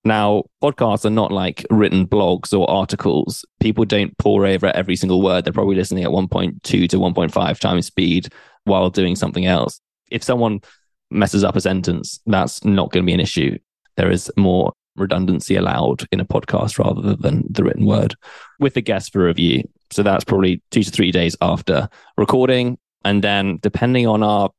Now, 0.03 0.45
podcasts 0.63 1.05
are 1.05 1.11
not 1.11 1.31
like 1.31 1.63
written 1.69 2.07
blogs 2.07 2.57
or 2.57 2.69
articles. 2.69 3.45
People 3.59 3.85
don't 3.85 4.17
pore 4.17 4.47
over 4.47 4.67
every 4.67 4.95
single 4.95 5.21
word. 5.21 5.45
They're 5.45 5.53
probably 5.53 5.75
listening 5.75 6.03
at 6.03 6.09
1.2 6.09 6.61
to 6.61 6.87
1.5 6.87 7.59
times 7.59 7.85
speed 7.85 8.29
while 8.63 8.89
doing 8.89 9.15
something 9.15 9.45
else. 9.45 9.79
If 10.09 10.23
someone 10.23 10.61
messes 11.11 11.43
up 11.43 11.55
a 11.55 11.61
sentence, 11.61 12.19
that's 12.25 12.65
not 12.65 12.91
going 12.91 13.03
to 13.03 13.07
be 13.07 13.13
an 13.13 13.19
issue. 13.19 13.59
There 13.95 14.09
is 14.09 14.31
more 14.37 14.73
redundancy 14.95 15.55
allowed 15.55 16.07
in 16.11 16.19
a 16.19 16.25
podcast 16.25 16.79
rather 16.79 17.15
than 17.15 17.45
the 17.49 17.63
written 17.63 17.85
word 17.85 18.15
with 18.59 18.73
the 18.73 18.81
guest 18.81 19.13
for 19.13 19.25
review. 19.25 19.63
So 19.91 20.03
that's 20.03 20.23
probably 20.23 20.61
two 20.71 20.83
to 20.83 20.91
three 20.91 21.11
days 21.11 21.35
after 21.41 21.89
recording. 22.17 22.77
And 23.03 23.23
then 23.23 23.59
depending 23.61 24.07
on 24.07 24.23
our 24.23 24.49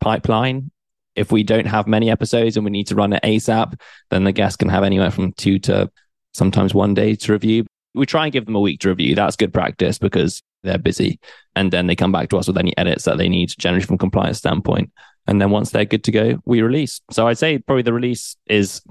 pipeline, 0.00 0.70
if 1.16 1.30
we 1.30 1.42
don't 1.42 1.66
have 1.66 1.86
many 1.86 2.10
episodes 2.10 2.56
and 2.56 2.64
we 2.64 2.70
need 2.70 2.88
to 2.88 2.94
run 2.94 3.12
it 3.12 3.22
ASAP, 3.22 3.80
then 4.10 4.24
the 4.24 4.32
guest 4.32 4.58
can 4.58 4.68
have 4.68 4.82
anywhere 4.84 5.10
from 5.10 5.32
two 5.32 5.58
to 5.60 5.90
sometimes 6.32 6.74
one 6.74 6.94
day 6.94 7.14
to 7.14 7.32
review. 7.32 7.64
We 7.94 8.06
try 8.06 8.24
and 8.24 8.32
give 8.32 8.46
them 8.46 8.56
a 8.56 8.60
week 8.60 8.80
to 8.80 8.88
review. 8.88 9.14
That's 9.14 9.36
good 9.36 9.52
practice 9.52 9.98
because 9.98 10.42
they're 10.64 10.78
busy. 10.78 11.20
And 11.54 11.72
then 11.72 11.86
they 11.86 11.94
come 11.94 12.10
back 12.10 12.30
to 12.30 12.38
us 12.38 12.48
with 12.48 12.58
any 12.58 12.76
edits 12.76 13.04
that 13.04 13.18
they 13.18 13.28
need, 13.28 13.54
generally 13.56 13.84
from 13.84 13.98
compliance 13.98 14.38
standpoint. 14.38 14.90
And 15.26 15.40
then 15.40 15.50
once 15.50 15.70
they're 15.70 15.84
good 15.84 16.04
to 16.04 16.10
go, 16.10 16.42
we 16.44 16.60
release. 16.60 17.00
So 17.10 17.28
I'd 17.28 17.38
say 17.38 17.58
probably 17.58 17.82
the 17.82 17.92
release 17.92 18.36
is 18.46 18.82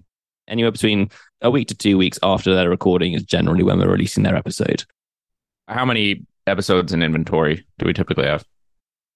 anywhere 0.48 0.72
between 0.72 1.10
a 1.42 1.52
week 1.52 1.68
to 1.68 1.76
two 1.76 1.98
weeks 1.98 2.18
after 2.24 2.56
their 2.56 2.70
recording 2.70 3.14
is 3.14 3.24
generally 3.24 3.64
when 3.64 3.80
we're 3.80 3.92
releasing 3.92 4.24
their 4.24 4.36
episode. 4.36 4.86
How 5.68 5.86
many 5.86 6.26
episodes 6.48 6.94
in 6.94 7.02
inventory 7.02 7.66
do 7.80 7.86
we 7.86 7.94
typically 7.94 8.26
have? 8.26 8.46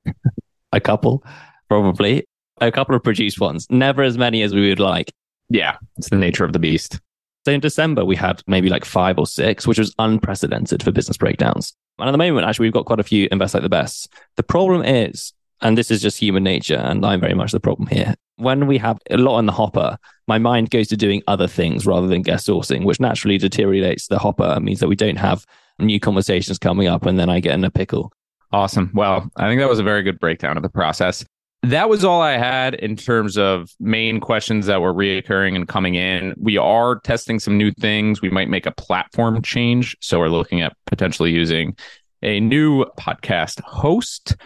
a 0.71 0.79
couple, 0.79 1.23
probably. 1.69 2.25
A 2.59 2.71
couple 2.71 2.95
of 2.95 3.03
produced 3.03 3.39
ones. 3.39 3.67
Never 3.69 4.01
as 4.01 4.17
many 4.17 4.41
as 4.41 4.53
we 4.53 4.69
would 4.69 4.79
like. 4.79 5.11
Yeah, 5.49 5.77
it's 5.97 6.09
the 6.09 6.15
nature 6.15 6.43
of 6.43 6.53
the 6.53 6.59
beast. 6.59 6.99
So 7.45 7.51
in 7.51 7.59
December, 7.59 8.03
we 8.03 8.15
had 8.15 8.41
maybe 8.47 8.69
like 8.69 8.83
five 8.83 9.17
or 9.17 9.27
six, 9.27 9.67
which 9.67 9.79
was 9.79 9.93
unprecedented 9.99 10.83
for 10.83 10.91
business 10.91 11.17
breakdowns. 11.17 11.73
And 11.99 12.09
at 12.09 12.11
the 12.11 12.17
moment, 12.17 12.47
actually, 12.47 12.65
we've 12.65 12.73
got 12.73 12.85
quite 12.85 12.99
a 12.99 13.03
few 13.03 13.27
invest 13.31 13.53
like 13.53 13.63
the 13.63 13.69
best. 13.69 14.11
The 14.35 14.43
problem 14.43 14.83
is, 14.83 15.33
and 15.61 15.77
this 15.77 15.89
is 15.89 16.01
just 16.01 16.19
human 16.19 16.43
nature, 16.43 16.75
and 16.75 17.05
I'm 17.05 17.19
very 17.19 17.33
much 17.33 17.51
the 17.51 17.59
problem 17.59 17.87
here. 17.87 18.15
When 18.35 18.67
we 18.67 18.77
have 18.79 18.99
a 19.09 19.17
lot 19.17 19.39
in 19.39 19.45
the 19.45 19.51
hopper, 19.53 19.97
my 20.27 20.37
mind 20.37 20.69
goes 20.69 20.87
to 20.89 20.97
doing 20.97 21.23
other 21.27 21.47
things 21.47 21.85
rather 21.85 22.07
than 22.07 22.21
guest 22.21 22.47
sourcing, 22.47 22.83
which 22.83 22.99
naturally 22.99 23.37
deteriorates 23.37 24.07
the 24.07 24.19
hopper 24.19 24.43
and 24.43 24.65
means 24.65 24.79
that 24.79 24.89
we 24.89 24.95
don't 24.95 25.15
have 25.15 25.45
new 25.79 25.99
conversations 25.99 26.57
coming 26.57 26.87
up, 26.87 27.05
and 27.05 27.19
then 27.19 27.29
I 27.29 27.39
get 27.39 27.53
in 27.53 27.63
a 27.63 27.71
pickle. 27.71 28.11
Awesome. 28.51 28.91
Well, 28.93 29.29
I 29.35 29.47
think 29.47 29.59
that 29.59 29.69
was 29.69 29.79
a 29.79 29.83
very 29.83 30.03
good 30.03 30.19
breakdown 30.19 30.57
of 30.57 30.63
the 30.63 30.69
process. 30.69 31.25
That 31.63 31.89
was 31.89 32.05
all 32.05 32.21
I 32.21 32.37
had 32.37 32.75
in 32.75 32.95
terms 32.95 33.37
of 33.37 33.69
main 33.79 34.19
questions 34.19 34.67
that 34.67 34.79
were 34.79 34.93
reoccurring 34.93 35.55
and 35.55 35.67
coming 35.67 35.95
in. 35.95 36.33
We 36.37 36.57
are 36.57 36.99
testing 36.99 37.39
some 37.39 37.57
new 37.57 37.71
things. 37.71 38.21
We 38.21 38.29
might 38.29 38.47
make 38.47 38.65
a 38.65 38.71
platform 38.71 39.41
change. 39.41 39.97
So 39.99 40.19
we're 40.19 40.29
looking 40.29 40.61
at 40.61 40.77
potentially 40.85 41.31
using 41.31 41.75
a 42.21 42.39
new 42.39 42.85
podcast 42.99 43.61
host. 43.63 44.37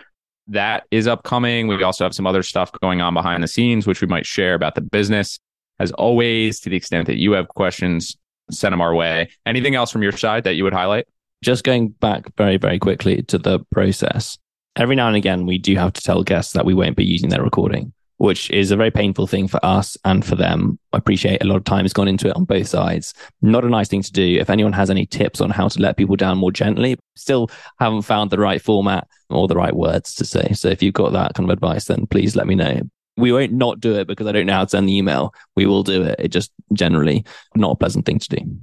That 0.47 0.85
is 0.89 1.05
upcoming. 1.05 1.67
We 1.67 1.83
also 1.83 2.05
have 2.05 2.15
some 2.15 2.25
other 2.25 2.43
stuff 2.43 2.71
going 2.81 3.01
on 3.01 3.13
behind 3.13 3.43
the 3.43 3.47
scenes, 3.47 3.85
which 3.85 4.01
we 4.01 4.07
might 4.07 4.25
share 4.25 4.53
about 4.53 4.75
the 4.75 4.81
business. 4.81 5.37
As 5.79 5.91
always, 5.93 6.59
to 6.61 6.69
the 6.69 6.75
extent 6.77 7.07
that 7.07 7.17
you 7.17 7.33
have 7.33 7.49
questions, 7.49 8.17
send 8.49 8.73
them 8.73 8.81
our 8.81 8.95
way. 8.95 9.29
Anything 9.45 9.75
else 9.75 9.91
from 9.91 10.01
your 10.01 10.11
side 10.11 10.43
that 10.45 10.55
you 10.55 10.63
would 10.63 10.73
highlight? 10.73 11.07
Just 11.43 11.63
going 11.63 11.89
back 11.89 12.35
very, 12.37 12.57
very 12.57 12.77
quickly 12.77 13.23
to 13.23 13.39
the 13.39 13.59
process. 13.71 14.37
Every 14.75 14.95
now 14.95 15.07
and 15.07 15.15
again, 15.15 15.47
we 15.47 15.57
do 15.57 15.75
have 15.75 15.93
to 15.93 16.01
tell 16.01 16.23
guests 16.23 16.53
that 16.53 16.65
we 16.65 16.75
won't 16.75 16.95
be 16.95 17.03
using 17.03 17.29
their 17.29 17.41
recording, 17.41 17.93
which 18.17 18.49
is 18.51 18.69
a 18.69 18.75
very 18.75 18.91
painful 18.91 19.25
thing 19.25 19.47
for 19.47 19.59
us 19.65 19.97
and 20.05 20.23
for 20.23 20.35
them. 20.35 20.77
I 20.93 20.99
appreciate 20.99 21.41
a 21.41 21.47
lot 21.47 21.55
of 21.55 21.63
time 21.63 21.83
has 21.83 21.93
gone 21.93 22.07
into 22.07 22.27
it 22.27 22.35
on 22.35 22.45
both 22.45 22.67
sides. 22.67 23.15
Not 23.41 23.65
a 23.65 23.69
nice 23.69 23.87
thing 23.87 24.03
to 24.03 24.11
do. 24.11 24.37
If 24.39 24.51
anyone 24.51 24.73
has 24.73 24.91
any 24.91 25.07
tips 25.07 25.41
on 25.41 25.49
how 25.49 25.67
to 25.67 25.81
let 25.81 25.97
people 25.97 26.15
down 26.15 26.37
more 26.37 26.51
gently, 26.51 26.95
still 27.15 27.49
haven't 27.79 28.03
found 28.03 28.29
the 28.29 28.37
right 28.37 28.61
format 28.61 29.07
or 29.31 29.47
the 29.47 29.55
right 29.55 29.75
words 29.75 30.13
to 30.15 30.25
say. 30.25 30.53
So 30.53 30.67
if 30.67 30.83
you've 30.83 30.93
got 30.93 31.11
that 31.13 31.33
kind 31.33 31.49
of 31.49 31.53
advice, 31.53 31.85
then 31.85 32.05
please 32.05 32.35
let 32.35 32.45
me 32.45 32.53
know. 32.53 32.81
We 33.17 33.33
won't 33.33 33.51
not 33.51 33.79
do 33.79 33.95
it 33.95 34.07
because 34.07 34.27
I 34.27 34.31
don't 34.31 34.45
know 34.45 34.53
how 34.53 34.65
to 34.65 34.69
send 34.69 34.87
the 34.87 34.95
email. 34.95 35.33
We 35.55 35.65
will 35.65 35.81
do 35.81 36.03
it. 36.03 36.17
It 36.19 36.27
just 36.27 36.51
generally 36.71 37.25
not 37.55 37.71
a 37.71 37.75
pleasant 37.75 38.05
thing 38.05 38.19
to 38.19 38.29
do. 38.29 38.57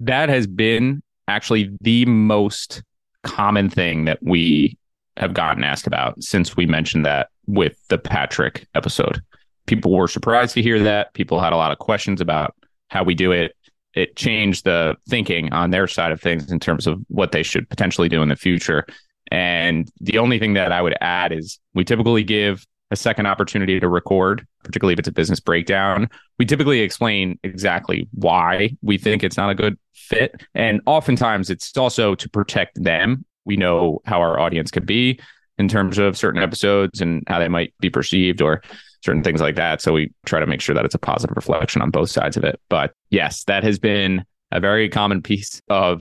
That 0.00 0.28
has 0.28 0.46
been 0.46 1.02
actually 1.28 1.70
the 1.80 2.04
most 2.06 2.82
common 3.22 3.70
thing 3.70 4.06
that 4.06 4.18
we 4.22 4.76
have 5.16 5.34
gotten 5.34 5.64
asked 5.64 5.86
about 5.86 6.22
since 6.22 6.56
we 6.56 6.66
mentioned 6.66 7.04
that 7.04 7.28
with 7.46 7.76
the 7.88 7.98
Patrick 7.98 8.66
episode. 8.74 9.20
People 9.66 9.92
were 9.92 10.08
surprised 10.08 10.54
to 10.54 10.62
hear 10.62 10.80
that. 10.80 11.12
People 11.14 11.40
had 11.40 11.52
a 11.52 11.56
lot 11.56 11.72
of 11.72 11.78
questions 11.78 12.20
about 12.20 12.54
how 12.88 13.04
we 13.04 13.14
do 13.14 13.32
it. 13.32 13.54
It 13.94 14.16
changed 14.16 14.64
the 14.64 14.96
thinking 15.08 15.52
on 15.52 15.70
their 15.70 15.86
side 15.86 16.12
of 16.12 16.20
things 16.20 16.50
in 16.50 16.60
terms 16.60 16.86
of 16.86 17.00
what 17.08 17.32
they 17.32 17.42
should 17.42 17.68
potentially 17.68 18.08
do 18.08 18.22
in 18.22 18.28
the 18.28 18.36
future. 18.36 18.86
And 19.30 19.90
the 20.00 20.18
only 20.18 20.38
thing 20.38 20.54
that 20.54 20.72
I 20.72 20.80
would 20.80 20.96
add 21.00 21.32
is 21.32 21.58
we 21.74 21.84
typically 21.84 22.22
give 22.22 22.64
a 22.90 22.96
second 22.96 23.26
opportunity 23.26 23.78
to 23.80 23.88
record, 23.88 24.46
particularly 24.64 24.94
if 24.94 24.98
it's 24.98 25.08
a 25.08 25.12
business 25.12 25.40
breakdown. 25.40 26.08
We 26.38 26.46
typically 26.46 26.80
explain 26.80 27.38
exactly 27.42 28.08
why 28.12 28.76
we 28.82 28.98
think 28.98 29.22
it's 29.22 29.36
not 29.36 29.50
a 29.50 29.54
good 29.54 29.78
fit. 29.92 30.42
And 30.54 30.80
oftentimes 30.86 31.50
it's 31.50 31.76
also 31.76 32.14
to 32.14 32.28
protect 32.28 32.82
them. 32.82 33.24
We 33.44 33.56
know 33.56 34.00
how 34.04 34.20
our 34.20 34.38
audience 34.38 34.70
could 34.70 34.86
be 34.86 35.20
in 35.58 35.68
terms 35.68 35.98
of 35.98 36.16
certain 36.16 36.42
episodes 36.42 37.00
and 37.00 37.24
how 37.26 37.38
they 37.38 37.48
might 37.48 37.74
be 37.80 37.90
perceived 37.90 38.40
or 38.40 38.62
certain 39.04 39.22
things 39.22 39.40
like 39.40 39.56
that. 39.56 39.82
So 39.82 39.92
we 39.92 40.12
try 40.26 40.40
to 40.40 40.46
make 40.46 40.60
sure 40.60 40.74
that 40.74 40.84
it's 40.84 40.94
a 40.94 40.98
positive 40.98 41.36
reflection 41.36 41.82
on 41.82 41.90
both 41.90 42.10
sides 42.10 42.36
of 42.36 42.44
it. 42.44 42.60
But 42.68 42.92
yes, 43.10 43.44
that 43.44 43.64
has 43.64 43.78
been 43.78 44.24
a 44.50 44.60
very 44.60 44.88
common 44.88 45.22
piece 45.22 45.60
of 45.68 46.00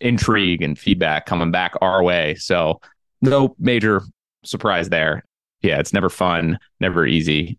intrigue 0.00 0.62
and 0.62 0.78
feedback 0.78 1.26
coming 1.26 1.50
back 1.50 1.74
our 1.80 2.02
way. 2.02 2.34
So 2.36 2.80
no 3.20 3.54
major 3.58 4.02
surprise 4.44 4.88
there 4.88 5.24
yeah, 5.62 5.78
it's 5.78 5.92
never 5.92 6.08
fun, 6.08 6.58
never 6.80 7.06
easy. 7.06 7.58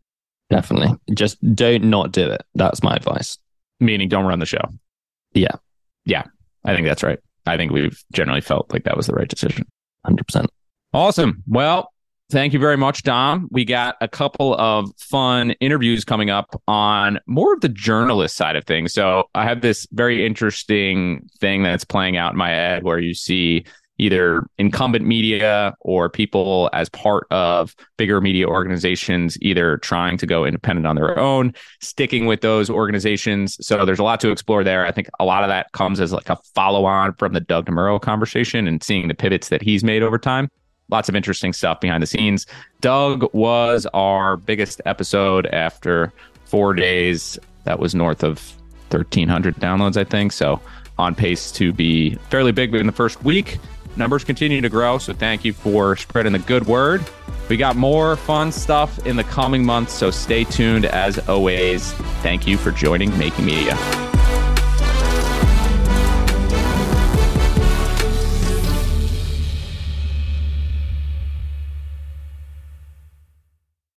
Definitely. 0.49 0.95
Just 1.13 1.37
don't 1.55 1.85
not 1.85 2.11
do 2.11 2.29
it. 2.29 2.43
That's 2.55 2.83
my 2.83 2.95
advice. 2.95 3.37
Meaning 3.79 4.09
don't 4.09 4.25
run 4.25 4.39
the 4.39 4.45
show. 4.45 4.63
Yeah. 5.33 5.55
Yeah. 6.05 6.23
I 6.65 6.75
think 6.75 6.87
that's 6.87 7.03
right. 7.03 7.19
I 7.45 7.57
think 7.57 7.71
we've 7.71 8.03
generally 8.13 8.41
felt 8.41 8.71
like 8.71 8.83
that 8.83 8.97
was 8.97 9.07
the 9.07 9.13
right 9.13 9.27
decision. 9.27 9.65
100%. 10.05 10.45
Awesome. 10.93 11.43
Well, 11.47 11.91
thank 12.31 12.53
you 12.53 12.59
very 12.59 12.77
much, 12.77 13.03
Dom. 13.03 13.47
We 13.51 13.65
got 13.65 13.95
a 14.01 14.07
couple 14.07 14.55
of 14.55 14.91
fun 14.97 15.51
interviews 15.59 16.03
coming 16.03 16.29
up 16.29 16.61
on 16.67 17.19
more 17.27 17.53
of 17.53 17.61
the 17.61 17.69
journalist 17.69 18.35
side 18.35 18.55
of 18.55 18.65
things. 18.65 18.93
So 18.93 19.29
I 19.33 19.45
have 19.45 19.61
this 19.61 19.87
very 19.91 20.25
interesting 20.25 21.27
thing 21.39 21.63
that's 21.63 21.85
playing 21.85 22.17
out 22.17 22.33
in 22.33 22.37
my 22.37 22.49
head 22.49 22.83
where 22.83 22.99
you 22.99 23.13
see 23.13 23.65
either 24.01 24.43
incumbent 24.57 25.05
media 25.05 25.75
or 25.81 26.09
people 26.09 26.71
as 26.73 26.89
part 26.89 27.27
of 27.29 27.75
bigger 27.97 28.19
media 28.19 28.47
organizations, 28.47 29.37
either 29.41 29.77
trying 29.77 30.17
to 30.17 30.25
go 30.25 30.43
independent 30.43 30.87
on 30.87 30.95
their 30.95 31.17
own, 31.19 31.53
sticking 31.81 32.25
with 32.25 32.41
those 32.41 32.67
organizations. 32.67 33.63
So 33.65 33.85
there's 33.85 33.99
a 33.99 34.03
lot 34.03 34.19
to 34.21 34.31
explore 34.31 34.63
there. 34.63 34.87
I 34.87 34.91
think 34.91 35.07
a 35.19 35.25
lot 35.25 35.43
of 35.43 35.49
that 35.49 35.71
comes 35.73 35.99
as 35.99 36.11
like 36.11 36.29
a 36.29 36.37
follow 36.55 36.83
on 36.85 37.13
from 37.13 37.33
the 37.33 37.41
Doug 37.41 37.67
DeMuro 37.67 38.01
conversation 38.01 38.67
and 38.67 38.83
seeing 38.83 39.07
the 39.07 39.13
pivots 39.13 39.49
that 39.49 39.61
he's 39.61 39.83
made 39.83 40.01
over 40.01 40.17
time. 40.17 40.49
Lots 40.89 41.07
of 41.07 41.15
interesting 41.15 41.53
stuff 41.53 41.79
behind 41.79 42.01
the 42.01 42.07
scenes. 42.07 42.47
Doug 42.81 43.31
was 43.35 43.85
our 43.93 44.35
biggest 44.35 44.81
episode 44.85 45.45
after 45.45 46.11
four 46.45 46.73
days. 46.73 47.37
That 47.65 47.77
was 47.77 47.93
north 47.93 48.23
of 48.23 48.39
1,300 48.89 49.57
downloads, 49.57 49.95
I 49.95 50.05
think. 50.05 50.31
So 50.31 50.59
on 50.97 51.13
pace 51.13 51.51
to 51.51 51.71
be 51.71 52.15
fairly 52.31 52.51
big 52.51 52.73
in 52.73 52.87
the 52.87 52.91
first 52.91 53.23
week. 53.23 53.59
Numbers 53.95 54.23
continue 54.23 54.61
to 54.61 54.69
grow, 54.69 54.97
so 54.97 55.13
thank 55.13 55.43
you 55.43 55.53
for 55.53 55.95
spreading 55.95 56.33
the 56.33 56.39
good 56.39 56.65
word. 56.65 57.03
We 57.49 57.57
got 57.57 57.75
more 57.75 58.15
fun 58.15 58.51
stuff 58.51 59.05
in 59.05 59.17
the 59.17 59.23
coming 59.25 59.65
months, 59.65 59.93
so 59.93 60.09
stay 60.11 60.45
tuned 60.45 60.85
as 60.85 61.19
always. 61.27 61.91
Thank 62.23 62.47
you 62.47 62.57
for 62.57 62.71
joining 62.71 63.15
Making 63.17 63.45
Media. 63.45 64.10